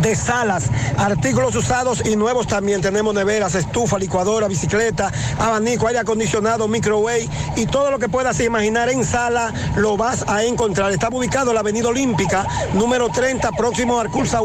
[0.00, 2.80] de salas, artículos usados y nuevos también.
[2.80, 8.88] Tenemos neveras, estufa, licuadora, bicicleta, abanico, aire acondicionado, microwave y todo lo que puedas imaginar
[8.88, 10.92] en sala lo vas a encontrar.
[10.92, 14.40] Está ubicado en la Avenida Olímpica, número 30, próximo a Arcursa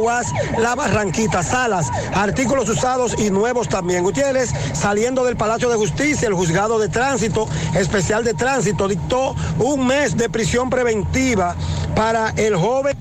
[0.57, 1.43] La Barranquita.
[1.43, 4.03] Salas, artículos usados y nuevos también.
[4.03, 9.87] Gutiérrez, saliendo del Palacio de Justicia, el juzgado de tránsito, especial de tránsito, dictó un
[9.87, 11.55] mes de prisión preventiva
[11.95, 12.97] para el joven.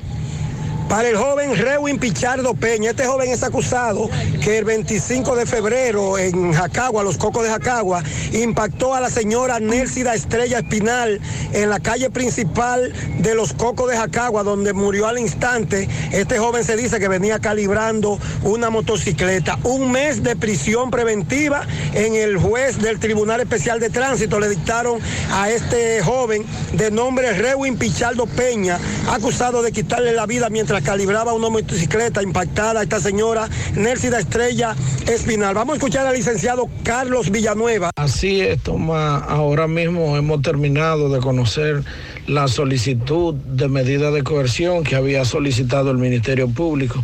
[0.90, 4.10] Para el joven Rewin Pichardo Peña, este joven es acusado
[4.42, 8.02] que el 25 de febrero en Jacagua, los cocos de Jacagua,
[8.32, 11.20] impactó a la señora Nélcida Estrella Espinal
[11.52, 15.88] en la calle principal de los cocos de Jacagua, donde murió al instante.
[16.10, 19.60] Este joven se dice que venía calibrando una motocicleta.
[19.62, 24.98] Un mes de prisión preventiva en el juez del Tribunal Especial de Tránsito le dictaron
[25.30, 31.32] a este joven de nombre Rewin Pichardo Peña, acusado de quitarle la vida mientras calibraba
[31.32, 34.74] una motocicleta impactada a esta señora Nélcida Estrella
[35.06, 35.54] Espinal.
[35.54, 37.90] Vamos a escuchar al licenciado Carlos Villanueva.
[37.96, 39.18] Así es, Toma.
[39.18, 41.82] Ahora mismo hemos terminado de conocer
[42.26, 47.02] la solicitud de medida de coerción que había solicitado el Ministerio Público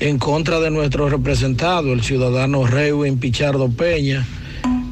[0.00, 4.26] en contra de nuestro representado, el ciudadano Rewin Pichardo Peña,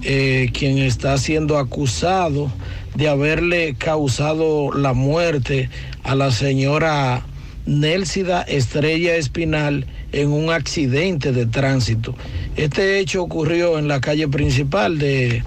[0.02, 2.50] eh, quien está siendo acusado
[2.96, 5.68] de haberle causado la muerte
[6.02, 7.22] a la señora
[7.66, 12.14] Nélcida Estrella Espinal en un accidente de tránsito.
[12.56, 15.42] Este hecho ocurrió en la calle principal de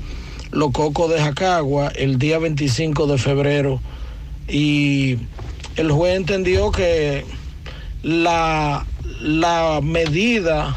[0.51, 3.79] Lococo de Jacagua el día 25 de febrero
[4.49, 5.17] y
[5.77, 7.23] el juez entendió que
[8.03, 8.85] la,
[9.21, 10.75] la medida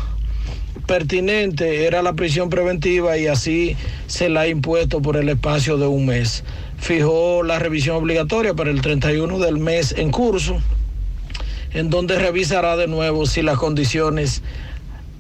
[0.86, 5.89] pertinente era la prisión preventiva y así se la ha impuesto por el espacio de
[5.89, 6.44] un mes.
[6.78, 10.62] Fijó la revisión obligatoria para el 31 del mes en curso
[11.74, 14.43] en donde revisará de nuevo si las condiciones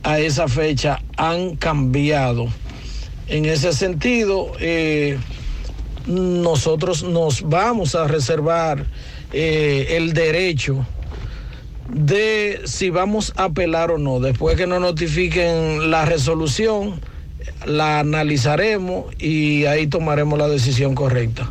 [0.02, 2.48] a esa fecha han cambiado.
[3.28, 5.18] En ese sentido, eh,
[6.06, 8.86] nosotros nos vamos a reservar
[9.32, 10.86] eh, el derecho
[11.88, 14.20] de si vamos a apelar o no.
[14.20, 17.00] Después que nos notifiquen la resolución,
[17.66, 21.50] la analizaremos y ahí tomaremos la decisión correcta.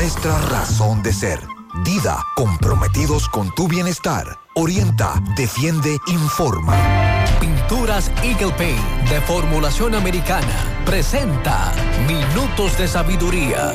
[0.00, 1.46] nuestra razón de ser.
[1.84, 4.24] Dida, comprometidos con tu bienestar.
[4.54, 6.74] Orienta, defiende, informa.
[7.38, 11.74] Pinturas Eagle Paint de formulación americana presenta
[12.08, 13.74] Minutos de Sabiduría.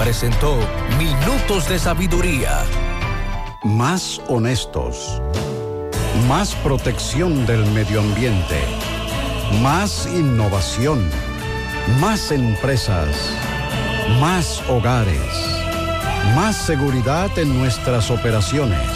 [0.00, 0.58] presentó
[0.96, 2.64] Minutos de Sabiduría.
[3.62, 5.20] Más honestos.
[6.26, 8.62] Más protección del medio ambiente.
[9.60, 11.06] Más innovación.
[12.00, 13.14] Más empresas.
[14.18, 15.20] Más hogares.
[16.34, 18.88] Más seguridad en nuestras operaciones.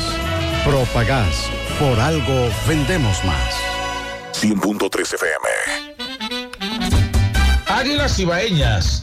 [0.65, 1.51] Propagás.
[1.79, 3.55] Por algo vendemos más.
[4.33, 5.95] 100.3 FM.
[7.67, 9.03] Águilas Ibaeñas,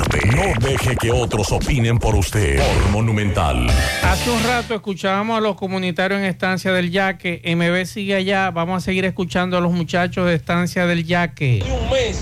[0.11, 2.57] No deje que otros opinen por usted.
[2.57, 3.67] Por Monumental.
[4.03, 7.41] Hace un rato escuchábamos a los comunitarios en Estancia del Yaque.
[7.45, 8.51] MB sigue allá.
[8.51, 11.63] Vamos a seguir escuchando a los muchachos de Estancia del Yaque.
[11.65, 12.19] un mes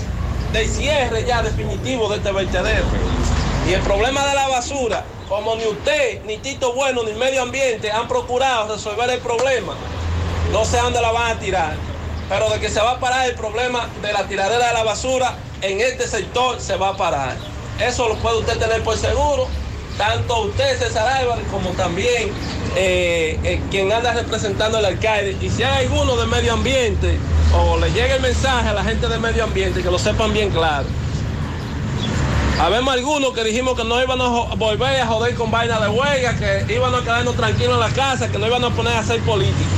[0.52, 2.84] de cierre ya definitivo de este vertedero.
[3.68, 7.90] Y el problema de la basura, como ni usted, ni Tito Bueno, ni Medio Ambiente
[7.90, 9.74] han procurado resolver el problema,
[10.52, 11.74] no sé a dónde la van a tirar.
[12.28, 15.34] Pero de que se va a parar el problema de la tiradera de la basura
[15.60, 17.49] en este sector, se va a parar.
[17.80, 19.48] Eso lo puede usted tener por seguro.
[19.96, 22.30] Tanto usted, César Álvarez, como también
[22.76, 25.36] eh, eh, quien anda representando al alcalde.
[25.40, 27.18] Y si hay alguno de medio ambiente,
[27.54, 30.50] o le llega el mensaje a la gente de medio ambiente, que lo sepan bien
[30.50, 30.86] claro.
[32.60, 36.36] Habemos algunos que dijimos que no íbamos a volver a joder con vaina de huelga,
[36.36, 39.20] que íbamos a quedarnos tranquilos en la casa, que no íbamos a poner a hacer
[39.22, 39.70] política.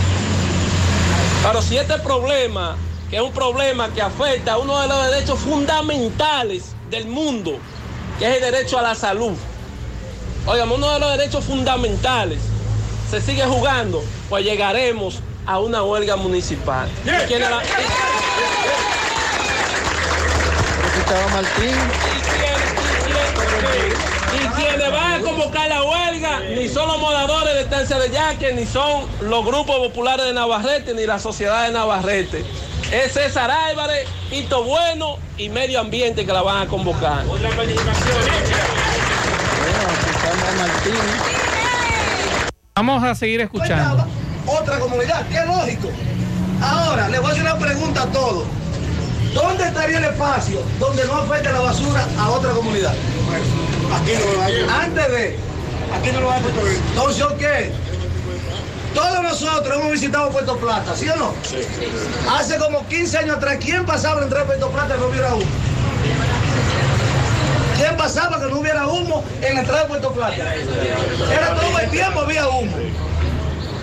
[1.44, 2.76] Pero si este problema,
[3.08, 7.58] que es un problema que afecta a uno de los derechos fundamentales del mundo,
[8.22, 9.32] que es el derecho a la salud,
[10.46, 12.38] oigan, uno de los derechos fundamentales,
[13.10, 16.88] se sigue jugando, pues llegaremos a una huelga municipal.
[17.04, 17.62] ¿Y quién es la-
[24.34, 28.52] Y quienes van a convocar la huelga ni son los moradores de Estancia de Yaque,
[28.52, 32.44] ni son los grupos populares de Navarrete, ni la sociedad de Navarrete.
[32.92, 37.24] Es César Álvarez, Hito Bueno y Medio Ambiente que la van a convocar.
[42.74, 44.06] Vamos a seguir escuchando.
[44.46, 45.88] otra comunidad, qué lógico.
[46.60, 48.44] Ahora, le voy a hacer una pregunta a todos.
[49.32, 52.92] ¿Dónde estaría el espacio donde no afecte la basura a otra comunidad?
[53.94, 54.66] Aquí no lo hay.
[54.68, 55.38] Antes de.
[55.98, 56.42] Aquí no lo hay.
[56.90, 57.72] Entonces, ¿qué?
[58.94, 61.34] Todos nosotros hemos visitado Puerto Plata, ¿sí o no?
[61.42, 61.56] Sí.
[62.30, 65.46] Hace como 15 años atrás, ¿quién pasaba entre Puerto Plata y no hubiera humo?
[67.76, 70.54] ¿Quién pasaba que no hubiera humo en la entrada de Puerto Plata?
[70.54, 72.76] Era todo el tiempo había humo.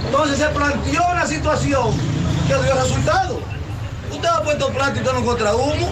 [0.06, 1.92] Entonces se planteó una situación
[2.48, 3.40] que dio resultado.
[4.12, 5.92] Usted va a Puerto Plata y usted no encuentra humo.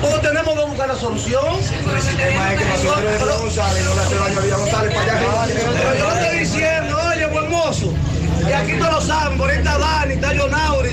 [0.00, 1.44] O tenemos que buscar la solución.
[5.74, 7.92] Pero yo le estoy diciendo, oye, buen mozo,
[8.46, 10.90] y aquí todos lo saben, por ahí está Dani, está Jonauri.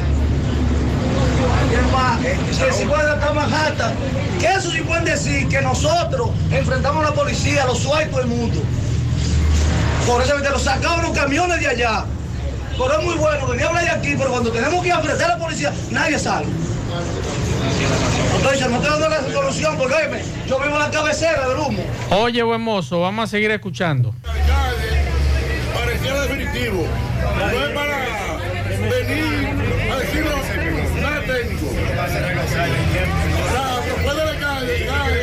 [1.70, 2.20] ¿Quién más?
[2.20, 3.94] Que si puede estar Manhattan.
[4.40, 8.28] Que eso sí pueden decir que nosotros enfrentamos a la policía, a los sueltos del
[8.28, 8.62] mundo.
[10.06, 12.06] Por ese vertedero sacaban los camiones de allá.
[12.78, 15.30] Pero es muy bueno, venía a hablar de aquí, pero cuando tenemos que ofrecer a
[15.30, 16.48] la policía, nadie sale.
[18.36, 21.84] Entonces, no estoy dando la solución porque oíme, yo vivo en la cabecera del humo.
[22.12, 24.14] Oye, buen mozo, vamos a seguir escuchando.
[26.06, 26.86] Parecía definitivo.
[27.38, 27.98] No es para
[28.90, 30.36] venir a decirlo
[31.02, 31.68] nada técnico.
[33.54, 35.20] La propuesta de calle, calle.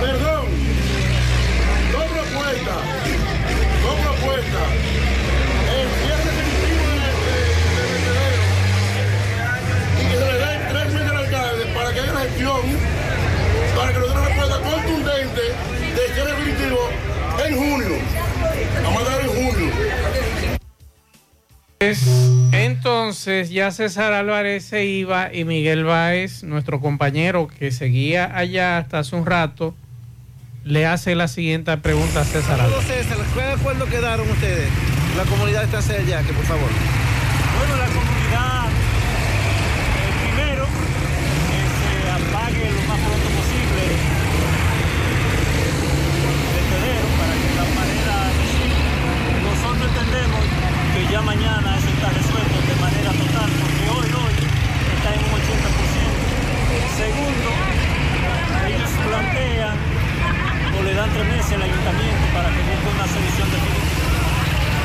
[0.00, 0.44] Perdón.
[1.92, 2.74] No propuesta.
[3.82, 4.60] No propuesta.
[5.76, 7.08] El cierre definitivo de,
[7.76, 8.22] de, de.
[10.00, 12.62] Y que se le den tres meses al alcalde para que haya una gestión
[13.76, 16.80] para que nos dé una respuesta contundente de cierre definitivo
[17.46, 17.88] en junio.
[18.82, 19.72] Vamos a dar en junio.
[21.78, 22.06] Pues,
[22.52, 29.00] entonces ya César Álvarez se iba y Miguel Báez, nuestro compañero que seguía allá hasta
[29.00, 29.74] hace un rato,
[30.64, 32.86] le hace la siguiente pregunta a César Álvarez.
[32.86, 33.18] César.
[33.34, 34.68] ¿Qué acuerdo quedaron ustedes?
[35.16, 36.68] La comunidad está cerca, que por favor.
[37.58, 38.68] Bueno, la comunidad,
[39.96, 40.64] eh, primero,
[41.48, 43.82] que se apague lo más pronto posible
[46.26, 48.16] el vertedero para que de esta manera
[49.40, 50.42] nosotros entendemos
[50.92, 55.32] que ya mañana eso está resuelto de manera total, porque hoy, hoy está en un
[55.32, 56.12] 80%.
[57.00, 57.50] Segundo,
[58.68, 59.76] ellos plantean
[60.76, 64.08] o le dan tres meses al ayuntamiento para que busque una solución definitiva.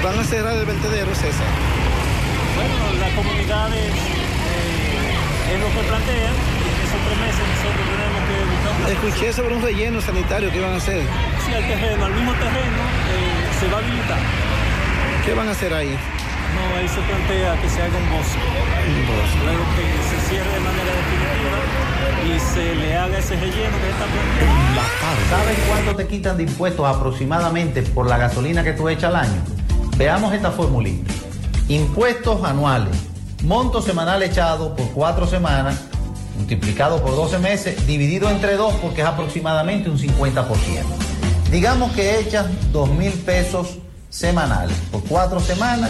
[0.08, 1.52] ¿Van a cerrar el vertedero, César?
[2.56, 8.22] Bueno, las comunidades eh, es lo que plantean y en esos tres meses nosotros tenemos
[8.24, 11.04] que buscar Escuché sobre un relleno sanitario que iban a hacer.
[11.44, 12.82] Sí, al terreno, al mismo terreno
[13.12, 14.22] eh, se va a habilitar.
[15.26, 15.92] ¿Qué van a hacer ahí?
[16.56, 18.40] No, ahí se plantea que se haga un bosque.
[19.44, 21.82] Luego que se cierre de manera definitiva
[22.26, 24.82] y se le haga ese relleno que está planteando.
[25.30, 29.42] ¿Sabes cuánto te quitan de impuestos aproximadamente por la gasolina que tú echas al año?
[29.98, 31.12] Veamos esta formulita.
[31.68, 32.96] Impuestos anuales.
[33.44, 35.82] Monto semanal echado por cuatro semanas,
[36.38, 40.48] multiplicado por 12 meses, dividido entre dos porque es aproximadamente un 50%.
[41.50, 43.80] Digamos que echas 2 mil pesos
[44.10, 45.90] semanales por cuatro semanas,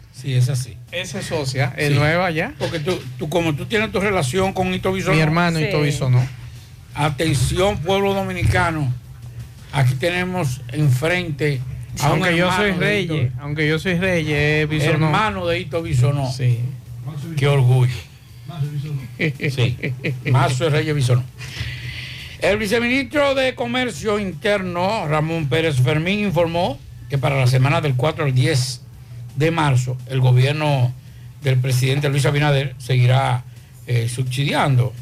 [0.21, 0.77] Sí, es así.
[0.91, 1.95] Esa es socia, es Sí.
[1.95, 2.53] nueva ya.
[2.59, 5.15] Porque tú, tú, como tú tienes tu relación con Ito Bisonó.
[5.15, 5.65] Mi hermano Sí.
[5.65, 6.23] Ito Bisonó.
[6.93, 8.93] Atención, pueblo dominicano.
[9.71, 11.61] Aquí tenemos enfrente
[12.01, 15.05] a un Aunque yo soy Reyes, Ito- aunque yo soy Reyes, es Bisonó.
[15.07, 16.31] Hermano de Hito Bisonó.
[16.31, 16.59] Sí.
[17.37, 17.93] Qué orgullo.
[19.17, 19.77] Sí.
[20.31, 21.23] Mazo de Reyes Bisonó.
[22.41, 26.79] El viceministro de Comercio Interno, Ramón Pérez Fermín, informó
[27.09, 28.81] que para la semana del 4 al 10
[29.35, 30.93] de marzo, el gobierno
[31.41, 33.43] del presidente Luis Abinader seguirá
[33.87, 34.93] eh, subsidiando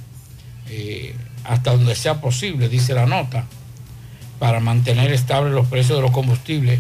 [0.70, 3.46] eh, hasta donde sea posible, dice la nota,
[4.40, 6.80] para mantener estables los precios de los combustibles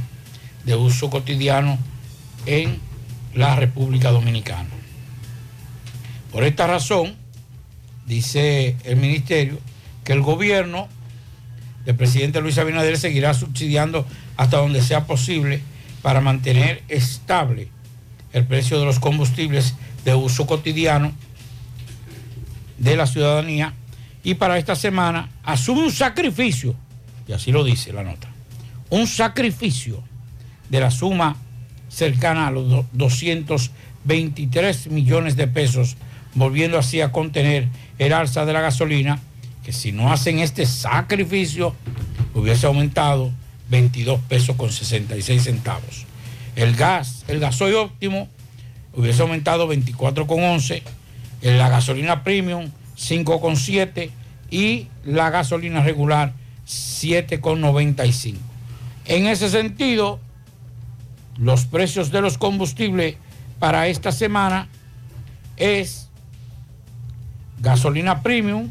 [0.65, 1.77] de uso cotidiano
[2.45, 2.79] en
[3.33, 4.69] la República Dominicana.
[6.31, 7.15] Por esta razón,
[8.05, 9.59] dice el ministerio,
[10.03, 10.87] que el gobierno
[11.85, 14.05] del presidente Luis Abinader seguirá subsidiando
[14.37, 15.61] hasta donde sea posible
[16.01, 17.69] para mantener estable
[18.33, 21.11] el precio de los combustibles de uso cotidiano
[22.77, 23.73] de la ciudadanía.
[24.23, 26.75] Y para esta semana asume un sacrificio,
[27.27, 28.29] y así lo dice la nota,
[28.89, 30.03] un sacrificio
[30.69, 31.35] de la suma
[31.89, 35.95] cercana a los do- 223 millones de pesos,
[36.35, 37.67] volviendo así a contener
[37.97, 39.19] el alza de la gasolina,
[39.63, 41.75] que si no hacen este sacrificio,
[42.33, 43.31] hubiese aumentado
[43.69, 46.05] 22 pesos con 66 centavos.
[46.55, 48.27] El gas, el gasoil óptimo,
[48.93, 50.81] hubiese aumentado 24,11,
[51.41, 54.09] en la gasolina premium 5,7
[54.51, 56.33] y la gasolina regular
[56.67, 58.35] 7,95.
[59.05, 60.19] En ese sentido,
[61.37, 63.15] los precios de los combustibles
[63.59, 64.67] para esta semana
[65.57, 66.09] es
[67.59, 68.69] gasolina premium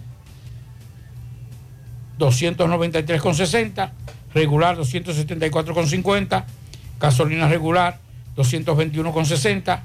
[2.19, 3.91] 293,60,
[4.35, 6.45] regular 274,50,
[7.01, 7.99] gasolina regular
[8.37, 9.81] 221,60,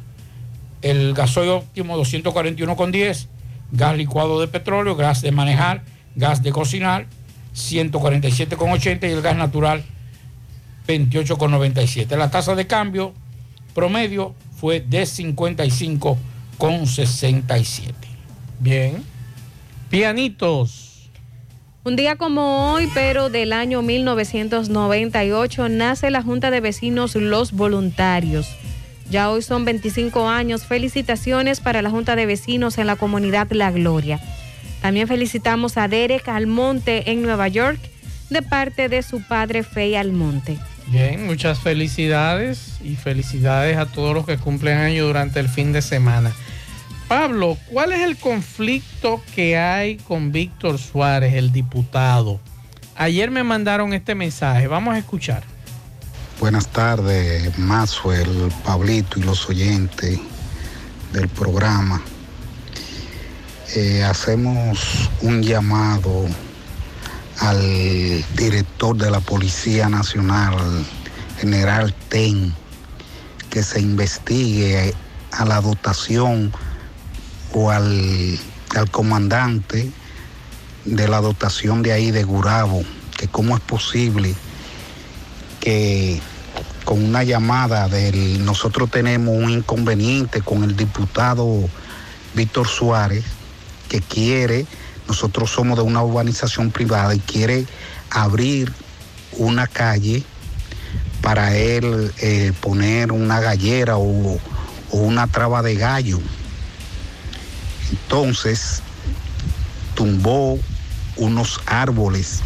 [0.81, 3.27] el gasoil óptimo 241,10,
[3.71, 5.83] gas licuado de petróleo, gas de manejar,
[6.15, 7.07] gas de cocinar
[7.55, 9.83] 147,80 y el gas natural
[10.87, 12.15] 28,97.
[12.17, 13.13] La tasa de cambio
[13.73, 17.93] promedio fue de 55,67.
[18.59, 19.03] Bien.
[19.89, 20.92] Pianitos.
[21.85, 28.47] Un día como hoy, pero del año 1998, nace la Junta de Vecinos Los Voluntarios.
[29.09, 30.65] Ya hoy son 25 años.
[30.65, 34.21] Felicitaciones para la Junta de Vecinos en la comunidad La Gloria.
[34.81, 37.79] También felicitamos a Derek Almonte en Nueva York
[38.29, 40.57] de parte de su padre Fey Almonte.
[40.87, 45.81] Bien, muchas felicidades y felicidades a todos los que cumplen año durante el fin de
[45.81, 46.31] semana.
[47.07, 52.39] Pablo, ¿cuál es el conflicto que hay con Víctor Suárez, el diputado?
[52.95, 55.43] Ayer me mandaron este mensaje, vamos a escuchar.
[56.39, 60.19] Buenas tardes, Maxwell, Pablito y los oyentes
[61.11, 62.01] del programa.
[63.75, 66.25] Eh, hacemos un llamado
[67.39, 70.55] al director de la Policía Nacional,
[71.39, 72.53] general TEN,
[73.49, 74.93] que se investigue
[75.31, 76.51] a la dotación
[77.53, 78.39] o al,
[78.75, 79.89] al comandante
[80.85, 82.83] de la dotación de ahí de Gurabo,
[83.17, 84.35] que cómo es posible
[85.59, 86.19] que
[86.83, 91.47] con una llamada del nosotros tenemos un inconveniente con el diputado
[92.35, 93.23] Víctor Suárez
[93.87, 94.65] que quiere
[95.07, 97.65] nosotros somos de una urbanización privada y quiere
[98.09, 98.73] abrir
[99.37, 100.23] una calle
[101.21, 104.39] para él eh, poner una gallera o,
[104.91, 106.19] o una traba de gallo.
[107.91, 108.81] Entonces
[109.95, 110.59] tumbó
[111.17, 112.41] unos árboles.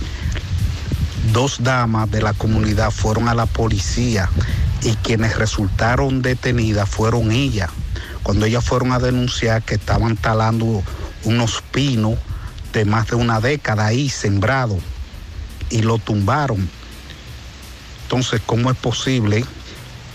[1.34, 4.30] Dos damas de la comunidad fueron a la policía
[4.82, 7.70] y quienes resultaron detenidas fueron ellas.
[8.24, 10.84] Cuando ellas fueron a denunciar que estaban talando
[11.24, 12.18] unos pinos
[12.74, 14.78] de más de una década ahí sembrado
[15.70, 16.70] y lo tumbaron.
[18.04, 19.44] Entonces, ¿cómo es posible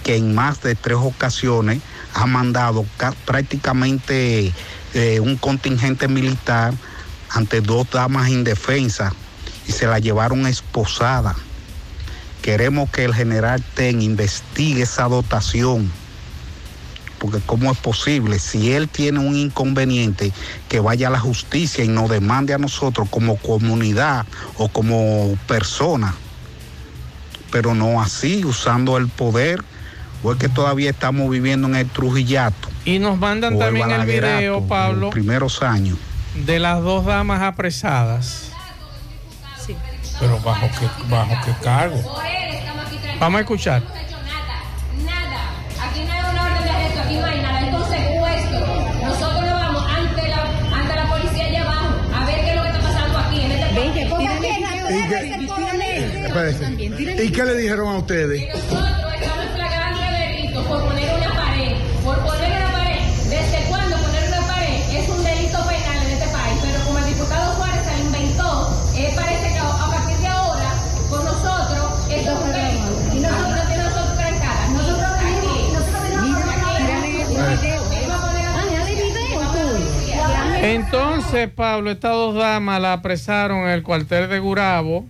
[0.05, 1.81] que en más de tres ocasiones
[2.15, 4.53] ha mandado ca- prácticamente
[4.95, 6.75] eh, un contingente militar
[7.31, 9.13] ante dos damas indefensas
[9.67, 11.35] y se la llevaron esposada?
[12.43, 15.91] Queremos que el general Ten investigue esa dotación
[17.23, 20.33] porque cómo es posible, si él tiene un inconveniente,
[20.69, 26.17] que vaya a la justicia y nos demande a nosotros como comunidad o como persona,
[27.53, 29.63] pero no así, usando el poder,
[30.23, 32.69] o es que todavía estamos viviendo en el Trujillato.
[32.85, 35.99] Y nos mandan también el video, Pablo, los primeros años.
[36.35, 38.49] de las dos damas apresadas.
[40.19, 42.01] Pero bajo qué, bajo qué cargo.
[43.19, 43.83] Vamos a escuchar.
[43.83, 43.93] Aquí
[46.05, 48.61] no hay una orden de arresto, aquí no hay nada, es con secuestro.
[49.03, 50.43] Nosotros nos vamos ante la,
[50.77, 53.51] ante la policía allá abajo a ver qué es lo que está pasando aquí en
[53.53, 53.73] este
[57.25, 58.43] ¿Y qué le dijeron a ustedes?
[60.73, 61.77] Por poner una pared.
[62.03, 63.01] Por poner una pared.
[63.29, 66.59] ¿Desde cuándo poner una pared es un delito penal en este país?
[66.63, 70.27] Pero como el diputado Juárez se lo inventó, eh, parece que a, a partir de
[70.29, 70.71] ahora,
[71.11, 72.93] con nosotros, esto es un delito.
[73.13, 74.71] Y nosotros no tenemos nosotros trancadas.
[74.71, 75.73] Nosotros aquí.
[75.73, 76.23] Nosotros
[80.65, 85.05] Entonces, Pablo, estas dos damas la apresaron en el cuartel de Gurabo.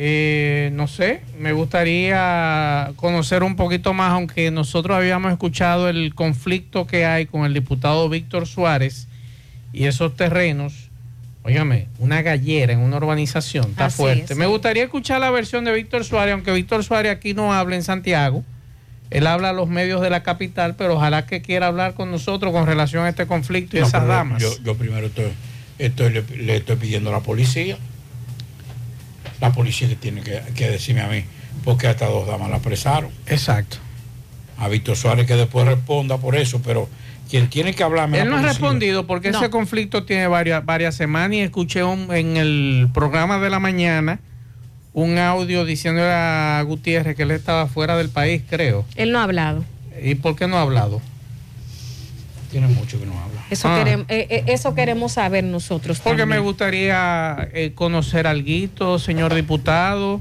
[0.00, 6.86] Eh, no sé, me gustaría conocer un poquito más, aunque nosotros habíamos escuchado el conflicto
[6.86, 9.08] que hay con el diputado Víctor Suárez
[9.72, 10.88] y esos terrenos.
[11.42, 14.32] Óigame, una gallera en una urbanización, está Así fuerte.
[14.34, 17.74] es, Me gustaría escuchar la versión de Víctor Suárez, aunque Víctor Suárez aquí no habla
[17.74, 18.44] en Santiago.
[19.10, 22.52] Él habla a los medios de la capital, pero ojalá que quiera hablar con nosotros
[22.52, 24.40] con relación a este conflicto y No, esas damas.
[24.40, 25.32] Yo, yo primero estoy,
[25.78, 27.78] estoy- le, le estoy pidiendo a la policía.
[29.40, 31.24] La policía que tiene que, que decirme a mí,
[31.64, 33.10] porque a estas dos damas la apresaron.
[33.26, 33.76] Exacto.
[34.58, 36.88] A Víctor Suárez que después responda por eso, pero
[37.30, 38.18] quien tiene que hablarme.
[38.18, 39.38] Él la no ha respondido porque No.
[39.38, 44.18] ese conflicto tiene varias, varias semanas y escuché un- en el programa de la mañana
[44.94, 48.84] un audio diciéndole a Gutiérrez que él estaba fuera del país, creo.
[48.96, 49.64] Él no ha hablado.
[50.02, 51.00] ¿Y por qué no ha hablado?
[52.50, 53.44] Tiene mucho que no habla.
[53.50, 53.78] Eso, Ah.
[53.84, 56.00] queremos, eh, eh, eso queremos saber nosotros.
[56.00, 60.20] Porque me gustaría eh, conocer algo, señor diputado.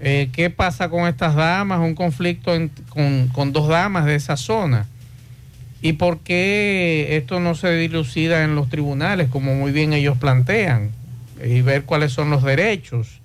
[0.00, 1.80] Eh, ¿Qué pasa con estas damas?
[1.80, 4.86] Un conflicto en- con, con dos damas de esa zona.
[5.80, 10.90] ¿Y por qué esto no se dilucida en los tribunales, como muy bien ellos plantean?
[11.42, 13.20] Y ver cuáles son los derechos.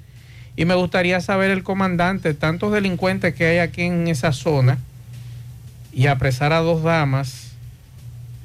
[0.56, 4.78] Y me gustaría saber el comandante, tantos delincuentes que hay aquí en esa zona,
[5.94, 7.51] y apresar a dos damas.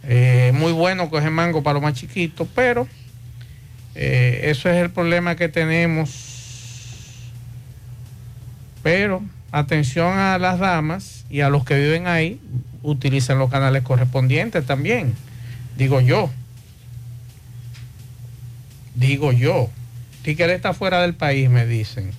[0.08, 2.86] Eh, muy bueno coger mango para los más chiquitos, pero
[3.94, 6.10] eh, eso es el problema que tenemos.
[8.82, 12.40] Pero atención a las damas y a los que viven ahí,
[12.82, 15.14] utilicen los canales correspondientes también.
[15.76, 16.30] Digo yo.
[18.94, 19.70] Digo yo.
[20.22, 22.12] Tiquel está fuera del país, me dicen.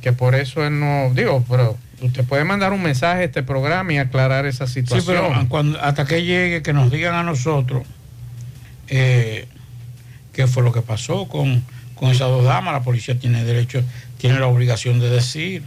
[0.00, 1.12] Que por eso él no.
[1.14, 1.76] Digo, pero
[2.06, 5.04] usted puede mandar un mensaje a este programa y aclarar esa Sí, situación.
[5.32, 7.82] pero cuando, hasta que llegue, que nos digan a nosotros
[8.88, 9.46] eh,
[10.32, 11.62] qué fue lo que pasó con,
[11.94, 12.72] con esas dos damas.
[12.74, 13.82] La policía tiene derecho,
[14.18, 15.62] tiene la obligación de decir.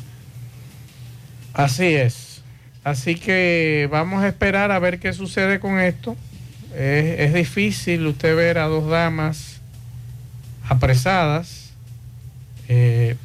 [1.54, 2.42] Así es.
[2.84, 6.16] Así que vamos a esperar a ver qué sucede con esto.
[6.76, 9.62] Es, es difícil usted ver a dos damas
[10.68, 11.72] apresadas.
[12.68, 13.16] Eh,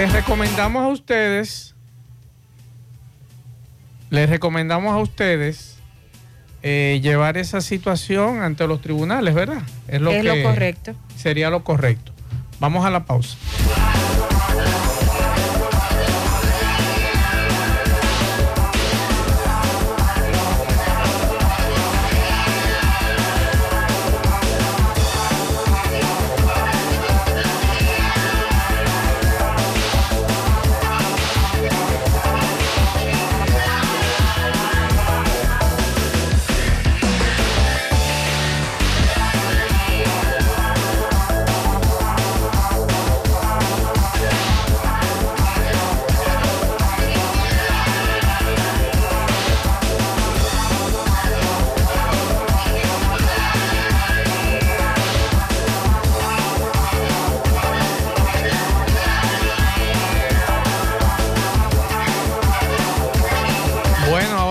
[0.00, 1.74] les recomendamos a ustedes,
[4.08, 5.76] les recomendamos a ustedes
[6.62, 9.60] eh, llevar esa situación ante los tribunales, ¿verdad?
[9.88, 10.10] Es lo
[10.42, 10.94] correcto.
[11.16, 12.12] Sería lo correcto.
[12.60, 13.36] Vamos a la pausa.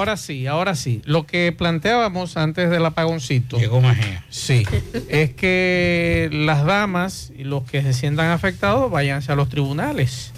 [0.09, 1.01] Ahora sí, ahora sí.
[1.05, 3.57] Lo que planteábamos antes del apagoncito.
[3.57, 4.23] Llegó Magea.
[4.29, 4.65] Sí,
[5.09, 10.31] es que las damas y los que se sientan afectados váyanse a los tribunales.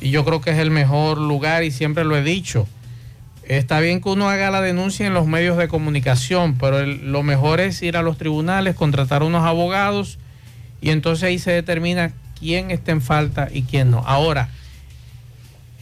[0.00, 2.68] Y yo creo que es el mejor lugar y siempre lo he dicho.
[3.48, 7.22] Está bien que uno haga la denuncia en los medios de comunicación, pero el- lo
[7.22, 10.18] mejor es ir a los tribunales, contratar unos abogados
[10.82, 13.98] y entonces ahí se determina quién está en falta y quién no.
[14.06, 14.50] Ahora,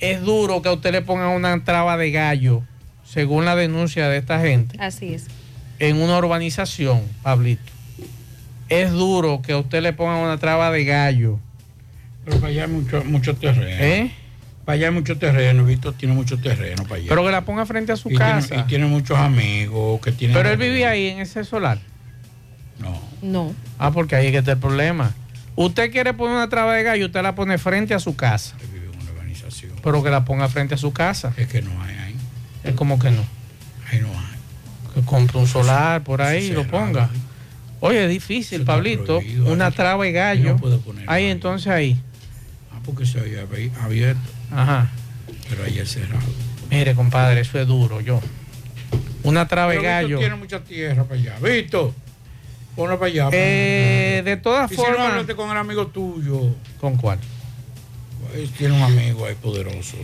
[0.00, 2.62] es duro que a usted le pongan una traba de gallo,
[3.12, 5.26] según la denuncia de esta gente Así es.
[5.78, 7.70] en una urbanización, Pablito.
[8.68, 11.39] Es duro que a usted le pongan una traba de gallo.
[12.24, 13.84] Pero para allá hay mucho, mucho terreno.
[13.84, 14.10] ¿Eh?
[14.64, 17.06] Para allá hay mucho terreno, Víctor tiene mucho terreno para allá.
[17.10, 18.48] Pero que la ponga frente a su y casa.
[18.48, 20.34] Tiene, y tiene muchos amigos que tienen.
[20.34, 21.78] Pero él vivía ahí en ese solar.
[23.20, 23.55] No.
[23.78, 25.12] Ah, porque ahí es que está el problema.
[25.55, 28.56] Usted quiere poner una traba de gallo, usted la pone frente a su casa.
[29.82, 31.34] Pero que la ponga frente a su casa.
[31.36, 32.01] Es que no hay.
[32.64, 33.24] Es como que no.
[33.90, 34.94] Ahí no hay.
[34.94, 37.10] Que compre un solar por ahí y lo ponga.
[37.80, 39.20] Oye, es difícil, Pablito.
[39.47, 40.56] Una traba de gallo.
[41.06, 42.01] ahí entonces ahí.
[42.72, 44.20] Ah, porque se había abi- abierto.
[44.51, 44.90] Ajá.
[45.48, 46.24] Pero ahí es cerrado.
[46.70, 48.20] Mire, compadre, eso es duro, yo.
[49.24, 50.18] Una traba Víctor gallo.
[50.18, 51.36] tiene mucha tierra para allá.
[51.40, 51.93] Víctor,
[52.76, 53.28] ponlo para allá.
[53.32, 56.55] Eh, de todas y Si no, formas- con el amigo tuyo.
[56.80, 57.18] ¿Con cuál?
[58.32, 59.97] Pues, tiene un amigo ahí poderoso.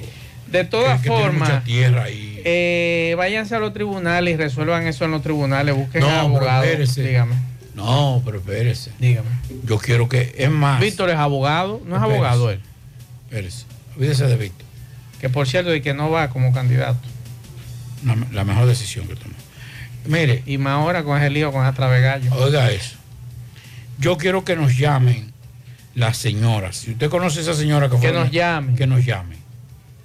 [0.51, 5.75] De todas formas, eh, váyanse a los tribunales y resuelvan eso en los tribunales.
[5.75, 6.95] Busquen No, abogados.
[6.95, 7.35] Dígame.
[7.75, 8.91] No, pero espérese.
[8.99, 9.29] Dígame.
[9.65, 10.81] Yo quiero que, es más.
[10.81, 12.15] Víctor es abogado, no es Espérese.
[12.15, 12.61] abogado él.
[13.29, 13.65] Espérese.
[13.97, 14.67] Olvídese de Víctor.
[15.21, 16.99] Que por cierto, de que no va como candidato.
[18.05, 19.35] La, la mejor decisión que tomó.
[20.07, 20.43] Mire.
[20.47, 22.35] Y más ahora con ese lío con esa trave de gallo.
[22.37, 22.97] Oiga eso.
[23.99, 25.33] Yo quiero que nos llamen
[25.95, 26.77] las señoras.
[26.77, 28.07] Si usted conoce a esa señora que fue.
[28.07, 28.77] Que nos llamen.
[28.77, 29.39] Que nos llamen.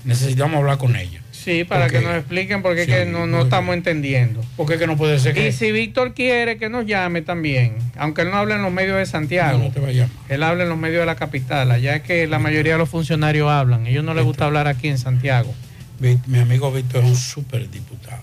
[0.05, 1.21] Necesitamos hablar con ella.
[1.31, 4.43] Sí, para Porque- que nos expliquen por qué Sí, que no, no porque- estamos entendiendo.
[4.55, 5.47] Porque que no puede ser que.
[5.47, 8.97] Y si Víctor quiere que nos llame también, aunque él no hable en los medios
[8.97, 10.11] de Santiago, No, no te va a llamar.
[10.29, 12.89] él habla en los medios de la capital, allá es que la mayoría de los
[12.89, 15.53] funcionarios hablan, a ellos no les gusta hablar aquí en Santiago.
[15.99, 18.21] Mi amigo Víctor es un súper diputado.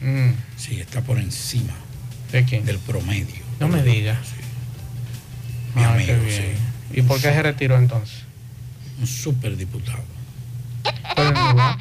[0.00, 0.30] Mm.
[0.56, 1.74] Sí, está por encima
[2.32, 2.64] ¿De quién?
[2.64, 3.42] del promedio.
[3.60, 4.18] No me digas.
[5.74, 6.54] Mi Ah, amigo, bien.
[6.92, 8.18] ¿Y por qué se retiró entonces?
[9.00, 10.02] Un súper diputado.
[11.16, 11.78] Pero no va.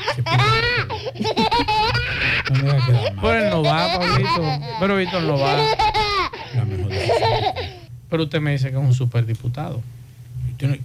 [2.49, 3.21] No me va a quedar mal.
[3.21, 4.59] Pero él no va, Pablito.
[4.79, 5.57] Pero Víctor no va.
[6.55, 7.19] La mejor decisión.
[8.09, 9.81] Pero usted me dice que es un superdiputado.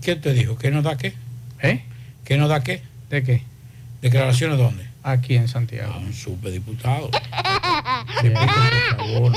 [0.00, 0.56] ¿Qué te dijo?
[0.56, 1.14] ¿Qué nos da qué?
[1.60, 1.82] ¿Eh?
[2.24, 2.82] ¿Qué nos da qué?
[3.10, 3.42] ¿De qué?
[4.00, 4.86] ¿Declaraciones dónde?
[5.02, 5.96] Aquí en Santiago.
[5.98, 7.10] un superdiputado.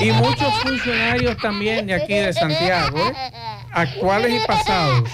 [0.02, 3.14] Y muchos funcionarios también de aquí de Santiago, ¿eh?
[3.72, 5.10] actuales y pasados,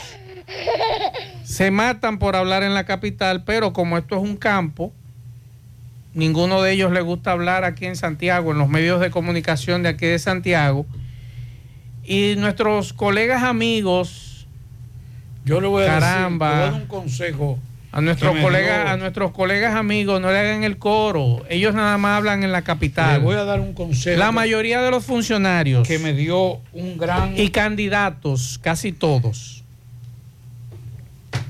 [1.43, 4.93] se matan por hablar en la capital, pero como esto es un campo,
[6.13, 9.89] ninguno de ellos le gusta hablar aquí en Santiago, en los medios de comunicación de
[9.89, 10.85] aquí de Santiago.
[12.03, 14.47] Y nuestros colegas amigos,
[15.43, 17.59] yo le voy a caramba, decir, le voy a dar un consejo.
[17.91, 21.43] a nuestros colegas, a nuestros colegas amigos, no le hagan el coro.
[21.49, 23.19] Ellos nada más hablan en la capital.
[23.19, 24.19] Le voy a dar un consejo.
[24.19, 29.64] La mayoría de los funcionarios que me dio un gran y candidatos, casi todos.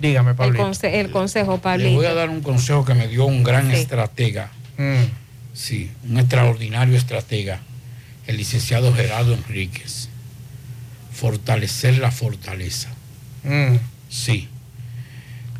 [0.02, 0.60] Dígame, El, Pablo.
[0.60, 1.96] conse- el consejo, Le Pablito.
[1.96, 3.78] voy a dar un consejo que me dio un gran Sí.
[3.78, 4.52] estratega.
[4.78, 5.04] Mm.
[5.54, 7.60] Sí, un extraordinario estratega,
[8.28, 10.10] el licenciado Gerardo Enríquez.
[11.14, 12.90] Fortalecer la fortaleza.
[13.44, 13.78] Mm.
[14.10, 14.50] Sí.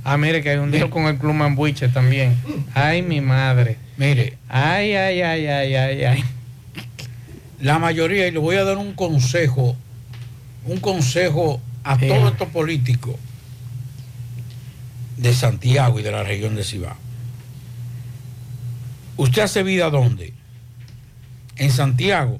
[0.04, 2.36] Ah, mire que hay un deal con el Club Mambuiche también.
[2.74, 3.78] Ay, mi madre.
[3.98, 4.38] Mire.
[4.50, 6.24] Ay, ay, ay, ay, ay, ay.
[7.62, 9.76] La mayoría, y le voy a dar un consejo,
[10.66, 12.08] un consejo a Sí.
[12.08, 13.16] todos estos políticos
[15.18, 16.96] de Santiago y de la región de Cibao.
[19.18, 20.34] ¿Usted hace vida dónde?
[21.56, 22.38] En Santiago.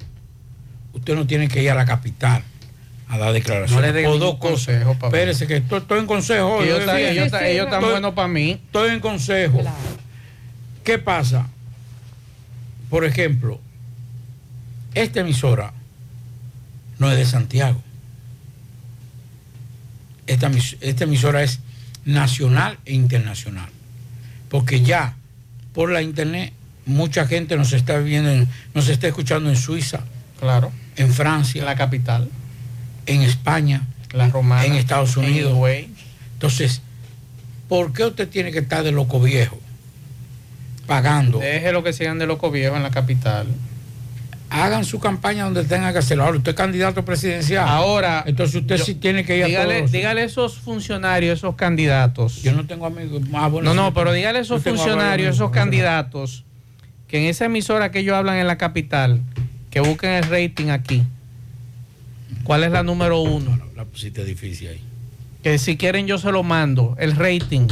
[0.94, 2.44] Usted no tiene que ir a la capital
[3.08, 3.94] a dar declaraciones.
[3.94, 4.86] No le Por dos cosas.
[5.04, 6.62] Espérese, que estoy, estoy en consejo.
[6.64, 8.52] Ellos están- ellos están- ellos están Estoy- buenos para mí.
[8.52, 9.62] Estoy en consejo.
[10.84, 11.48] ¿Qué pasa?
[12.90, 13.60] Por ejemplo,
[14.94, 15.74] esta emisora
[17.00, 17.82] no es de Santiago.
[20.28, 21.60] Esta emisora es
[22.06, 23.70] nacional e internacional.
[24.50, 25.16] Porque ya
[25.74, 26.54] por la internet
[26.86, 30.02] mucha gente nos está viendo, en- nos está escuchando en Suiza,
[30.40, 30.72] Claro.
[30.96, 32.30] en Francia, la capital.
[33.08, 33.84] en España,
[34.14, 34.66] La romana.
[34.66, 35.58] en Estados en Unidos.
[36.34, 36.82] Entonces,
[37.70, 39.60] ¿por qué usted tiene que estar de loco viejo?
[40.88, 41.38] Pagando.
[41.40, 43.48] Deje lo que sigan de loco viejo en la capital.
[44.50, 46.24] Hagan su campaña donde tengan que hacerlo.
[46.24, 47.68] Ahora, usted es candidato presidencial.
[47.68, 49.92] Ahora, Entonces usted yo- sí tiene que ir a dígale, todos.
[49.92, 52.42] dígale a esos funcionarios, esos candidatos.
[52.44, 53.22] Yo no tengo amigos.
[53.34, 56.44] Ah, bueno, No, no, pero dígale a esos funcionarios, amigos, esos candidatos,
[57.08, 59.20] que en esa emisora que ellos hablan en la capital,
[59.72, 61.04] que busquen el rating aquí.
[62.44, 63.60] ¿Cuál es la número uno?
[63.76, 64.82] La pusiste difícil ahí.
[65.44, 67.68] Que si quieren yo se lo mando, el rating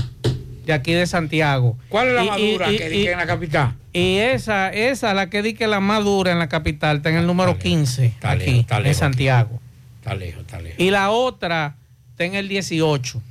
[0.66, 1.78] de aquí de Santiago.
[1.90, 3.74] ¿Cuál es la Y- más dura y- que dije en la capital?
[3.94, 7.18] Y esa, esa, la que di que la más dura en la capital, está en
[7.18, 8.96] el número 15, está aquí, lejos, está en.
[8.96, 9.60] Santiago.
[10.00, 10.80] Está lejos, está lejos.
[10.80, 11.76] Y la otra
[12.12, 13.22] está en el 18.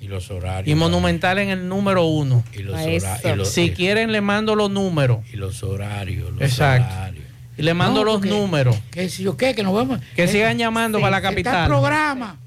[0.00, 0.68] Y los horarios.
[0.70, 2.44] Y Monumental en el número 1.
[2.52, 5.20] Y los, hora- y los- Si quieren, le mando los números.
[5.32, 6.30] y los horarios.
[6.32, 6.86] Los Exacto.
[6.94, 7.24] horarios.
[7.58, 8.76] Y le mando No, los números.
[8.90, 9.54] ¿Qué si yo qué?
[9.54, 9.98] Que nos vemos.
[10.14, 11.66] Que Eh, sigan llamando sí, para la está el capital.
[11.66, 12.38] programa.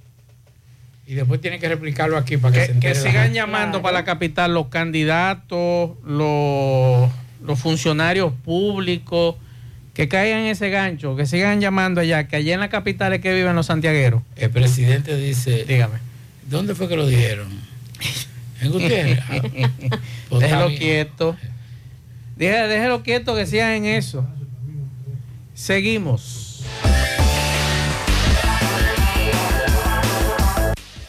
[1.10, 3.94] Y después tienen que replicarlo aquí para que, se Que, entere que sigan llamando para
[3.98, 7.10] la capital los candidatos, los,
[7.44, 9.34] los funcionarios públicos,
[9.95, 13.22] que caigan en ese gancho, que sigan llamando allá, que allá en la capital es
[13.22, 14.22] que viven los santiagueros.
[14.36, 15.65] El presidente dice.
[15.65, 15.98] Dígame.
[16.48, 17.48] ¿Dónde fue que lo dijeron?
[18.61, 19.19] En Gutiérrez.
[19.91, 19.99] Ah,
[20.30, 21.36] pues déjelo quieto.
[22.36, 24.27] Déjelo quieto que sigan en eso.
[25.56, 26.48] Seguimos.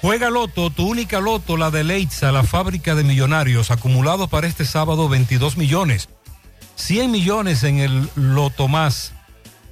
[0.01, 4.65] Juega Loto, tu única Loto, la de Leitza, la fábrica de millonarios, acumulados para este
[4.65, 6.09] sábado 22 millones,
[6.77, 9.13] 100 millones en el Loto Más,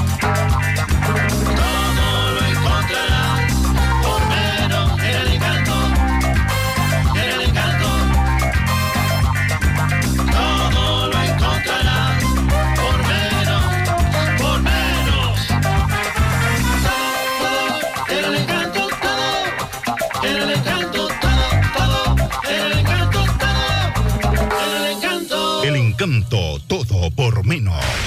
[26.31, 27.75] Encanto todo por menos.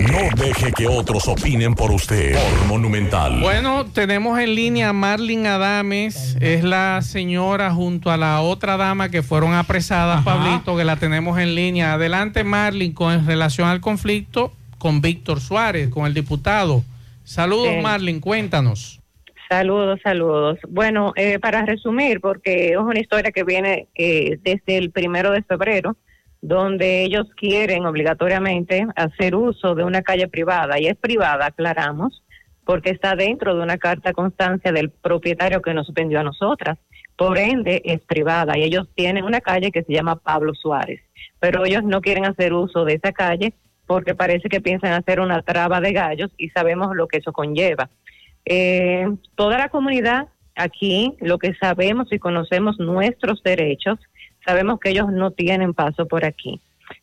[0.00, 2.34] No deje que otros opinen por usted.
[2.34, 3.40] Por Monumental.
[3.40, 9.10] Bueno, tenemos en línea a Marlin Adames, es la señora junto a la otra dama
[9.10, 11.94] que fueron apresadas, Pablito, que la tenemos en línea.
[11.94, 16.82] Adelante, Marlin, con relación al conflicto con Víctor Suárez, con el diputado.
[17.24, 17.80] Saludos, Sí.
[17.82, 19.00] Marlin, cuéntanos.
[19.48, 20.58] Saludos, saludos.
[20.68, 25.42] Bueno, eh, para resumir, porque es una historia que viene eh, desde el primero de
[25.42, 25.94] febrero,
[26.42, 32.22] donde ellos quieren obligatoriamente hacer uso de una calle privada, y es privada, aclaramos,
[32.64, 36.78] porque está dentro de una carta constancia del propietario que nos vendió a nosotras.
[37.16, 41.00] Por ende, es privada, y ellos tienen una calle que se llama Pablo Suárez,
[41.38, 43.54] pero ellos no quieren hacer uso de esa calle
[43.86, 47.90] porque parece que piensan hacer una traba de gallos y sabemos lo que eso conlleva.
[48.44, 49.06] Eh,
[49.36, 53.98] toda la comunidad aquí, lo que sabemos y conocemos nuestros derechos,
[54.44, 56.60] sabemos que ellos no tienen paso por aquí.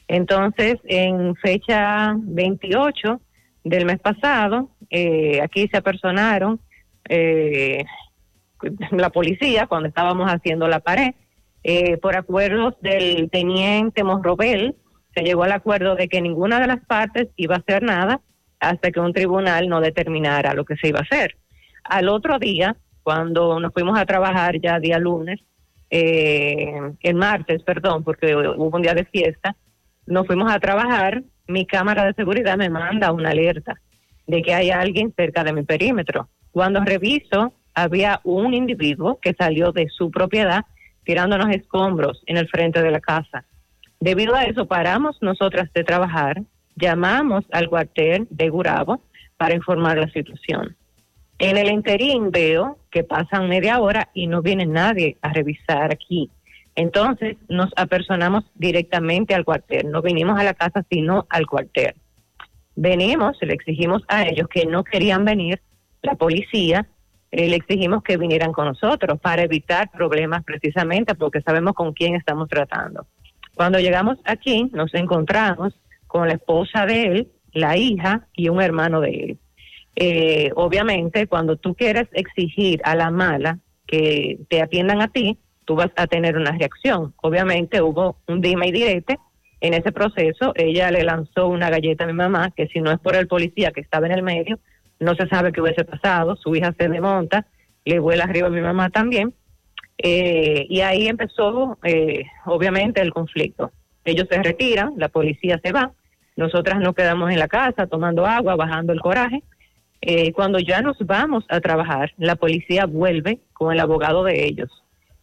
[0.07, 3.21] Entonces, en fecha 28
[3.63, 6.59] del mes pasado, eh, aquí se apersonaron
[7.07, 7.85] eh,
[8.91, 11.13] la policía cuando estábamos haciendo la pared.
[11.63, 14.75] Eh, por acuerdos del teniente Monrobel,
[15.13, 18.21] se llegó al acuerdo de que ninguna de las partes iba a hacer nada
[18.59, 21.35] hasta que un tribunal no determinara lo que se iba a hacer.
[21.83, 25.39] Al otro día, cuando nos fuimos a trabajar ya día lunes,
[25.89, 29.55] eh, el martes, perdón, porque hubo un día de fiesta,
[30.05, 33.79] nos fuimos a trabajar, mi cámara de seguridad me manda una alerta
[34.27, 36.29] de que hay alguien cerca de mi perímetro.
[36.51, 40.65] Cuando reviso, había un individuo que salió de su propiedad
[41.03, 43.45] tirándonos escombros en el frente de la casa.
[43.99, 46.43] Debido a eso, paramos nosotras de trabajar,
[46.75, 49.01] llamamos al cuartel de Gurabo
[49.37, 50.75] para informar la situación.
[51.39, 56.29] En el interín veo que pasan media hora y no viene nadie a revisar aquí.
[56.75, 59.89] Entonces nos apersonamos directamente al cuartel.
[59.89, 61.95] No vinimos a la casa, sino al cuartel.
[62.75, 65.61] Venimos, le exigimos a ellos que no querían venir,
[66.01, 66.87] la policía,
[67.31, 72.15] eh, le exigimos que vinieran con nosotros para evitar problemas precisamente porque sabemos con quién
[72.15, 73.07] estamos tratando.
[73.55, 75.73] Cuando llegamos aquí, nos encontramos
[76.07, 79.39] con la esposa de él, la hija y un hermano de él.
[79.95, 85.75] Eh, obviamente, cuando tú quieres exigir a la mala que te atiendan a ti, tú
[85.75, 87.13] vas a tener una reacción.
[87.21, 89.19] Obviamente hubo un dime y direte.
[89.61, 92.99] En ese proceso, ella le lanzó una galleta a mi mamá, que si no es
[92.99, 94.57] por el policía que estaba en el medio,
[94.99, 97.45] no se sabe qué hubiese pasado, su hija se desmonta,
[97.83, 99.33] le vuela arriba a mi mamá también,
[99.97, 103.71] eh, y ahí empezó, eh, obviamente, el conflicto.
[104.05, 105.91] Ellos se retiran, la policía se va,
[106.35, 109.43] nosotras nos quedamos en la casa tomando agua, bajando el coraje.
[110.01, 114.69] Eh, cuando ya nos vamos a trabajar, la policía vuelve con el abogado de ellos,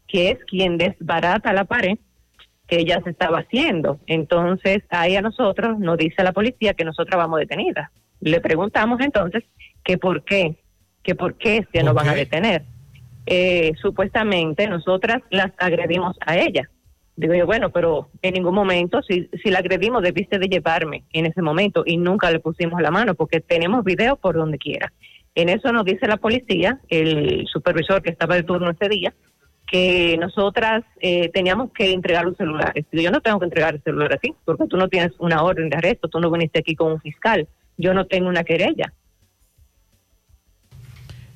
[0.06, 1.98] que es quien desbarata la pared
[2.66, 4.00] que ella se estaba haciendo.
[4.06, 7.90] Entonces, ahí a nosotros nos dice la policía que nosotras vamos detenidas.
[8.20, 9.44] Le preguntamos entonces
[9.84, 10.56] que por qué,
[11.02, 12.64] que por qué se nos van a detener.
[13.26, 16.68] Eh, supuestamente nosotras las agredimos a ella.
[17.16, 21.24] Digo yo, bueno, pero en ningún momento, si, si la agredimos, debiste de llevarme en
[21.24, 24.92] ese momento y nunca le pusimos la mano porque tenemos video por donde quiera.
[25.34, 29.14] En eso nos dice la policía, el supervisor que estaba de turno ese día,
[29.66, 32.84] que nosotras eh, teníamos que entregar los celulares.
[32.92, 35.70] Yo no tengo que entregar el celular a ti, porque tú no tienes una orden
[35.70, 37.48] de arresto, tú no viniste aquí con un fiscal,
[37.78, 38.92] yo no tengo una querella.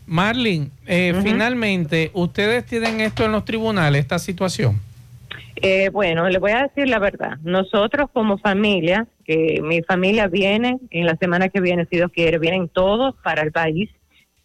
[0.07, 4.81] Marlene, eh, finalmente, ¿ustedes tienen esto en los tribunales, esta situación?
[5.63, 7.37] Eh, bueno, le voy a decir la verdad.
[7.43, 12.39] Nosotros como familia, que mi familia viene en la semana que viene, si Dios quiere,
[12.39, 13.91] vienen todos para el país,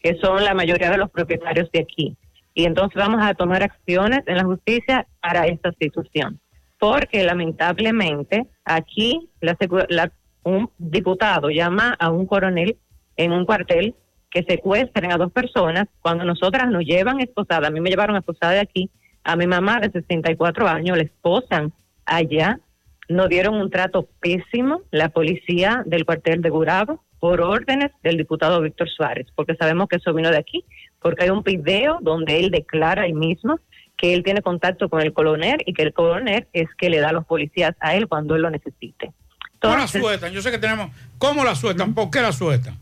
[0.02, 2.18] que son la mayoría de los propietarios de aquí.
[2.54, 6.40] Y entonces vamos a tomar acciones en la justicia para esta situación.
[6.80, 9.58] Porque lamentablemente aquí la,
[9.90, 10.12] la-
[10.44, 12.78] un diputado llama a un coronel
[13.18, 13.96] en un cuartel
[14.30, 17.68] que secuestren a dos personas cuando nosotras nos llevan esposada.
[17.70, 18.92] A mí me llevaron esposada de aquí,
[19.26, 21.74] a mi mamá de 64 años, la esposan
[22.06, 22.60] allá.
[23.10, 28.62] Nos dieron un trato pésimo la policía del cuartel de Gurabo por órdenes del diputado
[28.62, 30.64] Víctor Suárez, porque sabemos que eso vino de aquí,
[31.02, 33.60] porque hay un video donde él declara ahí mismo
[33.98, 37.10] que él tiene contacto con el coronel y que el coronel es que le da
[37.10, 39.12] a los policías a él cuando él lo necesite.
[39.60, 40.34] ¿Cómo la Entonces- sueltan?
[40.34, 40.92] Yo sé que tenemos.
[41.18, 41.94] ¿Cómo la sueltan?
[41.96, 42.76] ¿Por qué la sueltan?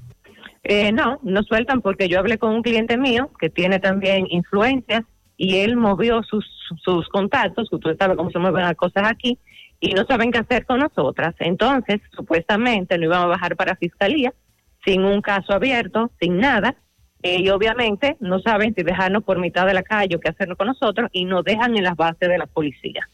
[0.64, 5.04] Eh, no, no sueltan porque yo hablé con un cliente mío que tiene también influencias
[5.38, 6.46] y él movió sus,
[6.84, 9.40] sus contactos, que usted sabe cómo se mueven las cosas aquí,
[9.80, 11.36] y no saben qué hacer con nosotras.
[11.40, 14.34] Entonces, supuestamente no íbamos a bajar para fiscalía
[14.86, 16.76] sin un caso abierto, sin nada,
[17.22, 20.56] eh, y obviamente no saben si dejarnos por mitad de la calle o qué hacer
[20.58, 23.08] con nosotros y nos dejan en las bases de la policía.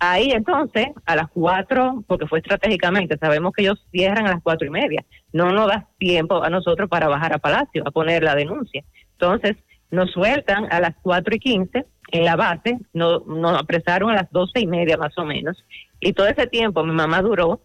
[0.00, 4.64] Ahí entonces, a las cuatro, porque fue estratégicamente, sabemos que ellos cierran a las cuatro
[4.68, 5.04] y media.
[5.32, 8.84] No nos da tiempo a nosotros para bajar a Palacio a poner la denuncia.
[9.12, 9.56] Entonces,
[9.90, 14.30] nos sueltan a las cuatro y quince en la base, no- nos apresaron a las
[14.30, 15.64] doce y media más o menos.
[16.00, 17.60] Y todo ese tiempo mi mamá duró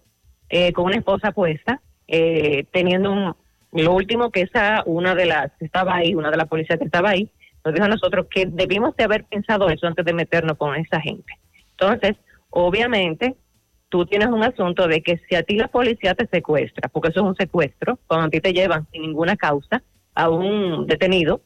[0.50, 3.36] eh, con una esposa puesta, eh, teniendo un,
[3.72, 6.86] lo último que esa, una de las que estaba ahí, una de las policías que
[6.86, 7.30] estaba ahí,
[7.66, 11.00] nos dijo a nosotros que debimos de haber pensado eso antes de meternos con esa
[11.02, 11.34] gente.
[11.72, 12.18] Entonces,
[12.50, 13.36] obviamente,
[13.90, 17.22] tú tienes un asunto de que si a ti la policía te secuestra, porque eso
[17.22, 19.82] es un secuestro, cuando a ti te llevan sin ninguna causa
[20.14, 21.41] a un detenido,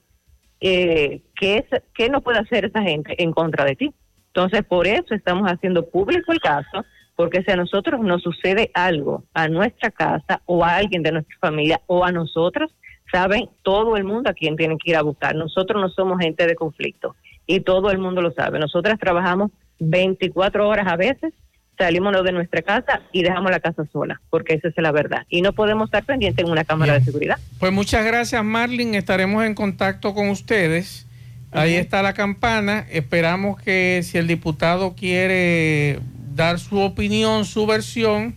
[0.61, 3.93] eh, ¿qué, es, ¿qué no puede hacer esa gente en contra de ti?
[4.27, 6.85] Entonces, por eso estamos haciendo público el caso,
[7.15, 11.35] porque si a nosotros nos sucede algo a nuestra casa o a alguien de nuestra
[11.39, 12.71] familia o a nosotros,
[13.11, 15.35] saben todo el mundo a quien tienen que ir a buscar.
[15.35, 17.15] Nosotros no somos gente de conflicto
[17.45, 18.59] y todo el mundo lo sabe.
[18.59, 21.33] Nosotras trabajamos 24 horas a veces,
[21.77, 25.25] salimos de nuestra casa y dejamos la casa sola, porque esa es la verdad.
[25.29, 27.37] Y no podemos estar pendientes en una cámara de seguridad.
[27.59, 28.97] Pues muchas gracias, Marlene.
[28.97, 31.05] Estaremos en contacto con ustedes.
[31.51, 32.85] Ahí está la campana.
[32.91, 35.99] Esperamos que si el diputado quiere
[36.35, 38.35] dar su opinión, su versión,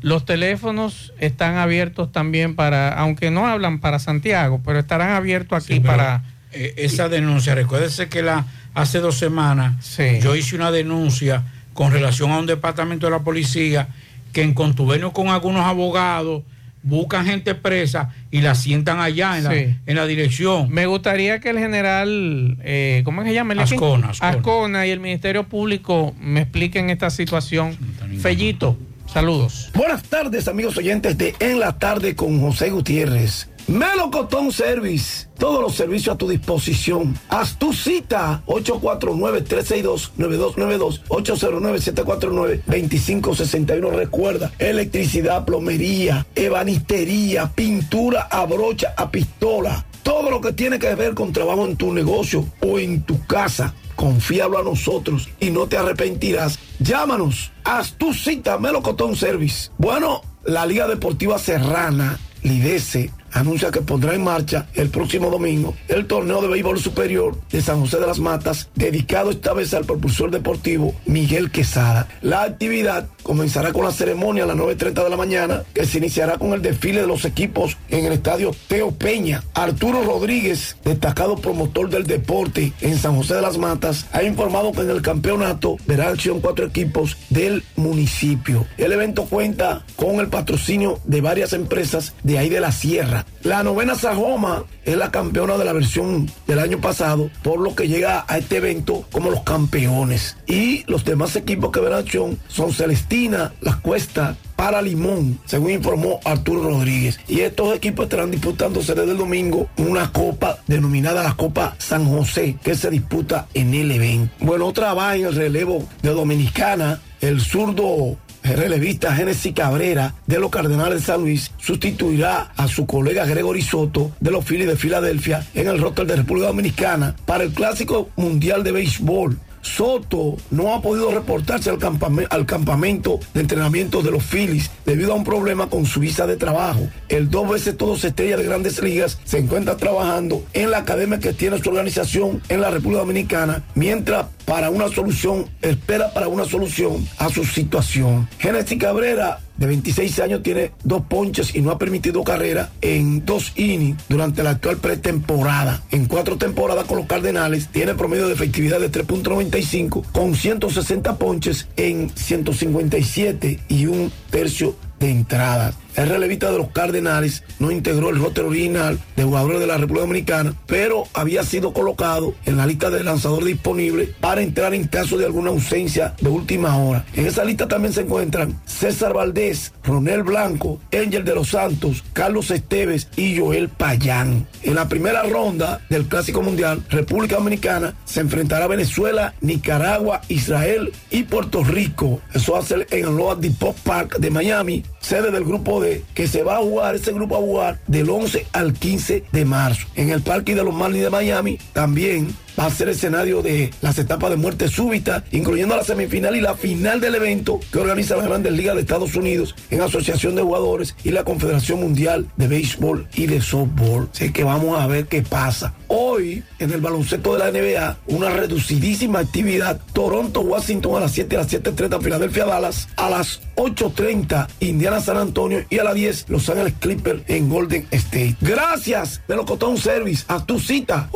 [0.00, 5.80] los teléfonos están abiertos también para, aunque no hablan para Santiago, pero estarán abiertos aquí
[5.80, 6.22] para...
[6.52, 11.42] eh, esa denuncia, recuérdese que la hace dos semanas yo hice una denuncia
[11.78, 13.86] con relación a un departamento de la policía
[14.32, 16.42] que en contubernio con algunos abogados
[16.82, 19.76] buscan gente presa y la sientan allá en, la, Sí.
[19.86, 20.68] en la dirección.
[20.70, 23.52] Me gustaría que el general, eh, ¿cómo se llama?
[23.52, 24.28] ¿El Ascona, Ascona.
[24.32, 24.86] Ascona.
[24.88, 27.76] y el Ministerio Público me expliquen esta situación.
[28.20, 28.76] Fellito,
[29.06, 29.70] saludos.
[29.72, 33.48] Buenas tardes, amigos oyentes de En la Tarde con José Gutiérrez.
[33.68, 37.14] Melocotón Service, todos los servicios a tu disposición.
[37.28, 43.94] Haz tu cita 849-362-9292, 809-749-2561.
[43.94, 49.84] Recuerda, electricidad, plomería, ebanistería, pintura a brocha, a pistola.
[50.02, 53.74] Todo lo que tiene que ver con trabajo en tu negocio o en tu casa.
[53.96, 56.58] Confíalo a nosotros y no te arrepentirás.
[56.78, 59.70] Llámanos, haz tu cita, Melocotón Service.
[59.76, 66.06] Bueno, la Liga Deportiva Serrana, Lidese, anuncia que pondrá en marcha el próximo domingo el
[66.06, 70.30] torneo de béisbol superior de San José de las Matas, dedicado esta vez al propulsor
[70.30, 72.08] deportivo Miguel Quesada.
[72.22, 76.38] La actividad comenzará con la ceremonia a las 9.30 de la mañana, que se iniciará
[76.38, 79.42] con el desfile de los equipos en el estadio Teo Peña.
[79.54, 84.80] Arturo Rodríguez, destacado promotor del deporte en San José de las Matas, ha informado que
[84.80, 88.66] en el campeonato verá acción cuatro equipos del municipio.
[88.76, 93.17] El evento cuenta con el patrocinio de varias empresas de ahí de la sierra.
[93.42, 97.88] La novena Sajoma es la campeona de la versión del año pasado, por lo que
[97.88, 100.36] llega a este evento como los campeones.
[100.46, 106.18] Y los demás equipos que verán acción son Celestina, La Cuesta, para Limón, según informó
[106.24, 107.20] Arturo Rodríguez.
[107.28, 112.56] Y estos equipos estarán disputándose desde el domingo una copa denominada la Copa San José,
[112.62, 114.34] que se disputa en el evento.
[114.40, 118.16] Bueno, otra va en el relevo de Dominicana, el zurdo
[118.56, 124.12] relevista Genesis Cabrera de los Cardenales de San Luis sustituirá a su colega Gregory Soto
[124.20, 128.62] de los Phillies de Filadelfia en el roster de República Dominicana para el Clásico Mundial
[128.62, 129.38] de Béisbol.
[129.68, 135.12] Soto no ha podido reportarse al, campame- al campamento de entrenamiento de los Phillies debido
[135.12, 136.88] a un problema con su visa de trabajo.
[137.08, 141.32] El dos veces todos estrella de grandes ligas se encuentra trabajando en la academia que
[141.32, 147.06] tiene su organización en la República Dominicana, mientras para una solución, espera para una solución
[147.18, 148.28] a su situación.
[148.38, 153.52] Genesis Cabrera de 26 años tiene dos ponches y no ha permitido carrera en dos
[153.56, 155.82] innings durante la actual pretemporada.
[155.90, 161.68] En cuatro temporadas con los Cardenales tiene promedio de efectividad de 3.95 con 160 ponches
[161.76, 165.74] en 157 y un tercio de entradas.
[165.98, 170.02] El relevista de los Cardenales no integró el roster original de jugadores de la República
[170.02, 175.18] Dominicana, pero había sido colocado en la lista de lanzador disponible para entrar en caso
[175.18, 177.04] de alguna ausencia de última hora.
[177.14, 182.52] En esa lista también se encuentran César Valdés, Ronel Blanco, Ángel de los Santos, Carlos
[182.52, 184.46] Esteves y Joel Payán.
[184.62, 190.92] En la primera ronda del Clásico Mundial, República Dominicana se enfrentará a Venezuela, Nicaragua, Israel
[191.10, 192.20] y Puerto Rico.
[192.32, 196.42] Eso ser en el Loa Depot Park de Miami, sede del grupo de que se
[196.42, 199.86] va a jugar, ese grupo a jugar del 11 al 15 de marzo.
[199.94, 203.98] En el Parque de los Marlins de Miami también va a ser escenario de las
[203.98, 208.24] etapas de muerte súbita, incluyendo la semifinal y la final del evento que organiza la
[208.24, 213.08] Grandes Ligas de Estados Unidos en asociación de jugadores y la Confederación Mundial de Béisbol
[213.14, 214.08] y de Softball.
[214.12, 215.74] Así que vamos a ver qué pasa.
[215.86, 219.80] Hoy, en el baloncesto de la NBA, una reducidísima actividad.
[219.92, 225.16] Toronto, Washington a las 7 a las 7.30, Filadelfia, Dallas a las 8.30, Indiana, San
[225.16, 228.36] Antonio y a las 10, Los Ángeles Clippers en Golden State.
[228.40, 230.24] Gracias de Locotón Service.
[230.28, 231.08] A tu cita,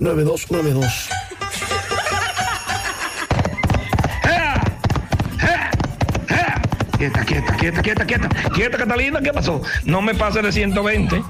[0.00, 2.21] 849-362-9292.
[7.02, 9.60] Quieta, quieta, quieta, quieta, quieta, quieta, Catalina, ¿qué pasó?
[9.84, 11.20] No me pase de 120,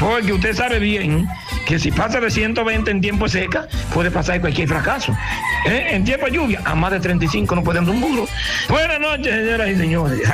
[0.00, 1.28] porque usted sabe bien
[1.64, 5.16] que si pasa de 120 en tiempo seca, puede pasar cualquier fracaso.
[5.66, 5.90] ¿Eh?
[5.92, 8.26] En tiempo de lluvia, a más de 35 no pueden dar un muro.
[8.68, 10.20] Buenas noches, señoras y señores.